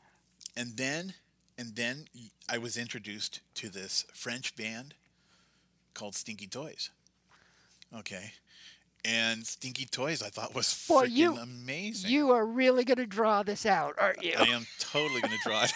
and 0.56 0.78
then 0.78 1.14
and 1.58 1.76
then 1.76 2.08
I 2.48 2.58
was 2.60 2.78
introduced 2.78 3.42
to 3.56 3.70
this 3.70 4.06
French 4.14 4.56
band 4.56 4.94
called 5.94 6.16
Stinky 6.16 6.48
Toys. 6.48 6.92
Okay. 7.94 8.34
And 9.08 9.48
Stinky 9.48 9.86
Toys 9.86 10.22
I 10.22 10.28
thought 10.28 10.54
was 10.54 10.86
Boy, 10.88 11.06
freaking 11.06 11.12
you- 11.12 11.38
amazing. 11.38 12.12
You 12.12 12.32
are 12.32 12.46
really 12.46 12.84
going 12.84 12.98
to 12.98 13.06
draw 13.06 13.42
this 13.42 13.66
out, 13.66 13.96
aren't 13.98 14.22
you? 14.22 14.34
I 14.38 14.44
am 14.48 14.68
totally 14.80 15.22
going 15.22 15.32
to 15.34 15.40
draw 15.46 15.64
it. 15.64 15.72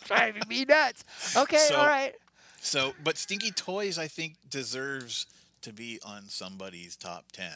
Driving 0.06 0.42
me 0.48 0.64
nuts. 0.64 1.04
Okay. 1.36 1.58
So- 1.68 1.76
all 1.76 1.86
right. 1.86 2.14
So, 2.60 2.94
but 3.04 3.18
Stinky 3.18 3.50
Toys, 3.52 3.98
I 3.98 4.08
think, 4.08 4.36
deserves 4.48 5.26
to 5.62 5.72
be 5.72 6.00
on 6.04 6.22
somebody's 6.28 6.96
top 6.96 7.26
10, 7.32 7.50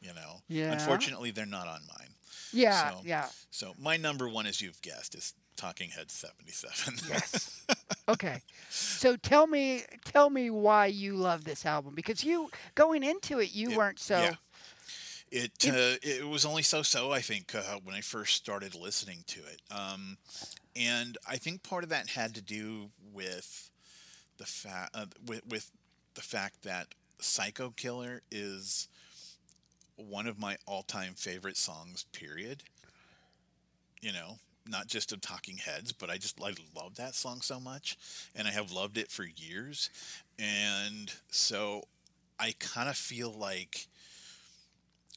you 0.00 0.14
know? 0.14 0.40
Yeah. 0.48 0.72
Unfortunately, 0.72 1.30
they're 1.32 1.44
not 1.44 1.66
on 1.66 1.80
mine. 1.98 2.08
Yeah. 2.52 2.90
So- 2.90 3.00
yeah. 3.04 3.26
So, 3.50 3.74
my 3.78 3.96
number 3.96 4.28
one, 4.28 4.46
as 4.46 4.60
you've 4.62 4.80
guessed, 4.82 5.14
is 5.16 5.34
Talking 5.56 5.90
Head 5.90 6.10
77. 6.10 7.00
Yes. 7.10 7.66
okay. 8.08 8.42
So 8.68 9.16
tell 9.16 9.46
me, 9.46 9.82
tell 10.04 10.30
me 10.30 10.50
why 10.50 10.86
you 10.86 11.14
love 11.14 11.44
this 11.44 11.64
album 11.66 11.94
because 11.94 12.24
you 12.24 12.50
going 12.74 13.02
into 13.02 13.38
it, 13.40 13.52
you 13.52 13.70
It- 13.70 13.76
weren't 13.76 13.98
so. 13.98 14.16
yeah. 14.22 14.34
It 15.30 15.52
uh, 15.66 15.98
it 16.02 16.26
was 16.28 16.44
only 16.44 16.62
so-so, 16.62 17.10
I 17.10 17.20
think, 17.20 17.54
uh, 17.54 17.78
when 17.82 17.94
I 17.94 18.00
first 18.00 18.34
started 18.36 18.74
listening 18.74 19.24
to 19.28 19.40
it, 19.40 19.60
um, 19.70 20.18
and 20.76 21.18
I 21.28 21.36
think 21.36 21.62
part 21.62 21.82
of 21.84 21.90
that 21.90 22.10
had 22.10 22.34
to 22.36 22.42
do 22.42 22.90
with 23.12 23.70
the 24.38 24.46
fact 24.46 24.94
uh, 24.94 25.06
with, 25.26 25.44
with 25.46 25.70
the 26.14 26.22
fact 26.22 26.62
that 26.62 26.94
Psycho 27.20 27.70
Killer 27.70 28.22
is 28.30 28.88
one 29.96 30.26
of 30.26 30.38
my 30.38 30.56
all-time 30.66 31.14
favorite 31.14 31.56
songs. 31.56 32.04
Period. 32.12 32.62
You 34.00 34.12
know, 34.12 34.38
not 34.68 34.86
just 34.86 35.12
of 35.12 35.20
Talking 35.20 35.56
Heads, 35.58 35.92
but 35.92 36.10
I 36.10 36.16
just 36.18 36.40
I 36.42 36.52
love 36.74 36.96
that 36.96 37.14
song 37.14 37.40
so 37.40 37.58
much, 37.60 37.96
and 38.34 38.46
I 38.48 38.50
have 38.50 38.70
loved 38.72 38.98
it 38.98 39.10
for 39.10 39.24
years, 39.24 39.90
and 40.38 41.12
so 41.30 41.84
I 42.38 42.54
kind 42.58 42.88
of 42.88 42.96
feel 42.96 43.32
like. 43.32 43.86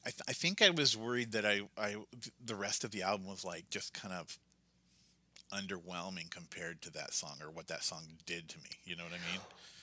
I, 0.02 0.08
th- 0.08 0.22
I 0.26 0.32
think 0.32 0.62
I 0.62 0.70
was 0.70 0.96
worried 0.96 1.32
that 1.32 1.44
I, 1.44 1.60
I 1.76 1.96
the 2.42 2.54
rest 2.54 2.84
of 2.84 2.90
the 2.90 3.02
album 3.02 3.26
was 3.26 3.44
like 3.44 3.68
just 3.68 3.92
kind 3.92 4.14
of 4.14 4.38
underwhelming 5.52 6.30
compared 6.30 6.80
to 6.82 6.90
that 6.92 7.12
song 7.12 7.36
or 7.42 7.50
what 7.50 7.66
that 7.68 7.82
song 7.82 8.04
did 8.24 8.48
to 8.48 8.58
me. 8.58 8.70
You 8.84 8.96
know 8.96 9.04
what 9.04 9.12
I 9.12 9.32
mean? 9.32 9.40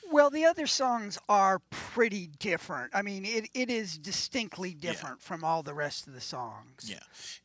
Well, 0.09 0.29
the 0.29 0.45
other 0.45 0.65
songs 0.67 1.19
are 1.27 1.59
pretty 1.69 2.27
different. 2.39 2.91
I 2.95 3.01
mean, 3.01 3.25
it, 3.25 3.49
it 3.53 3.69
is 3.69 3.97
distinctly 3.97 4.73
different 4.73 5.21
from 5.21 5.43
all 5.43 5.63
the 5.63 5.73
rest 5.73 6.07
of 6.07 6.13
the 6.13 6.21
songs. 6.21 6.85
Yeah, 6.85 6.95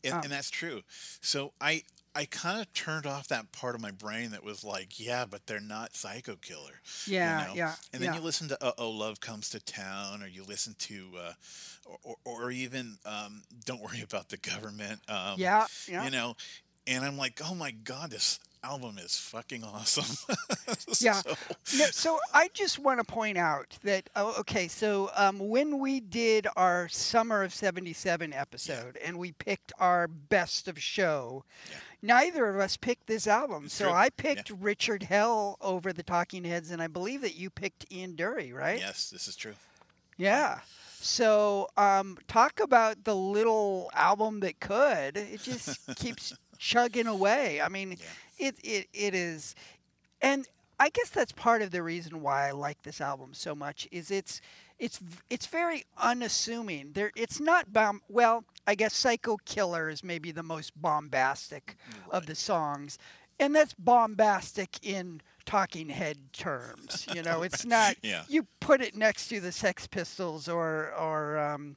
and, 0.05 0.15
Oh. 0.15 0.17
and 0.19 0.27
um, 0.27 0.31
that's 0.31 0.49
true. 0.51 0.83
So 1.21 1.53
I 1.61 1.83
I 2.15 2.27
kind 2.27 2.61
of 2.61 2.73
turned 2.75 3.07
off 3.07 3.29
that 3.29 3.53
part 3.53 3.75
of 3.75 3.81
my 3.81 3.91
brain 3.91 4.33
that 4.33 4.45
was 4.45 4.63
like, 4.63 5.01
yeah, 5.01 5.25
but 5.29 5.47
they're 5.47 5.61
not 5.61 5.95
Psycho 5.97 6.37
Killer. 6.37 6.81
you 7.07 7.15
Yeah, 7.15 7.47
know? 7.49 7.55
yeah, 7.55 7.75
And 7.93 8.03
then 8.03 8.13
yeah. 8.13 8.19
you 8.19 8.25
listen 8.25 8.49
to 8.49 8.63
uh, 8.65 8.73
Oh 8.77 8.91
Love 8.91 9.21
Comes 9.21 9.49
to 9.51 9.61
Town, 9.61 10.23
or 10.23 10.27
you 10.27 10.45
listen 10.45 10.75
to, 10.81 11.09
uh, 11.19 11.33
or, 11.87 11.99
or, 12.03 12.17
or 12.45 12.51
even 12.51 12.99
um, 13.07 13.43
Don't 13.65 13.81
Worry 13.81 14.03
About 14.03 14.29
the 14.29 14.37
Government. 14.37 15.01
Um, 15.09 15.35
Yeah, 15.39 15.67
yeah. 15.89 16.05
You 16.05 16.11
know, 16.11 16.37
and 16.87 17.05
I'm 17.05 17.17
like, 17.17 17.41
oh 17.49 17.55
my 17.55 17.71
god, 17.71 18.11
this 18.11 18.39
album 18.65 18.97
is 18.99 19.17
fucking 19.17 19.65
awesome. 19.65 20.05
Yeah. 21.01 21.23
So- 21.23 21.35
No, 21.79 21.85
so 21.87 22.19
I 22.35 22.49
just 22.53 22.79
want 22.79 22.99
to 23.01 23.05
point 23.05 23.39
out 23.39 23.79
that 23.85 24.11
oh, 24.15 24.35
okay, 24.41 24.69
so 24.69 25.11
um, 25.17 25.39
when 25.39 25.79
we 25.79 26.01
did 26.01 26.47
our 26.57 26.89
summer 26.89 27.43
of 27.43 27.55
'77 27.55 28.33
episode 28.33 28.99
and 29.05 29.19
we 29.19 29.33
picked 29.33 29.73
our 29.79 30.07
best 30.09 30.69
of 30.69 30.79
show, 30.81 31.45
neither 32.03 32.49
of 32.49 32.59
us 32.59 32.77
picked 32.77 33.07
this 33.07 33.27
album. 33.27 33.69
so 33.69 33.87
true. 33.87 33.93
I 33.95 34.05
Yeah. 34.05 34.11
picked 34.17 34.51
Richard 34.51 35.05
Hell 35.05 35.57
over 35.61 35.93
the 35.93 36.03
Talking 36.03 36.45
Heads, 36.45 36.71
and 36.71 36.83
I 36.83 36.89
believe 36.89 37.21
that 37.23 37.35
you 37.37 37.49
picked 37.49 37.91
Ian 37.93 38.15
Dury, 38.17 38.53
right? 38.53 38.79
yes, 38.81 39.11
this 39.11 39.29
is 39.29 39.37
true. 39.37 39.55
Yeah. 40.17 40.61
So 41.01 41.69
um, 41.77 42.19
talk 42.29 42.61
about 42.61 43.05
the 43.05 43.17
little 43.17 43.91
album 43.95 44.41
that 44.41 44.61
could. 44.61 45.17
It 45.17 45.43
just 45.43 45.79
keeps 45.97 46.33
chugging 46.59 47.07
away. 47.07 47.61
I 47.61 47.69
mean, 47.69 47.97
it, 48.39 48.57
it 48.63 48.89
it 48.93 49.15
is, 49.15 49.55
and 50.21 50.47
I 50.79 50.91
guess 50.91 51.09
that's 51.11 51.33
part 51.33 51.61
of 51.63 51.71
the 51.73 51.83
reason 51.83 52.23
why 52.23 52.49
I 52.49 52.53
like 52.53 52.83
this 52.83 53.01
album 53.01 53.35
so 53.35 53.55
much. 53.55 53.89
Is 53.91 54.11
it's 54.13 54.41
it's 54.79 55.01
it's 55.31 55.47
very 55.47 55.85
unassuming. 55.99 56.93
There, 56.93 57.13
it's 57.17 57.41
not 57.41 57.73
bomb. 57.73 58.03
Well, 58.09 58.45
I 58.67 58.75
guess 58.75 58.95
Psycho 58.95 59.39
Killer 59.45 59.89
is 59.89 60.05
maybe 60.05 60.33
the 60.33 60.43
most 60.43 60.73
bombastic 60.81 61.77
of 62.11 62.27
the 62.27 62.35
songs, 62.35 62.99
and 63.39 63.55
that's 63.55 63.75
bombastic 63.75 64.79
in 64.83 65.21
Talking 65.45 65.89
Head 65.89 66.19
terms. 66.33 67.07
You 67.15 67.23
know, 67.23 67.43
it's 67.43 67.65
not. 67.65 67.97
Yeah. 68.03 68.25
You 68.29 68.47
put 68.61 68.81
it 68.81 68.97
next 68.97 69.29
to 69.29 69.41
the 69.41 69.53
Sex 69.53 69.87
Pistols 69.87 70.49
or 70.49 70.93
or 70.99 71.39
um, 71.39 71.77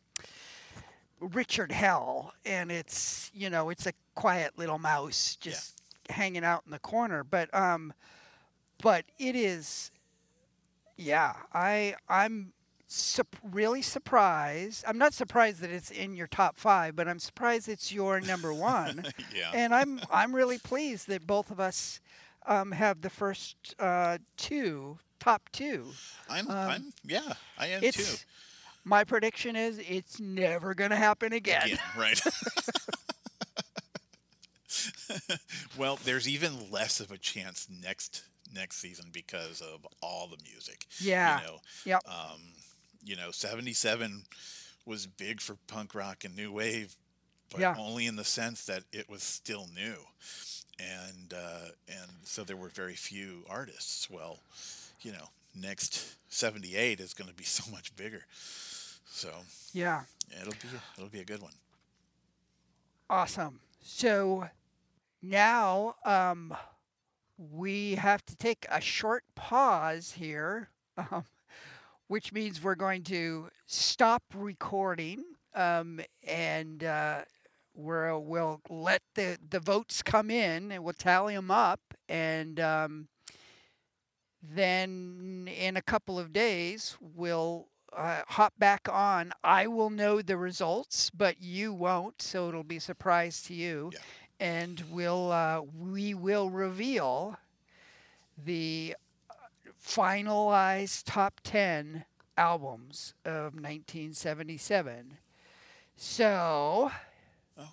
Richard 1.19 1.71
Hell, 1.71 2.33
and 2.45 2.71
it's 2.71 3.31
you 3.33 3.49
know 3.49 3.69
it's 3.69 3.87
a 3.87 3.93
quiet 4.15 4.57
little 4.57 4.79
mouse 4.79 5.37
just 5.39 5.81
hanging 6.09 6.43
out 6.43 6.63
in 6.65 6.71
the 6.71 6.79
corner. 6.79 7.23
But 7.23 7.53
um, 7.53 7.93
but 8.81 9.05
it 9.17 9.35
is, 9.35 9.91
yeah. 10.97 11.33
I 11.53 11.95
I'm 12.07 12.53
sup- 12.87 13.35
really 13.43 13.81
surprised. 13.81 14.83
I'm 14.87 14.97
not 14.97 15.13
surprised 15.13 15.61
that 15.61 15.69
it's 15.71 15.91
in 15.91 16.15
your 16.15 16.27
top 16.27 16.57
five, 16.57 16.95
but 16.95 17.07
I'm 17.07 17.19
surprised 17.19 17.67
it's 17.69 17.91
your 17.91 18.19
number 18.21 18.53
one. 18.53 19.05
Yeah. 19.35 19.51
And 19.53 19.73
I'm 19.75 19.99
I'm 20.11 20.33
really 20.35 20.57
pleased 20.57 21.07
that 21.07 21.27
both 21.27 21.51
of 21.51 21.59
us 21.59 21.99
um, 22.47 22.71
have 22.71 23.01
the 23.01 23.09
first 23.09 23.55
uh, 23.79 24.17
two 24.37 24.97
top 25.19 25.41
two. 25.51 25.87
I'm, 26.29 26.47
Um, 26.49 26.55
I'm, 26.69 26.93
yeah, 27.03 27.33
I 27.57 27.67
am 27.67 27.83
It's 27.83 27.97
too. 28.21 28.25
my 28.83 29.03
prediction 29.03 29.55
is 29.55 29.79
it's 29.79 30.19
never 30.19 30.73
gonna 30.75 30.95
happen 30.95 31.33
again. 31.33 31.77
Right. 31.97 32.21
well, 35.77 35.97
there's 36.03 36.27
even 36.27 36.69
less 36.71 36.99
of 36.99 37.11
a 37.11 37.17
chance 37.17 37.67
next 37.81 38.23
next 38.53 38.77
season 38.77 39.05
because 39.11 39.61
of 39.61 39.85
all 40.01 40.27
the 40.27 40.37
music. 40.49 40.85
Yeah. 40.99 41.41
You 41.41 41.47
know, 41.47 41.57
Yep. 41.85 42.01
um, 42.07 42.41
you 43.05 43.15
know, 43.17 43.31
77 43.31 44.23
was 44.85 45.07
big 45.07 45.41
for 45.41 45.55
punk 45.67 45.95
rock 45.95 46.25
and 46.25 46.35
new 46.35 46.51
wave, 46.51 46.95
but 47.51 47.61
Yeah. 47.61 47.75
only 47.77 48.07
in 48.07 48.15
the 48.17 48.25
sense 48.25 48.65
that 48.65 48.83
it 48.93 49.09
was 49.09 49.23
still 49.23 49.67
new. 49.75 49.95
And 50.79 51.33
uh, 51.33 51.69
and 51.87 52.11
so 52.23 52.43
there 52.43 52.57
were 52.57 52.69
very 52.69 52.95
few 52.95 53.45
artists. 53.49 54.09
Well, 54.09 54.39
you 55.01 55.11
know, 55.13 55.29
next 55.55 56.15
78 56.29 56.99
is 56.99 57.13
going 57.13 57.29
to 57.29 57.35
be 57.35 57.43
so 57.59 57.69
much 57.71 57.95
bigger. 57.95 58.25
So, 59.05 59.29
Yeah. 59.73 60.03
it'll 60.41 60.53
be 60.55 60.69
it'll 60.97 61.09
be 61.09 61.21
a 61.21 61.25
good 61.25 61.41
one. 61.41 61.53
Awesome. 63.09 63.61
So 63.81 64.49
now 65.21 65.95
um, 66.05 66.55
we 67.37 67.95
have 67.95 68.25
to 68.25 68.35
take 68.35 68.65
a 68.69 68.81
short 68.81 69.23
pause 69.35 70.13
here, 70.13 70.69
um, 70.97 71.25
which 72.07 72.31
means 72.31 72.63
we're 72.63 72.75
going 72.75 73.03
to 73.03 73.49
stop 73.65 74.23
recording 74.33 75.23
um, 75.53 75.99
and 76.27 76.83
uh, 76.83 77.21
we're, 77.73 78.17
we'll 78.17 78.61
let 78.69 79.01
the, 79.15 79.37
the 79.49 79.59
votes 79.59 80.03
come 80.03 80.29
in 80.29 80.71
and 80.71 80.83
we'll 80.83 80.93
tally 80.93 81.35
them 81.35 81.51
up. 81.51 81.79
And 82.07 82.59
um, 82.59 83.07
then 84.41 85.49
in 85.57 85.77
a 85.77 85.81
couple 85.81 86.19
of 86.19 86.31
days, 86.31 86.97
we'll 86.99 87.67
uh, 87.95 88.21
hop 88.27 88.53
back 88.59 88.87
on. 88.91 89.31
I 89.43 89.67
will 89.67 89.89
know 89.89 90.21
the 90.21 90.37
results, 90.37 91.09
but 91.09 91.41
you 91.41 91.73
won't, 91.73 92.21
so 92.21 92.49
it'll 92.49 92.63
be 92.63 92.77
a 92.77 92.81
surprise 92.81 93.41
to 93.43 93.53
you. 93.53 93.91
Yeah. 93.93 93.99
And 94.37 94.83
we'll 94.91 95.31
uh, 95.31 95.61
we 95.79 96.13
will 96.13 96.49
reveal 96.49 97.37
the 98.43 98.95
finalized 99.85 101.03
top 101.05 101.39
ten 101.43 102.05
albums 102.37 103.13
of 103.23 103.53
1977. 103.55 105.17
So, 105.95 106.91
Oh. 107.57 107.69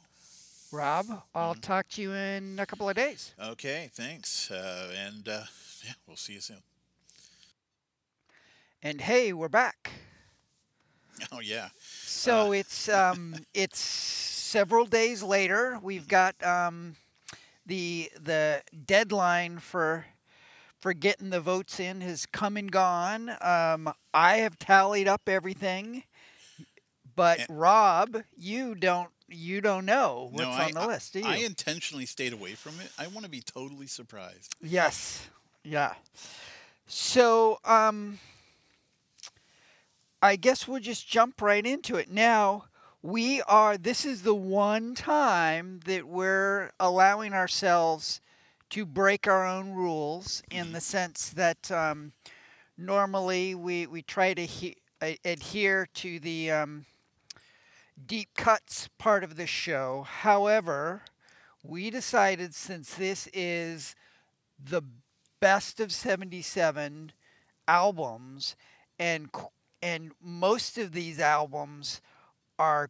Rob, 0.71 1.07
I'll 1.35 1.55
talk 1.55 1.89
to 1.91 2.03
you 2.03 2.13
in 2.13 2.59
a 2.59 2.67
couple 2.67 2.89
of 2.89 2.95
days. 2.95 3.35
Okay, 3.43 3.91
thanks. 3.93 4.51
Uh, 4.51 4.93
and 5.07 5.29
uh, 5.29 5.43
yeah, 5.85 5.93
we'll 6.07 6.17
see 6.17 6.35
you 6.35 6.41
soon. 6.41 6.63
And 8.83 9.01
hey, 9.01 9.33
we're 9.33 9.49
back. 9.49 9.91
Oh 11.31 11.41
yeah. 11.41 11.69
So 11.81 12.53
it's 12.53 12.89
um 12.89 13.35
it's 13.55 13.79
several 13.81 14.85
days 14.87 15.23
later, 15.23 15.79
we've 15.83 16.09
got 16.09 16.35
um, 16.45 16.97
the 17.67 18.11
the 18.21 18.63
deadline 18.87 19.59
for 19.59 20.05
for 20.83 20.93
getting 20.93 21.31
the 21.31 21.41
votes 21.41 21.79
in 21.81 22.01
has 22.01 22.27
come 22.27 22.57
and 22.57 22.71
gone. 22.71 23.31
Um, 23.41 23.95
I 24.13 24.39
have 24.39 24.59
tallied 24.59 25.09
up 25.09 25.23
everything, 25.29 26.03
but 27.15 27.41
And- 27.41 27.59
Rob, 27.59 28.25
you 28.37 28.75
don't 28.75 29.09
you 29.29 29.63
don't 29.63 29.87
know 29.87 30.29
what's 30.31 30.45
no, 30.45 30.51
on 30.51 30.61
I, 30.61 30.73
the 30.73 30.87
list, 30.87 31.15
do 31.15 31.21
you? 31.21 31.27
I 31.27 31.37
intentionally 31.37 32.05
stayed 32.05 32.35
away 32.35 32.53
from 32.53 32.79
it. 32.81 32.91
I 32.99 33.07
want 33.07 33.25
to 33.25 33.31
be 33.31 33.41
totally 33.41 33.87
surprised. 33.87 34.55
Yes. 34.61 35.27
Yeah. 35.65 35.95
So, 36.87 37.59
um, 37.65 38.19
I 40.21 40.37
guess 40.37 40.69
we'll 40.69 40.81
just 40.81 41.09
jump 41.09 41.41
right 41.41 41.65
into 41.65 41.97
it. 41.97 42.11
Now, 42.11 42.67
we 43.01 43.41
are, 43.43 43.79
this 43.79 44.05
is 44.05 44.21
the 44.21 44.35
one 44.35 44.95
time 44.95 45.81
that 45.87 46.07
we're 46.07 46.73
allowing 46.79 47.33
ourselves 47.33 48.21
to 48.73 48.87
break 48.87 49.29
our 49.29 49.47
own 49.47 49.73
rules 49.73 50.43
in 50.51 50.73
the 50.73 50.81
sense 50.81 51.29
that 51.29 51.71
um, 51.71 52.11
normally 52.79 53.55
we, 53.55 53.87
we 53.87 54.01
try 54.01 54.33
to 54.33 54.47
he- 54.47 54.79
adhere 55.27 55.87
to 55.93 56.19
the 56.19 56.51
um, 56.51 56.87
deep 58.07 58.31
cuts 58.35 58.89
part 58.97 59.25
of 59.25 59.37
the 59.37 59.47
show. 59.47 60.07
However, 60.09 61.03
we 61.63 61.91
decided 61.91 62.55
since 62.55 62.95
this 62.95 63.29
is 63.35 63.95
the 64.59 64.81
best 65.39 65.79
of 65.79 65.93
77 65.93 67.13
albums 67.69 68.57
and 68.99 69.29
and 69.83 70.13
most 70.23 70.79
of 70.79 70.93
these 70.93 71.21
albums 71.21 72.01
are 72.59 72.89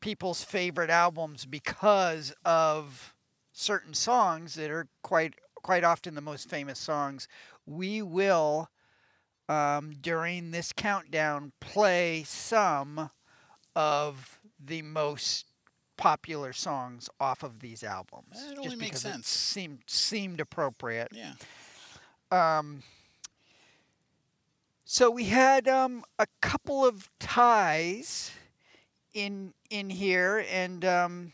people's 0.00 0.44
favorite 0.44 0.90
albums 0.90 1.46
because 1.46 2.32
of 2.44 3.14
certain 3.60 3.92
songs 3.94 4.54
that 4.54 4.70
are 4.70 4.88
quite 5.02 5.34
quite 5.62 5.84
often 5.84 6.14
the 6.14 6.20
most 6.22 6.48
famous 6.48 6.78
songs 6.78 7.28
we 7.66 8.00
will 8.00 8.70
um, 9.48 9.92
during 10.00 10.50
this 10.52 10.72
countdown 10.72 11.52
play 11.60 12.22
some 12.24 13.10
of 13.76 14.40
the 14.58 14.80
most 14.82 15.44
popular 15.98 16.52
songs 16.54 17.10
off 17.20 17.42
of 17.42 17.60
these 17.60 17.84
albums 17.84 18.42
That 18.48 18.56
only 18.56 18.70
just 18.70 18.78
makes 18.80 19.00
sense. 19.02 19.28
seemed 19.28 19.80
seemed 19.86 20.40
appropriate 20.40 21.08
Yeah. 21.12 21.34
um, 22.30 22.82
so 24.84 25.10
we 25.10 25.24
had 25.24 25.68
um, 25.68 26.04
a 26.18 26.26
couple 26.40 26.84
of 26.86 27.10
ties 27.20 28.32
in 29.12 29.52
in 29.68 29.90
here, 29.90 30.44
and 30.50 30.84
um, 30.84 31.32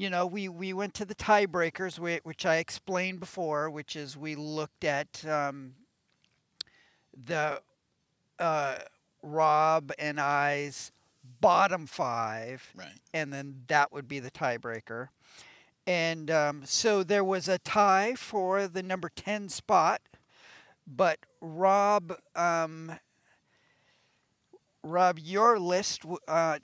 you 0.00 0.08
know 0.08 0.24
we, 0.26 0.48
we 0.48 0.72
went 0.72 0.94
to 0.94 1.04
the 1.04 1.14
tiebreakers, 1.14 1.98
which 2.24 2.46
I 2.46 2.56
explained 2.56 3.20
before, 3.20 3.68
which 3.68 3.96
is 3.96 4.16
we 4.16 4.34
looked 4.34 4.82
at 4.82 5.22
um, 5.26 5.74
the 7.26 7.60
uh, 8.38 8.76
Rob 9.22 9.92
and 9.98 10.18
I's 10.18 10.90
bottom 11.42 11.86
five, 11.86 12.66
Right. 12.74 12.88
and 13.12 13.30
then 13.30 13.64
that 13.66 13.92
would 13.92 14.08
be 14.08 14.20
the 14.20 14.30
tiebreaker. 14.30 15.08
And 15.86 16.30
um, 16.30 16.62
so 16.64 17.02
there 17.02 17.24
was 17.24 17.46
a 17.46 17.58
tie 17.58 18.14
for 18.16 18.68
the 18.68 18.82
number 18.82 19.10
10 19.14 19.50
spot, 19.50 20.00
but 20.86 21.18
Rob, 21.42 22.14
um, 22.34 22.92
Rob, 24.82 25.18
your 25.18 25.58
list 25.58 26.02
uh, 26.26 26.58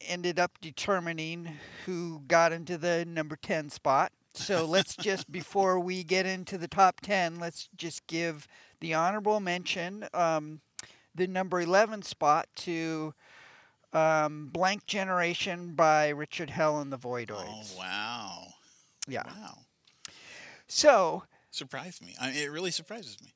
ended 0.00 0.38
up 0.38 0.58
determining 0.60 1.56
who 1.84 2.22
got 2.26 2.52
into 2.52 2.78
the 2.78 3.04
number 3.04 3.36
10 3.36 3.70
spot. 3.70 4.12
So 4.34 4.64
let's 4.64 4.96
just, 4.96 5.30
before 5.32 5.78
we 5.78 6.04
get 6.04 6.26
into 6.26 6.56
the 6.58 6.68
top 6.68 7.00
10, 7.00 7.38
let's 7.38 7.68
just 7.76 8.06
give 8.06 8.46
the 8.80 8.94
honorable 8.94 9.40
mention, 9.40 10.06
um, 10.14 10.60
the 11.14 11.26
number 11.26 11.60
11 11.60 12.02
spot 12.02 12.48
to 12.56 13.12
um, 13.92 14.48
Blank 14.52 14.86
Generation 14.86 15.74
by 15.74 16.08
Richard 16.08 16.50
Hell 16.50 16.80
and 16.80 16.92
the 16.92 16.98
Voidoids. 16.98 17.44
Oh 17.46 17.60
Voidoids. 17.60 17.78
wow. 17.78 18.46
Yeah. 19.08 19.22
Wow. 19.26 19.58
So, 20.68 21.24
Surprised 21.50 22.04
me. 22.04 22.14
I, 22.20 22.28
mean, 22.30 22.36
it 22.36 22.50
really 22.50 22.70
surprises 22.70 23.16
me. 23.22 23.32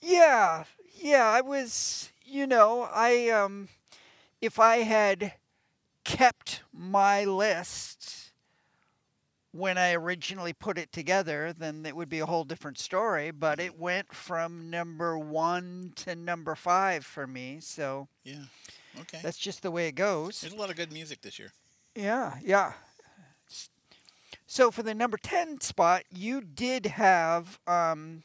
yeah, 0.00 0.64
yeah, 1.00 1.24
I 1.24 1.40
was, 1.40 2.10
you 2.24 2.46
know, 2.46 2.88
I 2.92 3.28
um 3.30 3.68
if 4.40 4.58
I 4.58 4.78
had 4.78 5.34
kept 6.04 6.62
my 6.72 7.24
list 7.24 8.32
when 9.52 9.78
I 9.78 9.92
originally 9.94 10.52
put 10.52 10.78
it 10.78 10.90
together, 10.92 11.54
then 11.56 11.86
it 11.86 11.94
would 11.94 12.08
be 12.08 12.18
a 12.18 12.26
whole 12.26 12.42
different 12.44 12.76
story, 12.78 13.30
but 13.30 13.60
it 13.60 13.78
went 13.78 14.12
from 14.12 14.68
number 14.68 15.16
1 15.16 15.92
to 15.96 16.16
number 16.16 16.56
5 16.56 17.06
for 17.06 17.26
me, 17.26 17.58
so 17.60 18.08
Yeah. 18.24 18.42
Okay. 19.00 19.20
that's 19.22 19.38
just 19.38 19.62
the 19.62 19.70
way 19.70 19.86
it 19.86 19.92
goes. 19.94 20.40
There's 20.40 20.52
a 20.52 20.56
lot 20.56 20.70
of 20.70 20.76
good 20.76 20.92
music 20.92 21.22
this 21.22 21.38
year. 21.38 21.52
Yeah, 21.94 22.34
yeah. 22.42 22.72
So 24.46 24.72
for 24.72 24.82
the 24.82 24.94
number 24.94 25.16
10 25.16 25.60
spot, 25.60 26.02
you 26.10 26.40
did 26.40 26.86
have 26.86 27.60
um, 27.68 28.24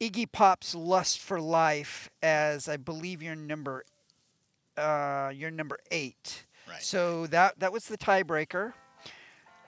Iggy 0.00 0.30
Pop's 0.30 0.74
Lust 0.74 1.20
for 1.20 1.40
Life 1.40 2.10
as 2.22 2.68
I 2.68 2.76
believe 2.76 3.22
your 3.22 3.34
number 3.34 3.84
uh, 4.76 5.32
your 5.34 5.50
number 5.50 5.78
8. 5.90 6.44
Right. 6.68 6.82
So 6.82 7.26
that 7.28 7.58
that 7.60 7.72
was 7.72 7.86
the 7.86 7.96
tiebreaker. 7.96 8.74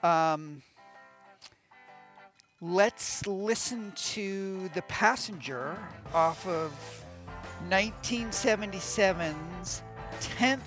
Um, 0.03 0.61
let's 2.61 3.25
listen 3.25 3.91
to 3.95 4.69
The 4.73 4.83
Passenger 4.83 5.75
off 6.13 6.45
of 6.47 6.73
1977's 7.69 9.81
10th 10.21 10.59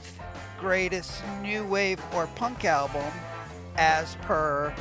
greatest 0.59 1.23
new 1.43 1.65
wave 1.65 2.01
or 2.15 2.27
punk 2.37 2.65
album 2.65 3.13
as 3.77 4.17
per 4.23 4.75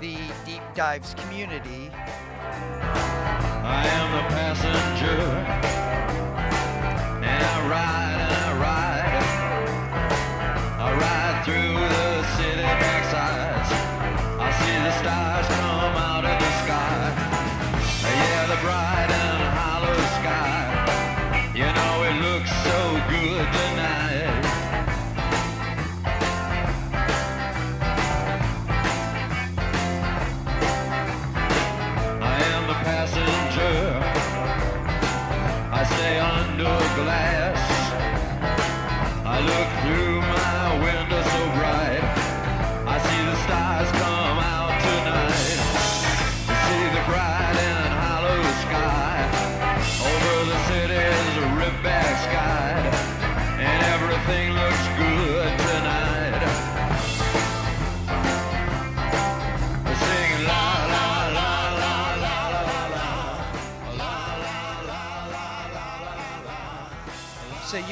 the 0.00 0.16
Deep 0.44 0.62
Dives 0.74 1.14
community. 1.14 1.90
I 3.68 3.84
am 3.84 4.12
the 4.12 4.22
passenger, 4.32 5.20
and 7.24 7.44
I 7.44 7.68
ride. 7.68 8.25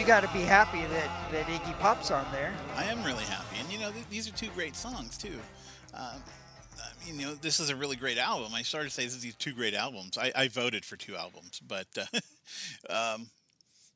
You 0.05 0.09
got 0.09 0.21
to 0.21 0.29
be 0.35 0.43
happy 0.43 0.83
that, 0.83 1.09
that 1.33 1.47
Iggy 1.47 1.79
Pop's 1.79 2.11
on 2.11 2.27
there. 2.31 2.53
I 2.77 2.85
am 2.85 3.03
really 3.03 3.25
happy, 3.25 3.57
and 3.59 3.73
you 3.73 3.79
know 3.79 3.91
th- 3.91 4.05
these 4.11 4.29
are 4.29 4.33
two 4.33 4.51
great 4.55 4.77
songs 4.77 5.17
too. 5.17 5.39
Um, 5.95 6.21
I 6.79 7.07
mean, 7.07 7.19
you 7.19 7.25
know, 7.25 7.35
this 7.37 7.59
is 7.59 7.71
a 7.71 7.77
really 7.77 7.97
great 7.97 8.19
album. 8.19 8.53
I 8.55 8.61
started 8.61 8.91
to 8.91 8.95
say 8.95 9.05
this 9.05 9.15
is 9.15 9.23
these 9.23 9.35
two 9.35 9.55
great 9.55 9.73
albums. 9.73 10.19
I, 10.19 10.31
I 10.37 10.49
voted 10.49 10.85
for 10.85 10.97
two 10.99 11.17
albums, 11.17 11.59
but 11.67 11.87
uh, 11.97 12.21
um, 13.15 13.29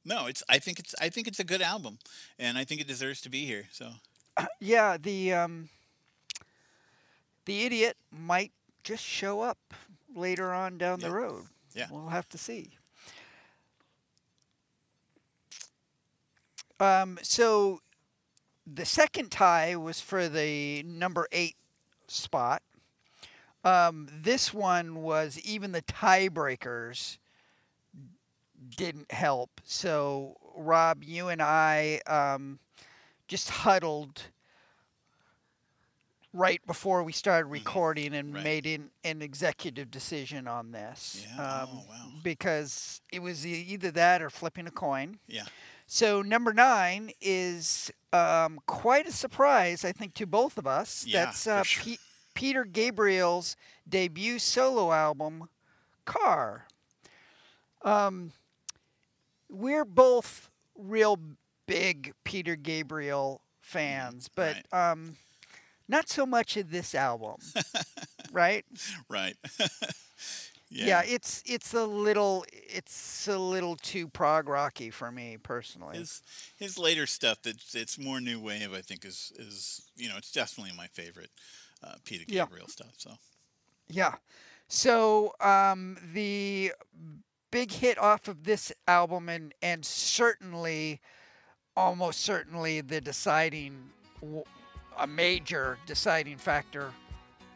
no, 0.07 0.29
it's. 0.29 0.43
I 0.49 0.59
think 0.59 0.79
it's. 0.79 0.95
I 0.99 1.11
think 1.11 1.29
it's 1.29 1.41
a 1.41 1.45
good 1.45 1.61
album, 1.61 1.99
and 2.39 2.57
I 2.57 2.65
think 2.65 2.81
it 2.81 2.89
deserves 2.89 3.21
to 3.21 3.29
be 3.29 3.45
here. 3.45 3.67
So 3.71 3.91
Yeah, 4.61 4.97
the 4.97 5.35
um, 5.35 5.69
the 7.45 7.65
idiot 7.65 7.99
might 8.11 8.53
just 8.83 9.05
show 9.05 9.43
up 9.43 9.59
later 10.17 10.55
on 10.55 10.79
down 10.79 11.01
the 11.01 11.11
road. 11.11 11.43
Yeah. 11.75 11.89
We'll 11.91 12.09
have 12.09 12.31
to 12.31 12.39
see. 12.39 12.71
Um, 16.81 17.19
so 17.23 17.81
the 18.67 18.85
second 18.85 19.31
tie 19.31 19.77
was 19.77 20.01
for 20.01 20.29
the 20.29 20.83
number 20.85 21.27
eight 21.33 21.57
spot. 22.07 22.63
Um, 23.65 24.09
this 24.23 24.55
one 24.55 25.03
was 25.03 25.39
even 25.41 25.73
the 25.73 25.83
tiebreakers 25.83 27.19
didn't 28.77 29.11
help. 29.13 29.51
So, 29.65 30.37
Rob, 30.57 31.03
you 31.05 31.29
and 31.29 31.43
I 31.43 32.01
um, 32.07 32.59
just 33.27 33.51
huddled 33.51 34.23
right 36.33 36.61
before 36.67 37.03
we 37.03 37.13
started 37.13 37.47
recording 37.49 38.15
and 38.15 38.29
Mm-hmm. 38.29 38.35
Right. 38.37 38.45
made 38.45 38.67
an, 38.67 38.91
an 39.03 39.23
executive 39.23 39.91
decision 39.91 40.47
on 40.47 40.71
this. 40.73 41.27
Yeah, 41.37 41.43
Um, 41.63 41.69
oh, 41.73 41.85
wow. 41.89 42.09
Because 42.23 43.01
it 43.11 43.21
was 43.21 43.47
either 43.47 43.91
that 43.93 44.23
or 44.23 44.31
flipping 44.31 44.67
a 44.67 44.71
coin. 44.71 45.19
Yeah. 45.27 45.45
So 45.91 46.21
number 46.21 46.53
nine 46.53 47.13
is 47.19 47.91
um, 48.13 48.61
quite 48.67 49.09
a 49.09 49.13
surprise, 49.13 49.87
I 49.87 49.93
think, 49.93 50.13
to 50.15 50.27
both 50.27 50.59
of 50.59 50.67
us. 50.67 51.07
Yeah, 51.07 51.25
That's 51.25 51.47
uh, 51.47 51.63
sure. 51.63 51.83
Pe- 51.83 51.99
Peter 52.35 52.65
Gabriel's 52.65 53.57
debut 53.89 54.39
solo 54.39 54.93
album, 54.93 55.49
Car. 56.05 56.67
Um, 57.83 58.33
we're 59.49 59.87
both 59.87 60.51
real 60.77 61.19
big 61.67 62.13
Peter 62.23 62.55
Gabriel 62.55 63.41
fans, 63.63 64.29
but 64.35 64.57
um, 64.73 65.17
not 65.89 66.11
so 66.11 66.27
much 66.27 66.59
of 66.59 66.71
this 66.71 66.95
album, 66.95 67.37
right? 68.31 68.67
Right. 69.09 69.37
Yeah. 70.71 71.03
it's 71.05 71.43
it's 71.47 71.73
a 71.75 71.85
little 71.85 72.45
it's 72.53 73.27
a 73.29 73.39
little 73.39 73.77
too 73.77 74.09
prog 74.09 74.49
rocky 74.49 74.91
for 74.91 75.11
me 75.11 75.37
personally. 75.43 75.97
his 75.99 76.23
his 76.57 76.79
later 76.79 77.07
stuff 77.07 77.43
that's 77.43 77.75
it's 77.75 77.99
more 77.99 78.21
new 78.21 78.39
wave 78.41 78.73
I 78.75 78.81
think 78.83 79.05
is 79.05 79.33
is 79.39 79.83
you 79.97 80.09
know 80.09 80.17
it's 80.17 80.31
definitely 80.33 80.73
my 80.77 80.87
favorite 80.89 81.31
uh, 81.83 81.95
Peter 82.05 82.25
Yeah. 82.29 82.45
Gabriel 82.45 82.69
stuff 82.69 82.95
so 82.97 83.13
Yeah. 83.89 84.15
So 84.69 85.33
um, 85.41 85.97
the 86.13 86.73
big 87.51 87.73
hit 87.73 87.97
off 87.99 88.29
of 88.29 88.45
this 88.45 88.71
album, 88.87 89.31
and 89.31 89.55
and 89.63 89.83
certainly, 89.83 91.01
almost 91.75 92.21
certainly, 92.21 92.83
the 92.83 93.01
deciding, 93.01 93.89
a 94.99 95.07
major 95.07 95.79
deciding 95.87 96.37
factor 96.37 96.93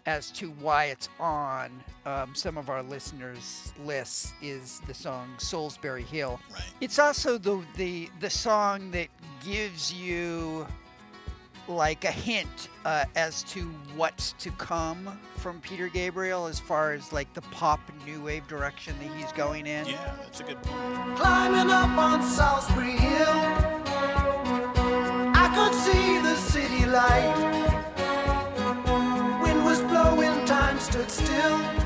as 0.07 0.31
to 0.33 0.51
why 0.61 0.87
it's 0.87 1.09
on 1.21 1.71
um, 2.07 2.35
some 2.35 2.59
of 2.59 2.69
our 2.69 2.83
listeners' 2.83 3.73
lists 3.85 4.33
is 4.43 4.81
the 4.87 4.95
song 4.95 5.29
Solsbury 5.39 6.05
Hill. 6.05 6.41
right 6.53 6.63
It's 6.81 6.99
also 6.99 7.39
the 7.39 7.63
the 7.77 8.09
the 8.21 8.31
song 8.31 8.91
that 8.93 9.09
gives 9.45 9.93
you 9.93 10.67
like 11.69 12.05
a 12.05 12.11
hint 12.11 12.69
uh, 12.85 13.05
as 13.15 13.45
to 13.45 13.61
what's 13.97 14.33
to 14.33 14.51
come 14.53 15.17
from 15.37 15.61
Peter 15.61 15.87
Gabriel 15.89 16.47
as 16.47 16.59
far 16.59 16.93
as 16.93 17.13
like 17.13 17.33
the 17.35 17.41
pop 17.43 17.79
new 18.05 18.21
wave 18.25 18.47
direction 18.49 18.97
that 18.99 19.17
he's 19.17 19.31
going 19.33 19.67
in. 19.67 19.87
yeah 19.87 20.13
that's 20.21 20.41
a 20.41 20.43
good 20.45 20.61
point 20.63 21.17
Climbing 21.19 21.71
up 21.71 21.97
on 21.97 22.21
Solsbury 22.21 22.99
Hill, 22.99 23.29
I 25.35 25.53
could 25.55 25.75
see 25.75 26.19
the 26.19 26.35
city 26.37 26.85
light. 26.87 27.52
Still. 31.13 31.82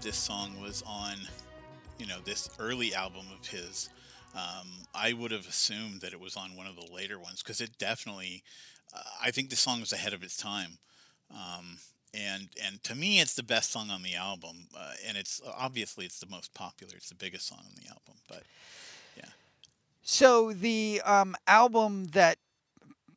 This 0.00 0.16
song 0.16 0.58
was 0.60 0.82
on 0.86 1.16
you 1.98 2.06
know 2.06 2.18
this 2.24 2.48
early 2.58 2.94
album 2.94 3.26
of 3.38 3.46
his 3.46 3.90
um, 4.34 4.68
I 4.94 5.12
would 5.12 5.30
have 5.30 5.46
assumed 5.46 6.00
that 6.00 6.12
it 6.12 6.20
was 6.20 6.36
on 6.36 6.56
one 6.56 6.66
of 6.66 6.76
the 6.76 6.86
later 6.92 7.18
ones 7.18 7.42
because 7.42 7.60
it 7.60 7.76
definitely 7.78 8.42
uh, 8.94 9.02
I 9.22 9.30
think 9.30 9.50
the 9.50 9.56
song 9.56 9.80
was 9.80 9.92
ahead 9.92 10.14
of 10.14 10.22
its 10.22 10.36
time 10.38 10.78
um, 11.30 11.78
and 12.14 12.48
and 12.64 12.82
to 12.84 12.94
me 12.94 13.20
it's 13.20 13.34
the 13.34 13.42
best 13.42 13.72
song 13.72 13.90
on 13.90 14.02
the 14.02 14.14
album 14.14 14.68
uh, 14.76 14.92
and 15.06 15.18
it's 15.18 15.40
obviously 15.56 16.06
it's 16.06 16.18
the 16.18 16.30
most 16.30 16.54
popular 16.54 16.94
it's 16.96 17.10
the 17.10 17.14
biggest 17.14 17.46
song 17.46 17.60
on 17.60 17.72
the 17.76 17.88
album 17.88 18.14
but 18.26 18.44
yeah. 19.16 19.30
So 20.02 20.52
the 20.52 21.02
um, 21.04 21.36
album 21.46 22.06
that 22.12 22.38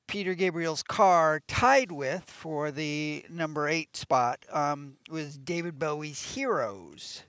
Peter 0.07 0.33
Gabriel's 0.33 0.83
car 0.83 1.41
tied 1.47 1.91
with 1.91 2.23
for 2.25 2.71
the 2.71 3.25
number 3.29 3.67
eight 3.67 3.95
spot 3.95 4.39
um, 4.51 4.97
was 5.09 5.37
David 5.37 5.79
Bowie's 5.79 6.33
Heroes. 6.35 7.23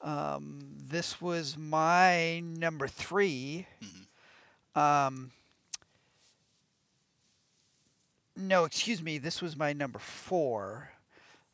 Um, 0.00 0.60
this 0.76 1.20
was 1.20 1.56
my 1.56 2.40
number 2.40 2.88
3 2.88 3.66
Um, 4.74 5.30
no, 8.36 8.64
excuse 8.64 9.02
me. 9.02 9.18
This 9.18 9.42
was 9.42 9.56
my 9.56 9.72
number 9.72 9.98
four. 9.98 10.90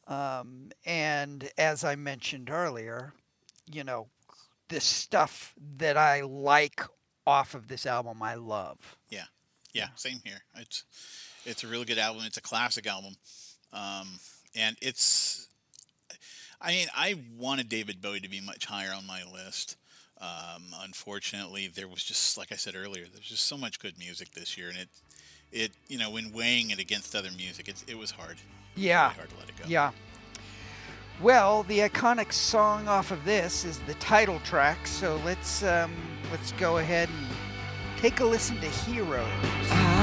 Um, 0.07 0.71
and 0.87 1.51
as 1.59 1.85
I 1.85 1.97
mentioned 1.97 2.51
earlier, 2.51 3.13
you 3.71 3.85
know, 3.85 4.07
the 4.69 4.81
stuff 4.81 5.55
that 5.77 5.97
I 5.97 6.21
like 6.23 6.83
off 7.27 7.55
of 7.55 7.69
this 7.69 7.85
album, 7.85 8.23
I 8.23 8.37
love. 8.37 8.97
Yeah, 9.11 9.25
yeah, 9.73 9.89
same 9.97 10.21
here. 10.25 10.41
It's 10.57 10.85
it's 11.45 11.65
a 11.65 11.67
really 11.67 11.85
good 11.85 11.99
album. 11.99 12.23
It's 12.27 12.37
a 12.37 12.43
classic 12.43 12.87
album, 12.87 13.17
um, 13.73 14.09
and 14.55 14.77
it's. 14.81 15.47
I 16.61 16.73
mean, 16.73 16.89
I 16.97 17.15
wanted 17.39 17.69
David 17.69 18.03
Bowie 18.03 18.21
to 18.21 18.29
be 18.29 18.41
much 18.41 18.65
higher 18.67 18.93
on 18.93 19.07
my 19.07 19.23
list. 19.33 19.77
Um, 20.21 20.65
unfortunately, 20.83 21.69
there 21.69 21.87
was 21.87 22.03
just 22.03 22.37
like 22.37 22.51
I 22.51 22.57
said 22.57 22.75
earlier, 22.75 23.05
there's 23.13 23.29
just 23.29 23.45
so 23.45 23.57
much 23.57 23.79
good 23.79 23.97
music 23.99 24.33
this 24.33 24.59
year, 24.59 24.69
and 24.69 24.79
it, 24.79 24.89
it 25.53 25.73
you 25.87 25.99
know, 25.99 26.11
when 26.11 26.33
weighing 26.33 26.71
it 26.71 26.81
against 26.81 27.15
other 27.15 27.31
music, 27.37 27.69
it, 27.69 27.85
it 27.87 27.97
was 27.97 28.11
hard. 28.11 28.37
Yeah. 28.75 29.05
Really 29.05 29.15
hard 29.15 29.31
to 29.31 29.37
let 29.37 29.49
it 29.49 29.57
go. 29.57 29.65
Yeah. 29.69 29.93
Well, 31.21 31.65
the 31.65 31.81
iconic 31.81 32.33
song 32.33 32.87
off 32.87 33.11
of 33.11 33.25
this 33.25 33.65
is 33.65 33.79
the 33.81 33.95
title 33.95 34.41
track, 34.45 34.87
so 34.87 35.21
let's 35.25 35.63
um, 35.63 35.93
let's 36.31 36.53
go 36.53 36.79
ahead 36.79 37.09
and 37.09 37.27
take 38.01 38.21
a 38.21 38.25
listen 38.25 38.57
to 38.61 38.69
Heroes. 38.69 39.27
Ah. 39.71 39.98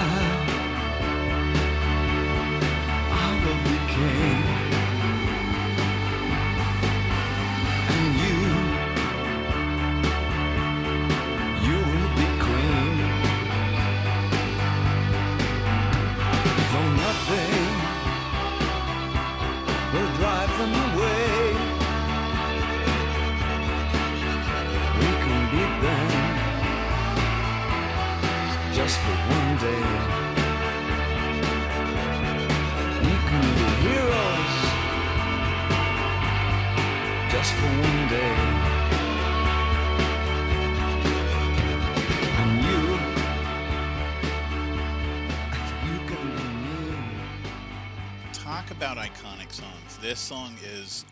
Song 50.25 50.55
is 50.63 51.05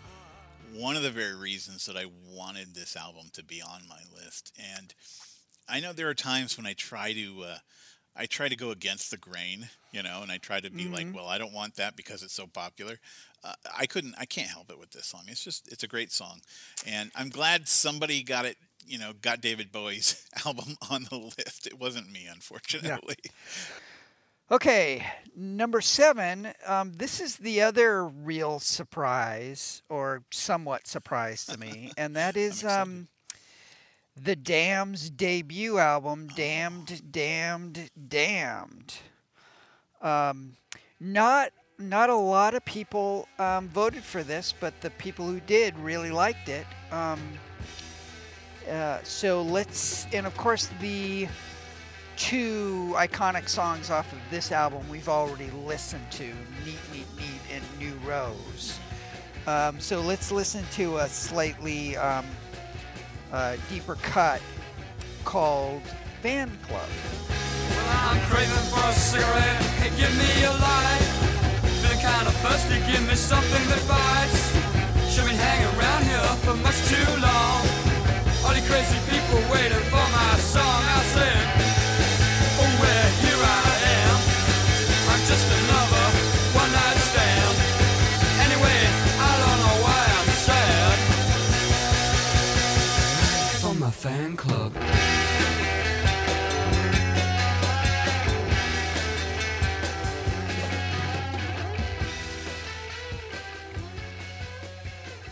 one 0.73 0.95
of 0.95 1.03
the 1.03 1.11
very 1.11 1.35
reasons 1.35 1.85
that 1.85 1.95
I 1.95 2.05
wanted 2.31 2.73
this 2.73 2.95
album 2.95 3.25
to 3.33 3.43
be 3.43 3.61
on 3.61 3.81
my 3.87 3.99
list. 4.15 4.51
And 4.75 4.91
I 5.69 5.79
know 5.79 5.93
there 5.93 6.09
are 6.09 6.15
times 6.15 6.57
when 6.57 6.65
I 6.65 6.73
try 6.73 7.13
to 7.13 7.43
uh, 7.43 7.57
I 8.15 8.25
try 8.25 8.47
to 8.49 8.55
go 8.55 8.71
against 8.71 9.11
the 9.11 9.17
grain, 9.17 9.69
you 9.91 10.01
know, 10.01 10.21
and 10.23 10.31
I 10.31 10.37
try 10.37 10.59
to 10.59 10.69
be 10.71 10.87
like, 10.87 11.07
Mhm. 11.07 11.13
well, 11.13 11.27
I 11.27 11.37
don't 11.37 11.53
want 11.53 11.75
that 11.75 11.95
because 11.95 12.23
it's 12.23 12.33
so 12.33 12.47
popular. 12.47 12.99
Uh, 13.43 13.53
I 13.77 13.85
couldn't, 13.85 14.15
I 14.17 14.25
can't 14.25 14.49
help 14.49 14.71
it 14.71 14.79
with 14.79 14.91
this 14.91 15.05
song. 15.07 15.23
It's 15.27 15.43
just, 15.43 15.67
it's 15.71 15.83
a 15.83 15.87
great 15.87 16.11
song, 16.11 16.41
and 16.87 17.11
I'm 17.15 17.29
glad 17.29 17.67
somebody 17.67 18.23
got 18.23 18.45
it. 18.45 18.57
You 18.85 18.99
know, 18.99 19.13
got 19.21 19.41
David 19.41 19.71
Bowie's 19.71 20.27
album 20.45 20.75
on 20.89 21.05
the 21.09 21.17
list. 21.17 21.67
It 21.67 21.79
wasn't 21.79 22.11
me, 22.11 22.27
unfortunately. 22.31 23.17
Okay, 24.53 25.03
number 25.35 25.81
seven. 25.81 26.53
Um, 26.67 26.93
this 26.93 27.19
is 27.19 27.37
the 27.37 27.63
other 27.63 28.05
real 28.05 28.59
surprise, 28.59 29.81
or 29.89 30.21
somewhat 30.29 30.85
surprise 30.85 31.43
to 31.47 31.59
me, 31.59 31.91
and 31.97 32.15
that 32.17 32.37
is 32.37 32.63
um, 32.63 33.07
the 34.15 34.35
Damned's 34.35 35.09
debut 35.09 35.79
album, 35.79 36.27
"Damned, 36.35 37.11
Damned, 37.11 37.89
Damned." 38.07 38.93
Um, 40.03 40.55
not 40.99 41.51
not 41.79 42.11
a 42.11 42.15
lot 42.15 42.53
of 42.53 42.63
people 42.63 43.27
um, 43.39 43.69
voted 43.69 44.03
for 44.03 44.21
this, 44.21 44.53
but 44.59 44.79
the 44.81 44.91
people 44.91 45.25
who 45.25 45.39
did 45.39 45.75
really 45.79 46.11
liked 46.11 46.47
it. 46.47 46.67
Um, 46.91 47.19
uh, 48.69 48.99
so 49.01 49.41
let's, 49.41 50.05
and 50.13 50.27
of 50.27 50.37
course 50.37 50.69
the 50.79 51.27
two 52.17 52.93
iconic 52.95 53.49
songs 53.49 53.89
off 53.89 54.11
of 54.11 54.19
this 54.29 54.51
album 54.51 54.87
we've 54.89 55.09
already 55.09 55.49
listened 55.65 56.09
to 56.11 56.25
Neat, 56.65 56.79
Neat, 56.91 57.07
Neat, 57.17 57.41
and 57.53 57.63
New 57.79 57.93
Rose. 58.07 58.79
Um, 59.45 59.79
so 59.79 60.01
let's 60.01 60.31
listen 60.31 60.63
to 60.73 60.97
a 60.97 61.09
slightly 61.09 61.97
um, 61.97 62.25
uh, 63.31 63.57
deeper 63.69 63.95
cut 63.95 64.41
called 65.25 65.81
Fan 66.21 66.49
Club. 66.67 66.87
I'm 67.89 68.21
craving 68.29 68.71
for 68.71 68.79
a 68.87 68.93
cigarette. 68.93 69.61
Hey, 69.81 69.91
give 69.99 70.13
me 70.15 70.45
a 70.45 70.51
light. 70.51 71.03
Feeling 71.81 71.99
kind 71.99 72.27
of 72.27 72.35
thirsty. 72.35 72.79
Give 72.91 73.05
me 73.07 73.15
something 73.15 73.63
that 73.67 73.83
bites. 73.87 74.53
Should 75.11 75.25
been 75.25 75.35
hanging 75.35 75.69
around 75.77 76.03
here 76.07 76.35
for 76.41 76.55
much 76.63 76.79
too 76.87 77.09
long. 77.19 77.61
All 78.45 78.55
you 78.55 78.63
crazy 78.65 78.97
people 79.11 79.39
waiting 79.51 79.83
for 79.91 80.05
my 80.15 80.35
song. 80.39 80.63
I 80.63 81.01
said, 81.11 81.42
fan 94.03 94.35
club. 94.35 94.73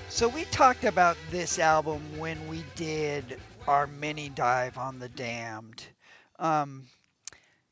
So 0.08 0.30
we 0.30 0.46
talked 0.46 0.86
about 0.86 1.18
this 1.32 1.60
album 1.60 2.02
when 2.18 2.48
we 2.48 2.64
did 2.76 3.38
our 3.68 3.88
mini 3.88 4.30
dive 4.30 4.78
on 4.78 5.00
the 5.00 5.10
Damned, 5.10 5.88
um, 6.40 6.86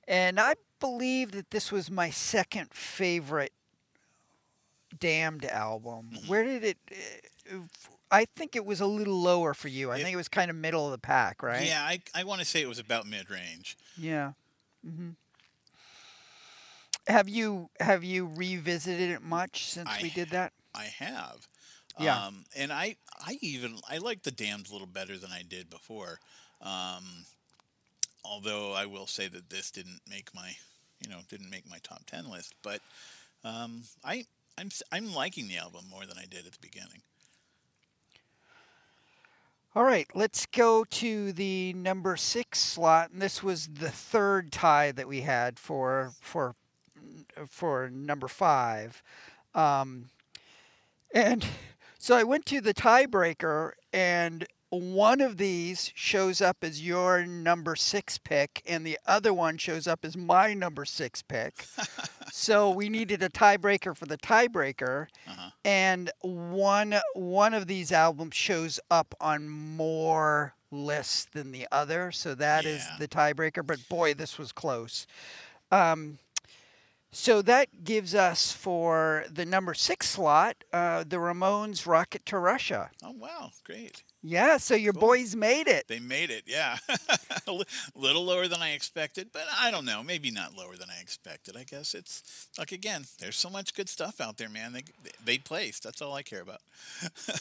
and 0.06 0.38
I 0.38 0.56
believe 0.82 1.32
that 1.32 1.50
this 1.52 1.72
was 1.72 1.90
my 1.90 2.10
second 2.10 2.74
favorite 2.74 3.54
Damned 5.00 5.46
album. 5.46 6.10
Where 6.28 6.44
did 6.44 6.66
it? 6.66 6.78
I 8.12 8.26
think 8.36 8.56
it 8.56 8.66
was 8.66 8.82
a 8.82 8.86
little 8.88 9.20
lower 9.22 9.54
for 9.54 9.68
you. 9.68 9.92
I 9.92 10.02
think 10.02 10.14
it 10.14 10.18
was 10.18 10.28
kind 10.28 10.50
of 10.50 10.56
middle 10.56 10.86
of 10.86 10.92
the 10.92 10.98
pack, 10.98 11.44
right? 11.44 11.66
Yeah, 11.68 11.82
I, 11.82 12.02
I 12.16 12.24
want 12.24 12.40
to 12.42 12.46
say 12.46 12.62
it 12.62 12.68
was 12.68 12.80
about 12.80 13.06
mid 13.08 13.30
range. 13.30 13.78
Yeah. 13.98 14.34
hmm 14.84 15.12
Have 17.08 17.30
you 17.30 17.70
have 17.80 18.04
you 18.04 18.26
revisited 18.26 19.10
it 19.12 19.22
much 19.22 19.66
since 19.66 19.90
we 20.02 20.10
did 20.10 20.30
that? 20.32 20.54
I 20.76 20.86
have. 20.86 21.48
Yeah. 22.00 22.26
Um, 22.28 22.46
and 22.56 22.72
I, 22.72 22.96
I 23.20 23.38
even 23.42 23.78
I 23.90 23.98
like 23.98 24.24
the 24.24 24.32
Damned 24.32 24.70
a 24.70 24.72
little 24.72 24.88
better 24.88 25.18
than 25.18 25.32
I 25.32 25.44
did 25.48 25.70
before. 25.70 26.20
Um, 26.62 27.26
although 28.24 28.74
I 28.74 28.86
will 28.86 29.08
say 29.08 29.28
that 29.28 29.50
this 29.50 29.72
didn't 29.72 30.00
make 30.10 30.34
my, 30.34 30.52
you 31.04 31.10
know, 31.10 31.20
didn't 31.30 31.50
make 31.50 31.70
my 31.70 31.80
top 31.84 32.06
ten 32.06 32.30
list. 32.30 32.54
But 32.64 32.82
um, 33.44 33.84
I 34.04 34.26
I'm 34.58 34.70
I'm 34.92 35.14
liking 35.14 35.48
the 35.48 35.58
album 35.58 35.86
more 35.90 36.06
than 36.06 36.18
I 36.18 36.26
did 36.26 36.46
at 36.46 36.54
the 36.54 36.60
beginning. 36.62 37.02
All 39.76 39.84
right, 39.84 40.08
let's 40.16 40.48
go 40.48 40.84
to 40.84 41.32
the 41.32 41.74
number 41.74 42.18
six 42.18 42.58
slot, 42.58 43.12
and 43.12 43.22
this 43.22 43.44
was 43.44 43.68
the 43.68 43.92
third 43.92 44.52
tie 44.52 44.92
that 44.92 45.08
we 45.08 45.22
had 45.22 45.60
for 45.60 46.14
for 46.22 46.56
for 47.48 47.88
number 47.92 48.28
five, 48.28 49.04
um, 49.54 50.10
and 51.14 51.46
so 52.00 52.16
I 52.16 52.24
went 52.24 52.48
to 52.48 52.62
the 52.62 52.74
tiebreaker, 52.74 53.74
and 53.94 54.48
one 54.70 55.20
of 55.22 55.38
these 55.38 55.92
shows 55.96 56.42
up 56.42 56.58
as 56.62 56.86
your 56.86 57.26
number 57.26 57.76
six 57.76 58.18
pick, 58.18 58.62
and 58.68 58.86
the 58.86 59.00
other 59.08 59.34
one 59.34 59.58
shows 59.58 59.88
up 59.88 60.06
as 60.06 60.16
my 60.16 60.54
number 60.54 60.86
six 60.86 61.22
pick. 61.22 61.66
so 62.32 62.70
we 62.70 62.90
needed 62.90 63.24
a 63.24 63.30
tiebreaker 63.30 63.96
for 63.96 64.06
the 64.06 64.18
tiebreaker, 64.18 65.08
and 65.66 66.12
one 66.22 66.96
one 67.14 67.54
of 67.54 67.68
these 67.68 67.92
albums 67.92 68.36
shows 68.36 68.80
up 68.92 69.16
on 69.20 69.50
more 69.50 70.54
lists 70.72 71.26
than 71.34 71.52
the 71.52 71.68
other, 71.72 72.12
so 72.12 72.36
that 72.36 72.66
is 72.66 72.86
the 73.00 73.08
tiebreaker. 73.08 73.66
But 73.66 73.88
boy, 73.90 74.14
this 74.14 74.38
was 74.38 74.52
close. 74.52 75.08
Um, 75.72 76.20
so 77.12 77.42
that 77.42 77.84
gives 77.84 78.14
us 78.14 78.52
for 78.52 79.26
the 79.32 79.46
number 79.46 79.74
six 79.74 80.08
slot 80.10 80.64
uh, 80.72 81.04
the 81.08 81.18
Ramones' 81.18 81.88
"Rocket 81.88 82.26
to 82.28 82.38
Russia." 82.38 82.92
Oh 83.04 83.12
wow, 83.12 83.50
great! 83.64 84.04
Yeah, 84.22 84.58
so 84.58 84.76
your 84.76 84.92
boys 84.94 85.36
made 85.36 85.68
it. 85.68 85.88
They 85.88 86.00
made 86.00 86.30
it, 86.30 86.44
yeah. 86.46 86.78
a 87.48 87.54
little 87.96 88.26
lower 88.26 88.48
than 88.50 88.62
I 88.62 88.72
expected, 88.72 89.30
but 89.32 89.44
I 89.58 89.72
don't 89.72 89.86
know. 89.86 90.04
Maybe 90.04 90.30
not 90.30 90.56
lower 90.56 90.76
than 90.76 90.90
I 90.90 91.00
expected. 91.02 91.56
I 91.56 91.64
guess 91.64 91.94
it's 91.94 92.48
like 92.58 92.74
again, 92.74 93.06
there's 93.20 93.38
so 93.38 93.50
much 93.50 93.74
good 93.74 93.88
stuff 93.88 94.20
out 94.20 94.38
there, 94.38 94.50
man. 94.50 94.74
They 94.74 94.84
they 95.24 95.38
placed. 95.38 95.84
That's 95.84 96.02
all 96.02 96.14
I 96.14 96.24
care 96.24 96.42
about. 96.42 96.60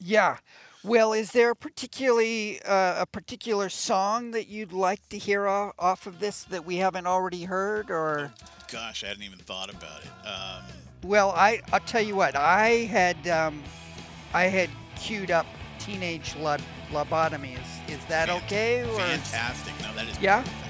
Yeah. 0.00 0.36
Well, 0.84 1.12
is 1.12 1.32
there 1.32 1.54
particularly 1.56 2.62
uh, 2.62 3.02
a 3.02 3.06
particular 3.06 3.68
song 3.68 4.30
that 4.30 4.46
you'd 4.46 4.72
like 4.72 5.06
to 5.08 5.18
hear 5.18 5.48
off, 5.48 5.74
off 5.78 6.06
of 6.06 6.20
this 6.20 6.44
that 6.44 6.64
we 6.64 6.76
haven't 6.76 7.06
already 7.06 7.44
heard, 7.44 7.90
or? 7.90 8.32
Gosh, 8.70 9.02
I 9.02 9.08
hadn't 9.08 9.24
even 9.24 9.40
thought 9.40 9.70
about 9.74 10.02
it. 10.02 10.26
Um, 10.26 10.62
Well, 11.02 11.32
I 11.32 11.60
I'll 11.72 11.80
tell 11.80 12.02
you 12.02 12.14
what. 12.14 12.36
I 12.36 12.86
had 12.86 13.26
um, 13.26 13.62
I 14.32 14.44
had 14.44 14.70
queued 14.96 15.32
up 15.32 15.46
Teenage 15.78 16.34
Lo- 16.36 16.56
Lobotomy. 16.92 17.54
Is 17.54 17.98
is 17.98 18.04
that 18.06 18.28
okay? 18.30 18.82
Or? 18.82 18.98
fantastic. 18.98 19.72
No, 19.82 19.92
that 19.94 20.08
is 20.08 20.18
Yeah. 20.20 20.42
Slugs 20.44 20.67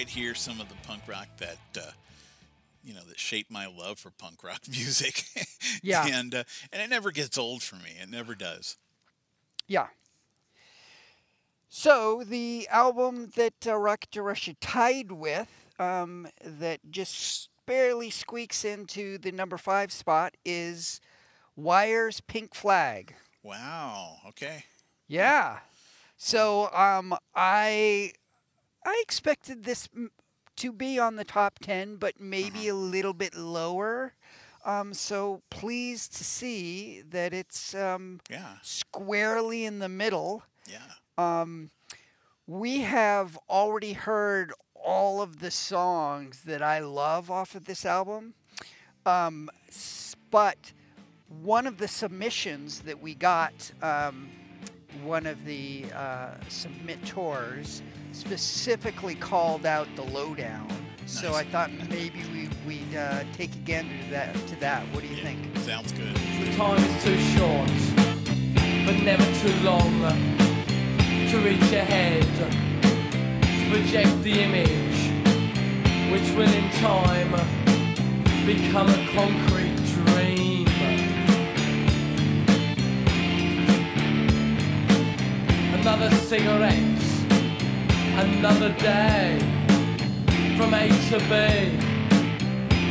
right 0.00 0.08
here, 0.08 0.34
some 0.34 0.62
of 0.62 0.68
the 0.70 0.74
punk 0.86 1.02
rock 1.06 1.28
that 1.36 1.58
uh, 1.76 1.90
you 2.82 2.94
know 2.94 3.02
that 3.06 3.18
shaped 3.18 3.50
my 3.50 3.66
love 3.66 3.98
for 3.98 4.08
punk 4.08 4.42
rock 4.42 4.60
music. 4.70 5.24
Yeah. 5.82 6.06
and 6.06 6.34
uh, 6.34 6.44
and 6.72 6.80
it 6.80 6.88
never 6.88 7.10
gets 7.10 7.36
old 7.36 7.62
for 7.62 7.76
me. 7.76 7.90
It 8.02 8.08
never 8.08 8.34
does. 8.34 8.78
Yeah. 9.66 9.88
So 11.68 12.22
the 12.26 12.66
album 12.70 13.30
that 13.36 13.66
uh, 13.66 13.76
Rocket 13.76 14.10
to 14.12 14.22
Russia 14.22 14.54
tied 14.58 15.12
with, 15.12 15.48
um, 15.78 16.28
that 16.42 16.80
just 16.90 17.50
barely 17.66 18.08
squeaks 18.08 18.64
into 18.64 19.18
the 19.18 19.32
number 19.32 19.58
five 19.58 19.92
spot, 19.92 20.34
is 20.46 21.02
Wire's 21.56 22.22
Pink 22.22 22.54
Flag. 22.54 23.14
Wow. 23.42 24.16
Okay. 24.28 24.64
Yeah. 25.08 25.58
So 26.16 26.70
um, 26.72 27.14
I 27.34 28.12
I 28.84 29.00
expected 29.02 29.64
this 29.64 29.88
to 30.56 30.72
be 30.72 30.98
on 30.98 31.16
the 31.16 31.24
top 31.24 31.58
ten, 31.60 31.96
but 31.96 32.20
maybe 32.20 32.68
a 32.68 32.74
little 32.74 33.14
bit 33.14 33.34
lower. 33.34 34.14
Um, 34.64 34.92
so 34.92 35.42
pleased 35.50 36.16
to 36.16 36.24
see 36.24 37.02
that 37.10 37.32
it's 37.32 37.74
um, 37.74 38.20
Yeah. 38.30 38.56
squarely 38.62 39.64
in 39.64 39.78
the 39.78 39.88
middle. 39.88 40.42
Yeah. 40.66 40.78
Um, 41.16 41.70
we 42.46 42.80
have 42.80 43.38
already 43.48 43.94
heard 43.94 44.52
all 44.74 45.22
of 45.22 45.40
the 45.40 45.50
songs 45.50 46.42
that 46.42 46.62
I 46.62 46.80
love 46.80 47.30
off 47.30 47.54
of 47.54 47.64
this 47.64 47.86
album. 47.86 48.34
Um, 49.06 49.48
but 50.30 50.72
one 51.42 51.66
of 51.66 51.78
the 51.78 51.88
submissions 51.88 52.80
that 52.80 53.00
we 53.00 53.14
got, 53.14 53.72
um, 53.82 54.28
one 55.02 55.26
of 55.26 55.44
the 55.44 55.84
uh, 55.94 56.34
submittors 56.48 57.80
specifically 58.12 59.14
called 59.14 59.66
out 59.66 59.88
the 59.96 60.02
lowdown. 60.02 60.68
So 61.06 61.34
I 61.34 61.44
thought 61.44 61.70
maybe 61.88 62.22
we, 62.32 62.48
we'd 62.66 62.96
uh, 62.96 63.24
take 63.32 63.52
a 63.54 63.58
gander 63.58 63.96
to 64.04 64.10
that. 64.10 64.34
To 64.48 64.56
that. 64.60 64.82
What 64.92 65.02
do 65.02 65.08
you 65.08 65.22
think? 65.22 65.56
Sounds 65.58 65.92
good. 65.92 66.14
The 66.14 66.52
time 66.56 66.78
is 66.78 67.04
too 67.04 67.18
short, 67.34 67.70
but 68.86 69.02
never 69.02 69.24
too 69.40 69.54
long 69.64 70.00
to 71.30 71.38
reach 71.38 71.72
ahead, 71.72 72.22
to 72.38 72.46
project 73.70 74.22
the 74.22 74.32
image, 74.32 75.10
which 76.10 76.30
will 76.36 76.52
in 76.52 76.70
time 76.80 77.30
become 78.46 78.88
a 78.88 79.08
concrete 79.12 79.76
dream. 79.94 80.66
Another 85.80 86.10
cigarette, 86.16 86.98
another 88.20 88.68
day, 88.74 89.38
from 90.58 90.74
A 90.74 90.88
to 91.08 91.18
B, 91.30 91.34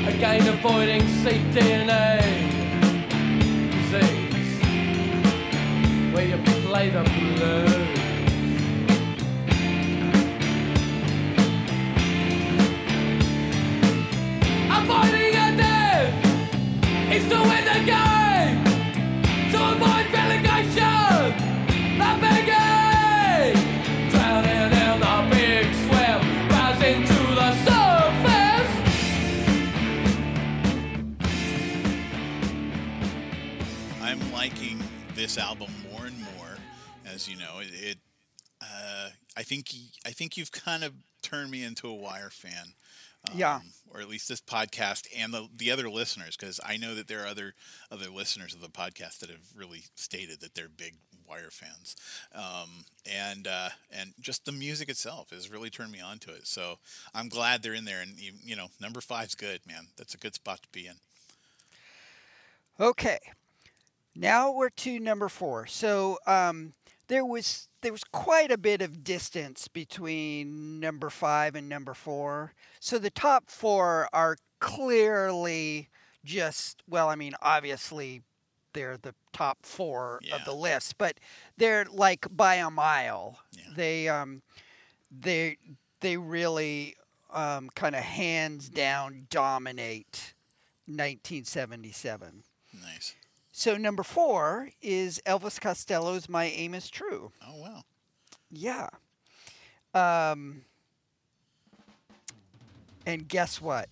again 0.07 0.47
avoiding 0.47 1.01
cDNA 1.21 2.21
disease 3.71 4.61
where 6.13 6.25
you 6.25 6.37
play 6.63 6.89
the 6.89 7.03
blues. 7.03 7.89
Avoiding 14.77 15.35
a 15.35 15.57
death 15.57 17.13
is 17.13 17.29
the 17.29 17.85
game. 17.85 18.15
To 18.15 18.18
this 35.29 35.37
album 35.37 35.69
more 35.91 36.07
and 36.07 36.19
more, 36.19 36.57
as 37.05 37.29
you 37.29 37.37
know. 37.37 37.59
It, 37.59 37.69
it 37.71 37.97
uh, 38.61 39.09
I 39.37 39.43
think 39.43 39.67
I 40.03 40.09
think 40.09 40.37
you've 40.37 40.51
kind 40.51 40.83
of 40.83 40.93
turned 41.21 41.51
me 41.51 41.63
into 41.63 41.87
a 41.87 41.93
Wire 41.93 42.31
fan. 42.31 42.73
Yeah. 43.35 43.57
um, 43.57 43.73
or 43.93 43.99
at 43.99 44.07
least 44.07 44.29
this 44.29 44.41
podcast 44.41 45.05
and 45.15 45.31
the 45.31 45.47
the 45.55 45.69
other 45.69 45.87
listeners, 45.87 46.35
because 46.35 46.59
I 46.65 46.77
know 46.77 46.95
that 46.95 47.07
there 47.07 47.23
are 47.23 47.27
other 47.27 47.53
other 47.91 48.09
listeners 48.09 48.55
of 48.55 48.61
the 48.61 48.69
podcast 48.69 49.19
that 49.19 49.29
have 49.29 49.45
really 49.55 49.83
stated 49.93 50.39
that 50.39 50.55
they're 50.55 50.67
big 50.67 50.95
Wire 51.29 51.51
fans, 51.51 51.95
um, 52.33 52.85
and 53.05 53.45
uh, 53.45 53.69
and 53.91 54.13
just 54.19 54.45
the 54.45 54.51
music 54.51 54.89
itself 54.89 55.29
has 55.29 55.51
really 55.51 55.69
turned 55.69 55.91
me 55.91 56.01
on 56.01 56.17
to 56.19 56.31
it. 56.31 56.47
So 56.47 56.79
I'm 57.13 57.29
glad 57.29 57.61
they're 57.61 57.75
in 57.75 57.85
there, 57.85 58.01
and 58.01 58.17
you, 58.17 58.31
you 58.43 58.55
know, 58.55 58.69
number 58.81 58.99
five's 58.99 59.35
good, 59.35 59.59
man. 59.67 59.89
That's 59.95 60.15
a 60.15 60.17
good 60.17 60.33
spot 60.33 60.63
to 60.63 60.69
be 60.71 60.87
in. 60.87 60.95
Okay. 62.79 63.19
Now 64.19 64.51
we're 64.51 64.69
to 64.69 64.99
number 64.99 65.29
four. 65.29 65.65
So 65.65 66.17
um, 66.27 66.73
there 67.07 67.25
was 67.25 67.69
there 67.81 67.93
was 67.93 68.03
quite 68.03 68.51
a 68.51 68.57
bit 68.57 68.81
of 68.81 69.03
distance 69.03 69.69
between 69.69 70.79
number 70.81 71.09
five 71.09 71.55
and 71.55 71.69
number 71.69 71.93
four. 71.93 72.53
So 72.81 72.99
the 72.99 73.09
top 73.09 73.49
four 73.49 74.09
are 74.11 74.35
clearly 74.59 75.87
just 76.25 76.83
well, 76.87 77.07
I 77.07 77.15
mean, 77.15 77.33
obviously 77.41 78.23
they're 78.73 78.97
the 78.97 79.15
top 79.31 79.59
four 79.63 80.19
of 80.33 80.43
the 80.43 80.53
list, 80.53 80.97
but 80.97 81.17
they're 81.57 81.85
like 81.89 82.27
by 82.29 82.55
a 82.55 82.69
mile. 82.69 83.39
They 83.75 84.09
um 84.09 84.41
they 85.09 85.57
they 86.01 86.17
really 86.17 86.95
um, 87.33 87.69
kind 87.75 87.95
of 87.95 88.03
hands 88.03 88.69
down 88.69 89.27
dominate 89.29 90.33
1977. 90.87 92.43
Nice. 92.81 93.15
So 93.59 93.75
number 93.75 94.03
four 94.03 94.69
is 94.81 95.21
Elvis 95.25 95.59
Costello's 95.59 96.29
"My 96.29 96.45
Aim 96.45 96.73
Is 96.73 96.89
True." 96.89 97.33
Oh 97.45 97.57
wow. 97.57 97.81
Yeah. 98.49 98.87
Um. 99.93 100.61
And 103.05 103.27
guess 103.27 103.61
what? 103.61 103.89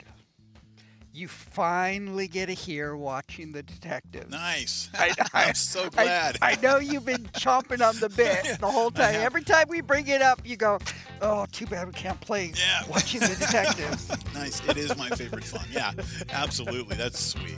You 1.11 1.27
finally 1.27 2.29
get 2.29 2.45
to 2.45 2.53
hear 2.53 2.95
watching 2.95 3.51
the 3.51 3.61
Detective." 3.61 4.29
Nice. 4.29 4.89
I, 4.93 5.13
I'm 5.33 5.53
so 5.53 5.89
glad. 5.89 6.37
I, 6.41 6.55
know 6.61 6.77
you've 6.77 7.05
been 7.05 7.25
chomping 7.33 7.85
on 7.85 7.99
the 7.99 8.07
bit 8.07 8.57
the 8.61 8.71
whole 8.71 8.89
time. 8.89 9.15
Every 9.15 9.43
time 9.43 9.67
we 9.67 9.81
bring 9.81 10.07
it 10.07 10.21
up, 10.21 10.39
you 10.45 10.55
go, 10.55 10.79
"Oh, 11.21 11.45
too 11.51 11.65
bad 11.65 11.87
we 11.87 11.93
can't 11.93 12.21
play 12.21 12.53
yeah. 12.55 12.83
watching 12.87 13.19
the 13.19 13.27
Detective." 13.39 14.33
nice. 14.33 14.65
It 14.69 14.77
is 14.77 14.95
my 14.97 15.09
favorite 15.09 15.43
song. 15.43 15.65
Yeah, 15.69 15.91
absolutely. 16.29 16.95
That's 16.95 17.19
sweet. 17.19 17.57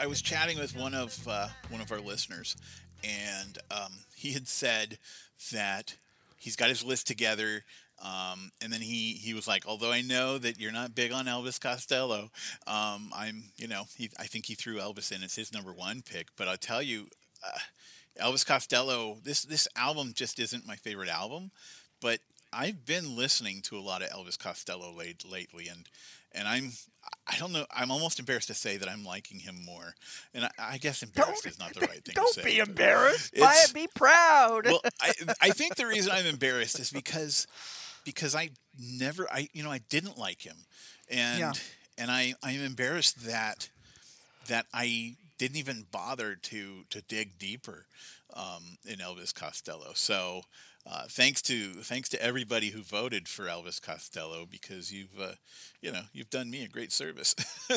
I 0.00 0.06
was 0.06 0.22
chatting 0.22 0.58
with 0.58 0.74
one 0.74 0.94
of 0.94 1.28
uh, 1.28 1.48
one 1.68 1.82
of 1.82 1.92
our 1.92 2.00
listeners, 2.00 2.56
and 3.04 3.58
um, 3.70 3.92
he 4.16 4.32
had 4.32 4.48
said 4.48 4.98
that 5.52 5.94
he's 6.38 6.56
got 6.56 6.70
his 6.70 6.82
list 6.82 7.06
together. 7.06 7.64
Um, 8.02 8.50
and 8.62 8.72
then 8.72 8.80
he, 8.80 9.12
he 9.12 9.34
was 9.34 9.46
like, 9.46 9.66
although 9.66 9.92
I 9.92 10.00
know 10.00 10.38
that 10.38 10.58
you're 10.58 10.72
not 10.72 10.94
big 10.94 11.12
on 11.12 11.26
Elvis 11.26 11.60
Costello, 11.60 12.30
um, 12.66 13.10
I'm, 13.14 13.50
you 13.58 13.68
know, 13.68 13.82
he, 13.94 14.08
I 14.18 14.24
think 14.24 14.46
he 14.46 14.54
threw 14.54 14.78
Elvis 14.78 15.12
in 15.14 15.22
as 15.22 15.34
his 15.34 15.52
number 15.52 15.74
one 15.74 16.00
pick. 16.00 16.28
But 16.34 16.48
I'll 16.48 16.56
tell 16.56 16.80
you, 16.80 17.08
uh, 17.46 17.58
Elvis 18.24 18.46
Costello, 18.46 19.18
this 19.22 19.42
this 19.42 19.68
album 19.76 20.12
just 20.14 20.40
isn't 20.40 20.66
my 20.66 20.76
favorite 20.76 21.10
album, 21.10 21.50
but 22.00 22.20
I've 22.52 22.84
been 22.84 23.16
listening 23.16 23.62
to 23.62 23.78
a 23.78 23.80
lot 23.80 24.02
of 24.02 24.10
Elvis 24.10 24.38
Costello 24.38 24.92
late, 24.92 25.24
lately, 25.30 25.68
and 25.68 25.88
and 26.32 26.46
I'm 26.48 26.72
I 27.26 27.38
don't 27.38 27.52
know 27.52 27.66
I'm 27.74 27.90
almost 27.90 28.18
embarrassed 28.18 28.48
to 28.48 28.54
say 28.54 28.76
that 28.76 28.88
I'm 28.88 29.04
liking 29.04 29.38
him 29.40 29.56
more, 29.64 29.94
and 30.34 30.44
I, 30.44 30.50
I 30.58 30.78
guess 30.78 31.02
embarrassed 31.02 31.46
is 31.46 31.58
not 31.58 31.74
the 31.74 31.80
right 31.80 32.04
thing 32.04 32.14
to 32.14 32.14
say. 32.14 32.14
Don't 32.14 32.34
to 32.34 32.40
say. 32.42 32.50
be 32.50 32.58
embarrassed. 32.58 33.34
By 33.38 33.54
it, 33.64 33.74
be 33.74 33.88
proud. 33.94 34.66
well, 34.66 34.80
I, 35.00 35.12
I 35.40 35.50
think 35.50 35.76
the 35.76 35.86
reason 35.86 36.12
I'm 36.12 36.26
embarrassed 36.26 36.78
is 36.78 36.90
because 36.90 37.46
because 38.04 38.34
I 38.34 38.50
never 38.78 39.26
I 39.30 39.48
you 39.52 39.62
know 39.62 39.70
I 39.70 39.78
didn't 39.88 40.18
like 40.18 40.44
him, 40.44 40.56
and 41.08 41.38
Yeah. 41.38 41.52
and 41.98 42.10
I 42.10 42.34
I'm 42.42 42.60
embarrassed 42.60 43.26
that 43.26 43.68
that 44.48 44.66
I 44.72 45.16
didn't 45.38 45.56
even 45.56 45.86
bother 45.90 46.34
to 46.34 46.84
to 46.90 47.00
dig 47.02 47.38
deeper 47.38 47.86
um, 48.34 48.78
in 48.86 48.96
Elvis 48.98 49.34
Costello. 49.34 49.92
So 49.94 50.42
uh, 50.86 51.04
thanks 51.08 51.42
to 51.42 51.72
thanks 51.82 52.08
to 52.10 52.22
everybody 52.22 52.70
who 52.70 52.82
voted 52.82 53.28
for 53.28 53.44
Elvis 53.46 53.80
Costello 53.80 54.46
because 54.50 54.92
you've 54.92 55.20
uh, 55.20 55.32
you 55.80 55.92
know 55.92 56.02
you've 56.12 56.30
done 56.30 56.50
me 56.50 56.64
a 56.64 56.68
great 56.68 56.92
service. 56.92 57.34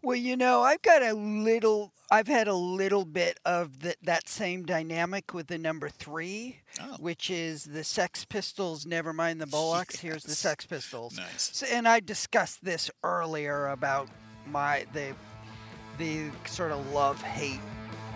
Well, 0.00 0.14
you 0.16 0.36
know, 0.36 0.62
I've 0.62 0.82
got 0.82 1.02
a 1.02 1.12
little, 1.12 1.92
I've 2.08 2.28
had 2.28 2.46
a 2.46 2.54
little 2.54 3.04
bit 3.04 3.40
of 3.44 3.80
the, 3.80 3.96
that 4.04 4.28
same 4.28 4.64
dynamic 4.64 5.34
with 5.34 5.48
the 5.48 5.58
number 5.58 5.88
three, 5.88 6.60
Oh. 6.80 6.94
which 7.00 7.30
is 7.30 7.64
the 7.64 7.82
Sex 7.82 8.24
Pistols, 8.24 8.86
Never 8.86 9.12
Mind 9.12 9.40
the 9.40 9.46
Bollocks. 9.46 9.96
Here's 9.96 10.22
the 10.22 10.36
Sex 10.36 10.64
Pistols. 10.66 11.16
Nice. 11.16 11.50
So, 11.52 11.66
and 11.72 11.88
I 11.88 11.98
discussed 11.98 12.64
this 12.64 12.92
earlier 13.02 13.66
about 13.70 14.08
my, 14.46 14.86
the, 14.92 15.14
the 15.98 16.30
sort 16.46 16.70
of 16.70 16.92
love 16.92 17.20
hate 17.20 17.58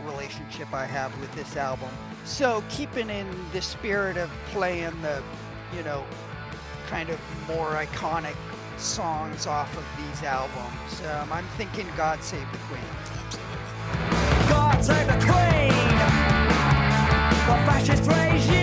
relationship 0.04 0.72
I 0.72 0.86
have 0.86 1.18
with 1.20 1.32
this 1.34 1.56
album. 1.56 1.90
So, 2.24 2.62
keeping 2.68 3.10
in 3.10 3.26
the 3.52 3.62
spirit 3.62 4.16
of 4.16 4.30
playing 4.46 5.00
the, 5.02 5.22
you 5.76 5.82
know, 5.82 6.04
kind 6.88 7.10
of 7.10 7.18
more 7.48 7.70
iconic 7.72 8.36
songs 8.76 9.46
off 9.46 9.74
of 9.76 9.84
these 9.96 10.22
albums. 10.22 11.02
Um, 11.12 11.32
I'm 11.32 11.46
thinking 11.56 11.86
God 11.96 12.22
Save 12.22 12.50
the 12.52 12.58
Queen. 12.68 12.82
God 14.48 14.84
save 14.84 15.06
the 15.06 15.12
Queen, 15.12 15.72
the 17.46 17.56
fascist 17.66 18.08
regime. 18.08 18.61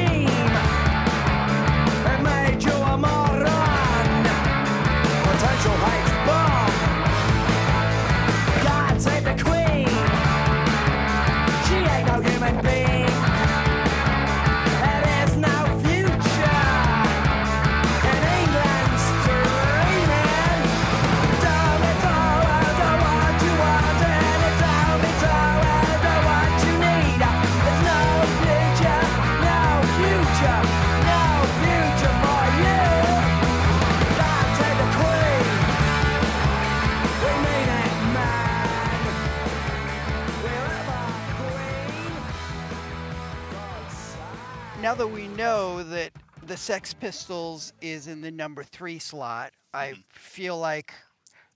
Now 44.90 44.96
that 44.96 45.08
we 45.08 45.28
know 45.28 45.84
that 45.84 46.10
the 46.48 46.58
Sex 46.58 46.96
Pistols 46.96 47.74
is 47.80 48.08
in 48.08 48.22
the 48.22 48.32
number 48.32 48.64
three 48.64 48.98
slot, 48.98 49.52
I 49.72 49.94
feel 50.10 50.58
like 50.58 50.96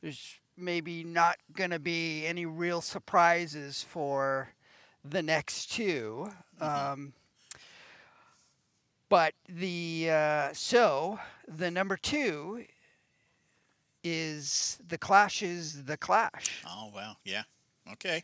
there's 0.03 0.39
maybe 0.55 1.03
not 1.03 1.37
going 1.51 1.71
to 1.71 1.79
be 1.79 2.27
any 2.27 2.45
real 2.45 2.79
surprises 2.79 3.83
for 3.89 4.49
the 5.03 5.23
next 5.23 5.71
2 5.71 6.31
Um, 6.61 7.13
but 9.09 9.33
the 9.49 10.09
uh, 10.11 10.49
so 10.53 11.17
the 11.47 11.71
number 11.71 11.97
two 11.97 12.65
is 14.03 14.77
the 14.87 14.99
Clash's 14.99 15.85
The 15.85 15.97
Clash. 15.97 16.63
oh 16.69 16.91
wow, 16.93 17.15
yeah, 17.25 17.41
okay. 17.93 18.23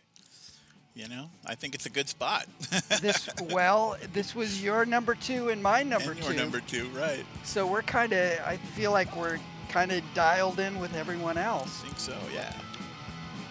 You 0.99 1.07
know, 1.07 1.29
I 1.45 1.55
think 1.55 1.75
it's 1.75 1.85
a 1.85 1.89
good 1.89 2.09
spot. 2.09 2.45
This 2.99 3.29
well, 3.51 3.95
this 4.11 4.35
was 4.35 4.61
your 4.61 4.85
number 4.85 5.15
two 5.15 5.47
and 5.47 5.63
my 5.63 5.81
number 5.81 6.11
and 6.11 6.21
two. 6.21 6.33
your 6.33 6.41
number 6.41 6.59
two, 6.59 6.89
right? 6.89 7.25
So 7.45 7.65
we're 7.65 7.83
kind 7.83 8.11
of, 8.11 8.37
I 8.45 8.57
feel 8.75 8.91
like 8.91 9.15
we're 9.15 9.39
kind 9.69 9.93
of 9.93 10.03
dialed 10.13 10.59
in 10.59 10.77
with 10.79 10.93
everyone 10.95 11.37
else. 11.37 11.81
I 11.81 11.85
think 11.85 11.99
so. 11.99 12.17
Yeah. 12.33 12.53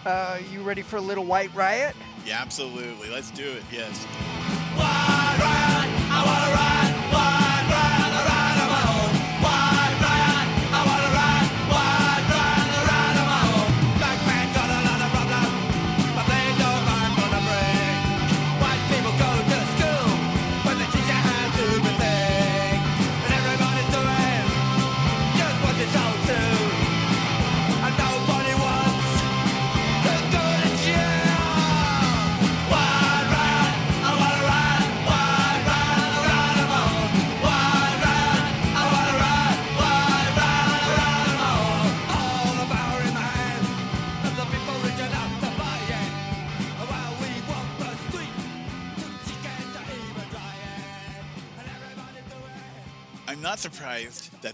Uh, 0.05 0.39
you 0.53 0.61
ready 0.61 0.83
for 0.83 0.97
a 0.97 1.01
little 1.01 1.25
White 1.25 1.53
Riot? 1.55 1.95
Yeah, 2.23 2.39
absolutely. 2.39 3.09
Let's 3.09 3.31
do 3.31 3.49
it. 3.49 3.63
Yes. 3.71 4.05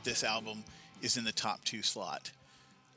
This 0.06 0.24
album 0.24 0.64
is 1.02 1.18
in 1.18 1.26
the 1.26 1.34
top 1.34 1.64
two 1.66 1.82
slot, 1.82 2.32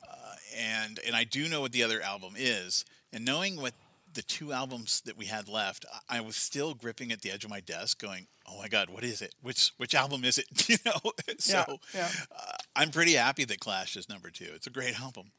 uh, 0.09 0.35
and 0.56 1.01
and 1.05 1.16
I 1.16 1.24
do 1.24 1.48
know 1.48 1.60
what 1.60 1.72
the 1.72 1.82
other 1.82 2.01
album 2.01 2.35
is, 2.36 2.85
and 3.12 3.24
knowing 3.24 3.60
what 3.60 3.74
the 4.14 4.22
two 4.22 4.52
albums 4.52 5.01
that 5.02 5.18
we 5.18 5.26
had 5.26 5.48
left, 5.48 5.85
I, 6.09 6.18
I 6.18 6.20
was 6.20 6.36
still 6.36 6.74
gripping 6.74 7.12
at 7.12 7.22
the 7.22 7.30
edge 7.30 7.44
of 7.44 7.51
my 7.51 7.60
desk, 7.60 8.01
going, 8.01 8.26
"Oh 8.48 8.59
my 8.59 8.68
God, 8.68 8.90
what 8.90 9.02
is 9.02 9.20
it? 9.22 9.35
Which 9.43 9.72
which 9.78 9.94
album 9.94 10.24
is 10.24 10.39
it?" 10.39 10.47
You 10.68 10.76
know, 10.85 11.12
so 11.39 11.78
yeah. 11.94 12.09
Uh, 12.30 12.52
I'm 12.76 12.90
pretty 12.90 13.14
happy 13.14 13.44
that 13.44 13.59
Clash 13.59 13.97
is 13.97 14.09
number 14.09 14.30
two. 14.30 14.51
It's 14.55 14.66
a 14.66 14.70
great 14.70 15.01
album. 15.01 15.32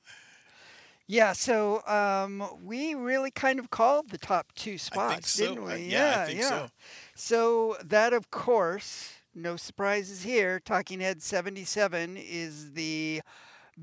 Yeah, 1.08 1.34
so 1.34 1.84
um, 1.88 2.44
we 2.64 2.94
really 2.94 3.32
kind 3.32 3.58
of 3.58 3.72
called 3.72 4.12
the 4.12 4.20
top 4.20 4.54
two 4.54 4.78
spots, 4.78 5.32
so. 5.32 5.48
didn't 5.48 5.64
we? 5.64 5.78
Yeah, 5.86 6.22
I 6.22 6.26
think 6.28 6.44
so. 6.44 6.70
So 7.16 7.78
that, 7.84 8.14
of 8.14 8.30
course, 8.30 9.14
no 9.34 9.56
surprises 9.56 10.24
here. 10.24 10.60
Talking 10.60 11.00
Head 11.00 11.22
77 11.22 12.18
is 12.18 12.72
the 12.74 13.22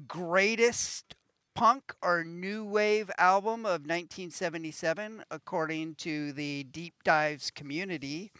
greatest 0.06 1.14
punk 1.54 1.94
or 2.02 2.22
new 2.24 2.64
wave 2.64 3.10
album 3.18 3.60
of 3.60 3.82
1977, 3.82 5.24
according 5.30 5.94
to 5.96 6.32
the 6.32 6.64
Deep 6.64 6.94
Dives 7.04 7.50
community. 7.50 8.30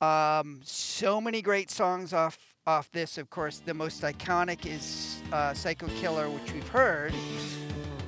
Um, 0.00 0.60
so 0.64 1.20
many 1.20 1.42
great 1.42 1.70
songs 1.70 2.12
off 2.12 2.38
off 2.66 2.90
this. 2.92 3.18
Of 3.18 3.30
course, 3.30 3.60
the 3.64 3.74
most 3.74 4.02
iconic 4.02 4.66
is 4.66 5.22
uh, 5.32 5.54
"Psycho 5.54 5.88
Killer," 6.00 6.28
which 6.28 6.52
we've 6.52 6.68
heard, 6.68 7.12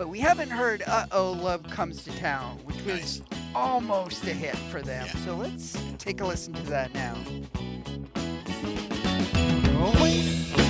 but 0.01 0.09
we 0.09 0.19
haven't 0.19 0.49
heard 0.49 0.83
"Uh 0.87 1.05
Oh, 1.13 1.33
Love 1.33 1.63
Comes 1.65 2.03
to 2.05 2.19
Town," 2.19 2.59
which 2.65 2.83
was 2.87 3.21
Nice. 3.21 3.23
almost 3.55 4.25
a 4.25 4.33
hit 4.33 4.57
for 4.71 4.81
them. 4.81 5.07
Yeah. 5.07 5.25
So 5.27 5.37
let's 5.37 5.77
take 5.99 6.23
a 6.23 6.27
listen 6.27 6.55
to 6.55 6.63
that 6.71 6.95
now. 6.95 7.15
Wait, 10.03 10.70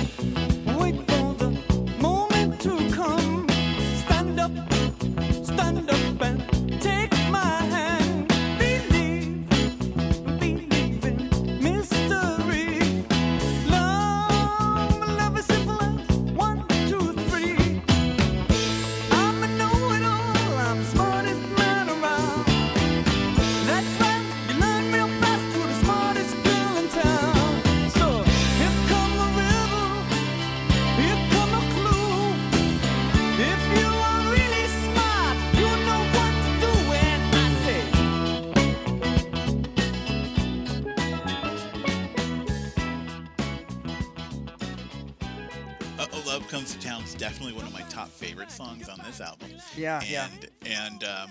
Comes 46.51 46.73
to 46.75 46.79
Town 46.81 47.01
is 47.03 47.13
definitely 47.13 47.53
one 47.53 47.65
of 47.65 47.71
my 47.71 47.79
top 47.83 48.09
favorite 48.09 48.51
songs 48.51 48.89
on 48.89 48.99
this 49.05 49.21
album. 49.21 49.51
Yeah, 49.73 50.01
and, 50.01 50.09
yeah. 50.09 50.27
And 50.65 51.03
um, 51.05 51.29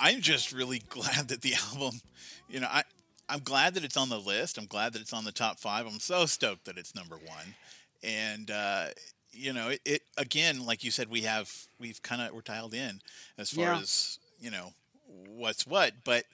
I'm 0.00 0.20
just 0.20 0.52
really 0.52 0.78
glad 0.88 1.26
that 1.26 1.42
the 1.42 1.54
album, 1.72 2.00
you 2.48 2.60
know, 2.60 2.68
I 2.70 2.84
I'm 3.28 3.40
glad 3.40 3.74
that 3.74 3.82
it's 3.82 3.96
on 3.96 4.10
the 4.10 4.20
list. 4.20 4.58
I'm 4.58 4.66
glad 4.66 4.92
that 4.92 5.02
it's 5.02 5.12
on 5.12 5.24
the 5.24 5.32
top 5.32 5.58
five. 5.58 5.86
I'm 5.86 5.98
so 5.98 6.24
stoked 6.24 6.66
that 6.66 6.78
it's 6.78 6.94
number 6.94 7.16
one. 7.16 7.54
And 8.04 8.48
uh, 8.48 8.86
you 9.32 9.52
know, 9.52 9.70
it, 9.70 9.80
it 9.84 10.02
again, 10.16 10.64
like 10.64 10.84
you 10.84 10.92
said, 10.92 11.10
we 11.10 11.22
have 11.22 11.52
we've 11.80 12.00
kind 12.00 12.22
of 12.22 12.32
we're 12.32 12.42
dialed 12.42 12.74
in 12.74 13.00
as 13.38 13.50
far 13.50 13.64
Yeah. 13.64 13.80
as 13.80 14.20
you 14.38 14.52
know 14.52 14.72
what's 15.26 15.66
what. 15.66 15.94
But 16.04 16.26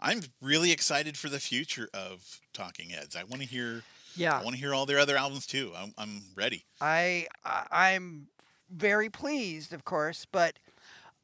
I'm 0.00 0.22
really 0.42 0.72
excited 0.72 1.16
for 1.16 1.28
the 1.28 1.38
future 1.38 1.88
of 1.94 2.40
Talking 2.52 2.88
Heads. 2.88 3.14
I 3.14 3.22
want 3.22 3.40
to 3.40 3.46
hear. 3.46 3.84
Yeah. 4.20 4.38
I 4.38 4.42
want 4.44 4.54
to 4.54 4.60
hear 4.60 4.74
all 4.74 4.86
their 4.86 4.98
other 4.98 5.16
albums 5.16 5.46
too. 5.46 5.72
I'm, 5.76 5.92
I'm 5.98 6.22
ready. 6.34 6.64
I 6.80 7.26
I- 7.44 7.66
I'm 7.70 8.28
very 8.70 9.10
pleased, 9.10 9.72
of 9.72 9.84
course, 9.84 10.26
but 10.30 10.58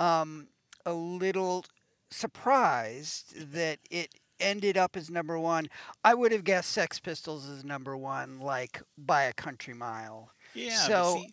um, 0.01 0.49
a 0.85 0.93
little 0.93 1.65
surprised 2.11 3.53
that 3.53 3.79
it 3.91 4.15
ended 4.41 4.77
up 4.77 4.97
as 4.97 5.11
number 5.11 5.39
one. 5.39 5.69
I 6.05 6.15
would 6.15 6.33
have 6.33 6.45
guessed 6.45 6.71
Sex 6.71 6.99
Pistols 7.01 7.47
is 7.49 7.65
number 7.65 7.97
one, 7.97 8.39
like 8.41 8.83
by 8.99 9.25
a 9.25 9.33
country 9.33 9.75
mile. 9.75 10.31
Yeah. 10.55 10.77
So, 10.87 11.17
see, 11.19 11.33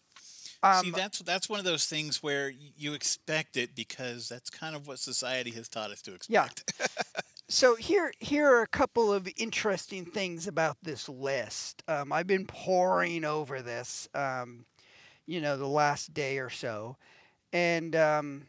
um, 0.64 0.91
that's 0.95 1.19
that's 1.19 1.49
one 1.49 1.60
of 1.60 1.65
those 1.65 1.85
things 1.85 2.23
where 2.23 2.52
you 2.77 2.94
expect 2.94 3.57
it 3.57 3.76
because 3.76 4.30
that's 4.30 4.49
kind 4.49 4.76
of 4.76 4.88
what 4.88 4.99
society 4.99 5.52
has 5.52 5.68
taught 5.68 5.91
us 5.91 6.02
to 6.03 6.14
expect. 6.15 6.73
Yeah. 6.80 6.85
So 7.54 7.76
here, 7.76 8.12
here 8.20 8.48
are 8.48 8.64
a 8.64 8.68
couple 8.68 9.14
of 9.14 9.30
interesting 9.38 10.06
things 10.06 10.48
about 10.48 10.78
this 10.82 11.08
list. 11.08 11.84
Um, 11.88 12.12
I've 12.12 12.26
been 12.26 12.48
poring 12.48 13.24
over 13.24 13.62
this, 13.62 14.10
um, 14.16 14.66
you 15.28 15.40
know, 15.40 15.56
the 15.56 15.68
last 15.68 16.16
day 16.16 16.40
or 16.40 16.50
so, 16.50 16.98
and 17.54 17.96
um, 17.96 18.48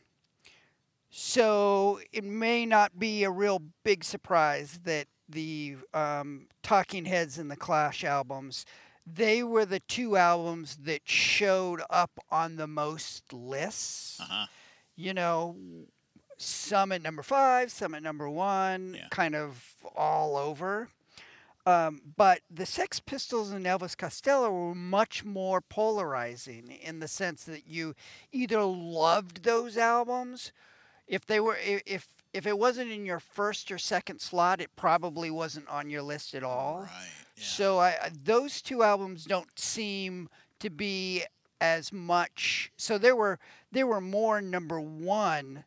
so 1.11 2.01
it 2.15 2.25
may 2.25 2.65
not 2.65 2.99
be 2.99 3.25
a 3.25 3.31
real 3.31 3.61
big 3.85 4.05
surprise 4.05 4.81
that 4.85 5.07
the 5.29 5.77
um, 5.93 6.47
Talking 6.63 7.05
Heads 7.05 7.37
and 7.37 7.51
the 7.51 7.57
Clash 7.57 8.05
albums, 8.05 8.65
they 9.07 9.43
were 9.43 9.67
the 9.67 9.81
two 9.81 10.17
albums 10.17 10.77
that 10.77 11.03
showed 11.05 11.83
up 11.91 12.19
on 12.31 12.57
the 12.57 12.67
most 12.67 13.35
lists. 13.35 14.19
Uh-huh. 14.19 14.47
You 14.97 15.13
know, 15.13 15.57
some 16.39 16.93
at 16.93 17.02
number 17.02 17.23
five, 17.23 17.70
some 17.73 17.94
at 17.94 18.02
number 18.02 18.28
one, 18.28 18.98
kind 19.11 19.35
of 19.35 19.62
all 19.97 20.36
over. 20.36 20.89
Um, 21.66 22.02
but 22.16 22.40
the 22.51 22.66
Sex 22.66 23.01
Pistols 23.01 23.51
and 23.51 23.65
Elvis 23.65 23.97
Costello 23.97 24.51
were 24.51 24.74
much 24.74 25.24
more 25.24 25.62
polarizing 25.62 26.69
in 26.82 27.01
the 27.01 27.09
sense 27.09 27.44
that 27.44 27.66
you 27.66 27.94
either 28.32 28.62
loved 28.62 29.44
those 29.44 29.78
albums, 29.78 30.52
if 31.06 31.24
they 31.27 31.40
were, 31.40 31.56
if 31.62 32.06
if 32.35 32.47
it 32.47 32.59
wasn't 32.59 32.90
in 32.90 33.06
your 33.06 33.20
first 33.20 33.70
or 33.70 33.78
second 33.78 34.20
slot, 34.20 34.61
it 34.61 34.74
probably 34.77 35.31
wasn't 35.31 35.69
on 35.69 35.89
your 35.89 36.02
list 36.02 36.35
at 36.35 36.43
all. 36.43 36.81
Right. 36.81 37.09
So 37.36 37.78
I, 37.78 37.89
I- 37.90 38.11
those 38.24 38.61
two 38.61 38.82
albums 38.82 39.24
don't 39.24 39.59
seem 39.59 40.28
to 40.61 40.69
be 40.69 41.23
as 41.61 41.93
much. 41.93 42.73
So 42.77 42.98
there 42.98 43.16
were 43.16 43.39
there 43.73 43.86
were 43.86 44.01
more 44.02 44.43
number 44.43 44.81
one 44.81 45.65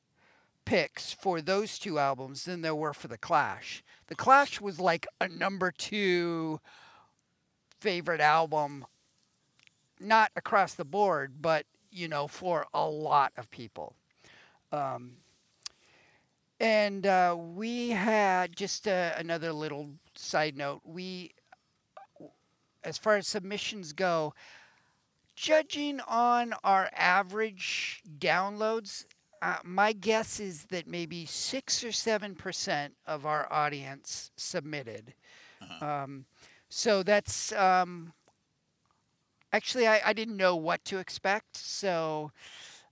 picks 0.68 1.14
for 1.14 1.40
those 1.40 1.80
two 1.80 1.98
albums 1.98 2.44
than 2.44 2.62
there 2.62 2.76
were 2.76 2.94
for 2.94 3.08
the 3.08 3.18
Clash. 3.18 3.82
The 4.08 4.16
Clash 4.16 4.60
was 4.60 4.82
like 4.82 5.08
a 5.22 5.30
number 5.30 5.72
two 5.72 6.60
favorite 7.80 8.20
album, 8.20 8.86
not 9.98 10.30
across 10.36 10.74
the 10.74 10.84
board, 10.84 11.42
but 11.42 11.66
you 11.90 12.10
know 12.10 12.28
for 12.28 12.66
a 12.74 12.86
lot 12.86 13.32
of 13.38 13.50
people. 13.50 13.96
Um, 14.74 15.14
and 16.60 17.08
uh, 17.08 17.38
we 17.40 17.92
had 17.92 18.54
just 18.54 18.90
uh, 18.90 19.14
another 19.16 19.54
little 19.54 19.92
side 20.16 20.58
note. 20.58 20.82
We, 20.84 21.32
as 22.84 22.98
far 22.98 23.16
as 23.16 23.26
submissions 23.26 23.94
go, 23.94 24.34
judging 25.34 26.02
on 26.02 26.56
our 26.66 26.90
average 26.94 28.02
downloads, 28.20 29.06
uh, 29.42 29.58
my 29.64 29.94
guess 29.94 30.40
is 30.40 30.66
that 30.66 30.88
maybe 30.88 31.26
six 31.26 31.84
or 31.84 31.92
seven 31.92 32.36
percent 32.36 32.94
of 33.06 33.26
our 33.26 33.52
audience 33.52 34.32
submitted. 34.38 35.14
Um, 35.82 36.26
so 36.70 37.04
that's 37.04 37.52
um, 37.54 38.14
actually 39.54 39.88
I, 39.88 40.02
I 40.06 40.14
didn't 40.14 40.38
know 40.38 40.56
what 40.56 40.84
to 40.86 40.98
expect. 40.98 41.58
So 41.58 42.32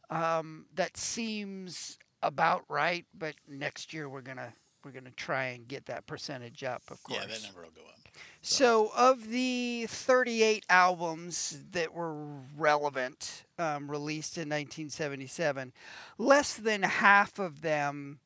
um, 0.09 0.65
that 0.75 0.97
seems 0.97 1.97
about 2.21 2.63
right. 2.69 3.05
But 3.17 3.35
next 3.47 3.93
year 3.93 4.09
we're 4.09 4.21
gonna 4.21 4.53
we're 4.85 4.91
gonna 4.91 5.09
try 5.11 5.45
and 5.45 5.67
get 5.67 5.87
that 5.87 6.05
percentage 6.05 6.63
up. 6.63 6.83
Of 6.89 7.01
course. 7.03 7.19
Yeah, 7.19 7.27
that 7.27 7.43
number 7.43 7.63
will 7.63 7.71
go 7.71 7.81
up. 7.81 7.95
So, 8.41 8.91
of 8.95 9.29
the 9.29 9.87
38 9.89 10.67
albums 10.69 11.63
that 11.71 11.93
were 11.93 12.13
relevant, 12.55 13.43
um, 13.57 13.89
released 13.89 14.37
in 14.37 14.47
1977, 14.47 15.73
less 16.19 16.53
than 16.53 16.83
half 16.83 17.39
of 17.39 17.61
them 17.61 18.19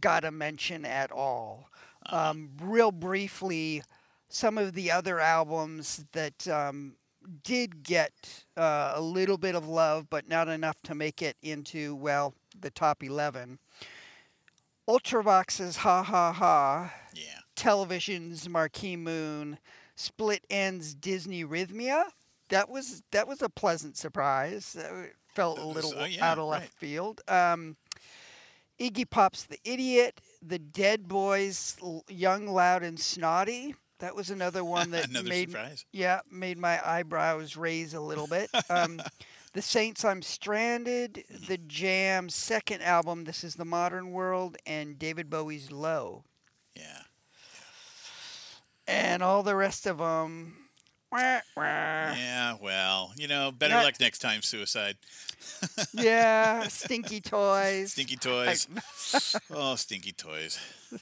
got 0.00 0.24
a 0.24 0.30
mention 0.30 0.86
at 0.86 1.12
all. 1.12 1.68
Um, 2.06 2.50
real 2.62 2.90
briefly, 2.90 3.82
some 4.30 4.56
of 4.56 4.72
the 4.72 4.90
other 4.90 5.20
albums 5.20 6.06
that 6.12 6.48
um, 6.48 6.94
did 7.42 7.82
get 7.82 8.44
uh, 8.56 8.92
a 8.94 9.00
little 9.00 9.36
bit 9.36 9.54
of 9.54 9.68
love, 9.68 10.08
but 10.08 10.28
not 10.28 10.48
enough 10.48 10.80
to 10.84 10.94
make 10.94 11.20
it 11.20 11.36
into, 11.42 11.94
well, 11.96 12.34
the 12.58 12.70
top 12.70 13.02
11. 13.02 13.58
Ultravox's 14.88 15.76
Ha 15.78 16.02
Ha 16.02 16.32
Ha. 16.32 16.94
Yeah. 17.14 17.22
Television's 17.54 18.48
Marquee 18.48 18.96
Moon. 18.96 19.58
Split 19.94 20.44
Enz 20.48 20.98
Disney 20.98 21.44
Rhythmia. 21.44 22.04
That 22.48 22.70
was 22.70 23.02
that 23.10 23.28
was 23.28 23.42
a 23.42 23.48
pleasant 23.48 23.96
surprise. 23.96 24.72
That 24.72 25.12
felt 25.34 25.58
a 25.58 25.66
little 25.66 25.92
oh, 25.96 26.04
yeah, 26.04 26.24
out 26.30 26.38
of 26.38 26.46
left 26.46 26.72
field. 26.72 27.20
Um, 27.28 27.76
Iggy 28.80 29.08
Pop's 29.10 29.44
The 29.44 29.58
Idiot. 29.64 30.20
The 30.40 30.58
Dead 30.58 31.08
Boys 31.08 31.76
L- 31.82 32.04
Young, 32.08 32.46
Loud, 32.46 32.82
and 32.84 32.98
Snotty. 32.98 33.74
That 33.98 34.14
was 34.14 34.30
another 34.30 34.64
one 34.64 34.92
that 34.92 35.08
Another 35.10 35.28
made 35.28 35.50
surprise. 35.50 35.84
yeah 35.92 36.20
made 36.30 36.58
my 36.58 36.80
eyebrows 36.88 37.56
raise 37.56 37.92
a 37.92 38.00
little 38.00 38.28
bit. 38.28 38.48
Um, 38.70 39.02
the 39.58 39.62
Saints 39.62 40.04
I'm 40.04 40.22
Stranded. 40.22 41.24
The 41.48 41.58
Jam 41.58 42.28
second 42.28 42.80
album. 42.80 43.24
This 43.24 43.42
is 43.42 43.56
the 43.56 43.64
Modern 43.64 44.12
World 44.12 44.56
and 44.64 44.96
David 44.96 45.28
Bowie's 45.28 45.72
Low. 45.72 46.22
Yeah. 46.76 47.02
And 48.86 49.20
all 49.20 49.42
the 49.42 49.56
rest 49.56 49.88
of 49.88 49.98
them. 49.98 50.68
Yeah, 51.12 52.54
well, 52.62 53.10
you 53.16 53.26
know, 53.26 53.50
better 53.50 53.74
Not- 53.74 53.82
luck 53.82 53.94
next 53.98 54.20
time, 54.20 54.42
suicide. 54.42 54.96
yeah, 55.92 56.68
stinky 56.68 57.20
toys. 57.20 57.90
Stinky 57.90 58.14
toys. 58.14 58.68
oh, 59.50 59.74
stinky 59.74 60.12
toys. 60.12 60.60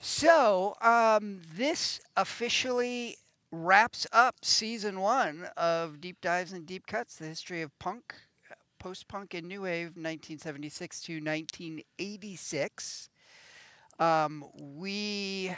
So, 0.00 0.76
um, 0.80 1.40
this 1.56 2.00
officially 2.16 3.16
wraps 3.50 4.06
up 4.12 4.36
season 4.42 5.00
one 5.00 5.48
of 5.56 6.00
Deep 6.00 6.20
Dives 6.20 6.52
and 6.52 6.66
Deep 6.66 6.86
Cuts, 6.86 7.16
the 7.16 7.26
history 7.26 7.62
of 7.62 7.76
punk, 7.78 8.14
post 8.78 9.08
punk, 9.08 9.34
and 9.34 9.46
new 9.46 9.62
wave, 9.62 9.88
1976 9.96 11.00
to 11.02 11.12
1986. 11.14 13.08
Um, 13.98 14.44
we 14.54 15.52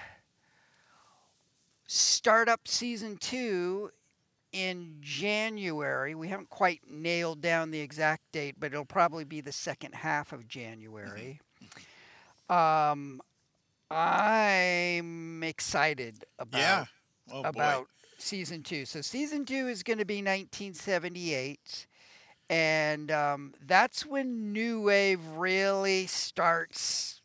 start 1.86 2.48
up 2.48 2.66
season 2.66 3.16
two 3.16 3.90
in 4.52 4.96
January. 5.00 6.14
We 6.14 6.28
haven't 6.28 6.50
quite 6.50 6.80
nailed 6.88 7.40
down 7.40 7.70
the 7.70 7.80
exact 7.80 8.22
date, 8.32 8.56
but 8.58 8.72
it'll 8.72 8.84
probably 8.84 9.24
be 9.24 9.40
the 9.40 9.52
second 9.52 9.94
half 9.94 10.32
of 10.32 10.48
January. 10.48 11.40
Um, 12.48 13.20
I'm 13.90 15.42
excited 15.42 16.24
about 16.38 16.58
Yeah. 16.58 16.84
Oh, 17.30 17.44
boy. 17.44 17.78
about 17.78 17.88
season 18.18 18.62
two. 18.62 18.84
So 18.84 19.00
season 19.00 19.44
two 19.44 19.68
is 19.68 19.82
going 19.82 19.98
to 19.98 20.04
be 20.04 20.22
1978, 20.22 21.86
and 22.48 23.10
um, 23.10 23.54
that's 23.66 24.06
when 24.06 24.52
new 24.52 24.80
wave 24.82 25.24
really 25.36 26.06
starts 26.06 27.20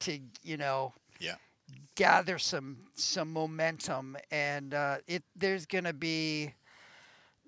to 0.00 0.20
you 0.42 0.56
know 0.56 0.92
Yeah. 1.18 1.36
gather 1.96 2.38
some 2.38 2.78
some 2.94 3.32
momentum, 3.32 4.16
and 4.30 4.74
uh, 4.74 4.98
it 5.06 5.22
there's 5.36 5.66
going 5.66 5.84
to 5.84 5.92
be 5.92 6.54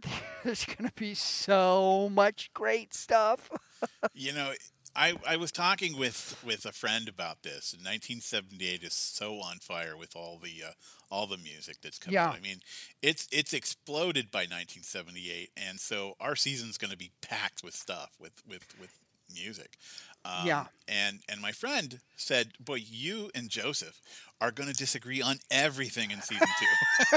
there's 0.45 0.65
going 0.65 0.89
to 0.89 0.95
be 0.97 1.15
so 1.15 2.09
much 2.13 2.51
great 2.55 2.95
stuff. 2.95 3.51
you 4.15 4.33
know, 4.33 4.53
I, 4.95 5.15
I 5.27 5.37
was 5.37 5.53
talking 5.53 5.97
with, 5.97 6.41
with 6.45 6.65
a 6.65 6.73
friend 6.73 7.09
about 7.09 7.43
this. 7.43 7.73
And 7.73 7.81
1978 7.81 8.83
is 8.83 8.93
so 8.95 9.35
on 9.41 9.59
fire 9.59 9.97
with 9.97 10.17
all 10.17 10.39
the 10.43 10.65
uh, 10.69 10.73
all 11.11 11.27
the 11.27 11.39
music 11.39 11.79
that's 11.83 11.99
coming. 11.99 12.15
Yeah. 12.15 12.29
out. 12.29 12.37
I 12.37 12.41
mean, 12.41 12.61
it's 13.03 13.27
it's 13.33 13.53
exploded 13.53 14.31
by 14.31 14.41
1978, 14.41 15.51
and 15.57 15.81
so 15.81 16.15
our 16.21 16.37
season's 16.37 16.79
going 16.79 16.93
to 16.93 16.97
be 16.97 17.11
packed 17.21 17.63
with 17.65 17.75
stuff 17.75 18.11
with 18.21 18.43
with 18.49 18.67
with 18.81 18.93
music. 19.35 19.77
Um, 20.25 20.47
Yeah. 20.47 20.67
And 20.87 21.21
and 21.29 21.41
my 21.41 21.53
friend 21.53 22.01
said, 22.17 22.53
"Boy, 22.61 22.81
you 22.89 23.31
and 23.35 23.49
Joseph 23.49 24.01
are 24.41 24.51
going 24.53 24.69
to 24.69 24.75
disagree 24.75 25.21
on 25.21 25.39
everything 25.51 26.11
in 26.11 26.23
season 26.23 26.49
two. 26.59 27.17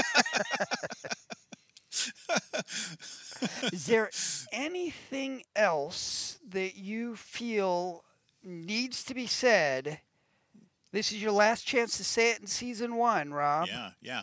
Is 3.72 3.86
there 3.86 4.10
anything 4.52 5.44
else 5.54 6.38
that 6.50 6.76
you 6.76 7.16
feel 7.16 8.04
needs 8.42 9.04
to 9.04 9.14
be 9.14 9.26
said? 9.26 10.00
This 10.92 11.10
is 11.10 11.20
your 11.20 11.32
last 11.32 11.66
chance 11.66 11.96
to 11.96 12.04
say 12.04 12.30
it 12.30 12.40
in 12.40 12.46
season 12.46 12.94
one, 12.96 13.32
Rob. 13.32 13.66
Yeah, 13.68 13.90
yeah. 14.00 14.22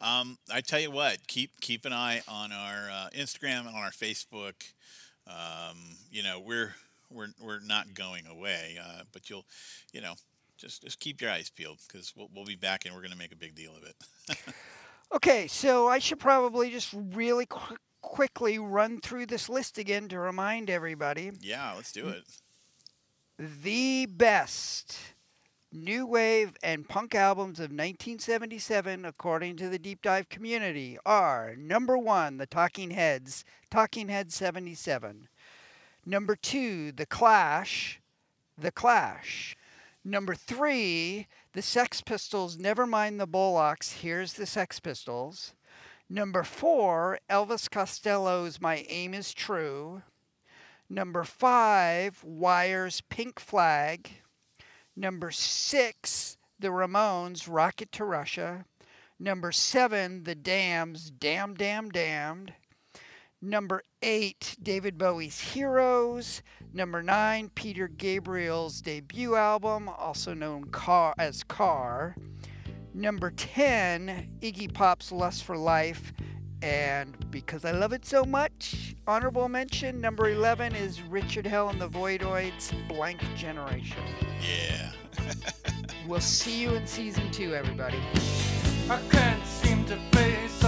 Um, 0.00 0.38
I 0.52 0.60
tell 0.60 0.80
you 0.80 0.90
what, 0.90 1.26
keep 1.26 1.50
keep 1.60 1.84
an 1.84 1.92
eye 1.92 2.22
on 2.28 2.52
our 2.52 2.90
uh, 2.90 3.08
Instagram 3.16 3.60
and 3.60 3.68
on 3.68 3.74
our 3.76 3.90
Facebook. 3.90 4.54
Um, 5.26 5.76
you 6.10 6.22
know, 6.22 6.40
we're 6.40 6.74
we're 7.10 7.28
we're 7.40 7.60
not 7.60 7.94
going 7.94 8.26
away, 8.26 8.78
uh, 8.82 9.02
but 9.12 9.30
you'll, 9.30 9.44
you 9.92 10.00
know, 10.00 10.14
just 10.58 10.82
just 10.82 11.00
keep 11.00 11.20
your 11.20 11.30
eyes 11.30 11.50
peeled 11.50 11.78
because 11.86 12.12
we'll 12.16 12.28
we'll 12.34 12.44
be 12.44 12.56
back 12.56 12.84
and 12.84 12.94
we're 12.94 13.00
going 13.00 13.12
to 13.12 13.18
make 13.18 13.32
a 13.32 13.36
big 13.36 13.54
deal 13.54 13.72
of 13.76 13.84
it. 13.84 14.38
Okay, 15.14 15.46
so 15.46 15.88
I 15.88 15.98
should 15.98 16.18
probably 16.18 16.70
just 16.70 16.94
really 16.94 17.46
qu- 17.46 17.76
quickly 18.00 18.58
run 18.58 19.00
through 19.00 19.26
this 19.26 19.48
list 19.48 19.76
again 19.78 20.08
to 20.08 20.18
remind 20.18 20.70
everybody. 20.70 21.32
yeah, 21.40 21.74
let's 21.74 21.92
do 21.92 22.08
it. 22.08 22.24
The 23.38 24.06
best 24.06 24.98
new 25.72 26.06
wave 26.06 26.56
and 26.62 26.88
punk 26.88 27.14
albums 27.14 27.58
of 27.58 27.64
1977, 27.70 29.04
according 29.04 29.56
to 29.56 29.68
the 29.68 29.78
deep 29.78 30.02
dive 30.02 30.28
community, 30.28 30.98
are 31.04 31.54
number 31.56 31.96
one, 31.98 32.38
The 32.38 32.46
Talking 32.46 32.90
Heads, 32.90 33.44
Talking 33.70 34.08
Heads 34.08 34.34
77. 34.34 35.28
Number 36.04 36.36
two, 36.36 36.92
The 36.92 37.06
Clash, 37.06 38.00
The 38.58 38.72
Clash. 38.72 39.56
Number 40.04 40.34
three, 40.34 41.26
The 41.54 41.60
Sex 41.60 42.00
Pistols, 42.00 42.56
Never 42.56 42.86
Mind 42.86 43.20
the 43.20 43.28
Bollocks, 43.28 44.00
Here's 44.00 44.32
the 44.32 44.46
Sex 44.46 44.80
Pistols. 44.80 45.52
Number 46.08 46.44
four, 46.44 47.18
Elvis 47.28 47.70
Costello's 47.70 48.58
My 48.58 48.86
Aim 48.88 49.12
is 49.12 49.34
True. 49.34 50.00
Number 50.88 51.24
five, 51.24 52.24
Wire's 52.24 53.02
Pink 53.02 53.38
Flag. 53.38 54.08
Number 54.96 55.30
six, 55.30 56.38
The 56.58 56.68
Ramones, 56.68 57.46
Rocket 57.46 57.92
to 57.92 58.06
Russia. 58.06 58.64
Number 59.20 59.52
seven, 59.52 60.24
The 60.24 60.34
Dams, 60.34 61.10
Damn, 61.10 61.52
Damn, 61.52 61.90
Damned. 61.90 62.54
Number 63.44 63.82
eight, 64.02 64.56
David 64.62 64.96
Bowie's 64.96 65.40
Heroes. 65.40 66.42
Number 66.72 67.02
nine, 67.02 67.50
Peter 67.56 67.88
Gabriel's 67.88 68.80
debut 68.80 69.34
album, 69.34 69.88
also 69.88 70.32
known 70.32 70.66
Car 70.66 71.12
as 71.18 71.42
Car. 71.42 72.14
Number 72.94 73.32
10, 73.32 74.38
Iggy 74.40 74.72
Pop's 74.72 75.10
Lust 75.10 75.42
for 75.42 75.56
Life. 75.56 76.12
And 76.62 77.16
because 77.32 77.64
I 77.64 77.72
love 77.72 77.92
it 77.92 78.06
so 78.06 78.24
much, 78.24 78.94
honorable 79.08 79.48
mention 79.48 80.00
number 80.00 80.30
11 80.30 80.76
is 80.76 81.02
Richard 81.02 81.44
Hell 81.44 81.68
and 81.68 81.80
the 81.80 81.88
Voidoids, 81.88 82.72
Blank 82.86 83.22
Generation. 83.34 84.04
Yeah. 84.40 84.92
We'll 86.08 86.20
see 86.20 86.60
you 86.60 86.74
in 86.74 86.84
season 86.84 87.30
two, 87.30 87.54
everybody. 87.54 87.98
I 88.90 89.00
can't 89.08 89.46
seem 89.46 89.84
to 89.84 89.96
face 90.10 90.64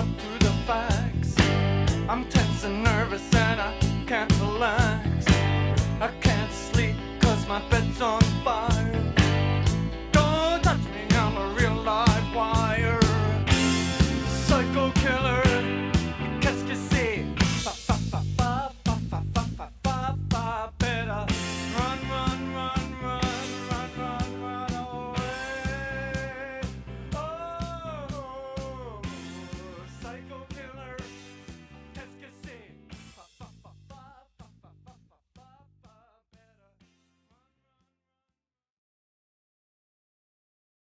I'm 2.06 2.26
tense 2.26 2.64
and 2.64 2.85
nervous 2.85 3.35
and 3.35 3.60
I 3.60 3.74
can't 4.06 4.31
relax. 4.39 5.26
I 6.01 6.10
can't 6.20 6.52
sleep 6.52 6.97
cause 7.20 7.48
my 7.48 7.66
bed's 7.70 8.01
on 8.02 8.20
fire. 8.44 9.03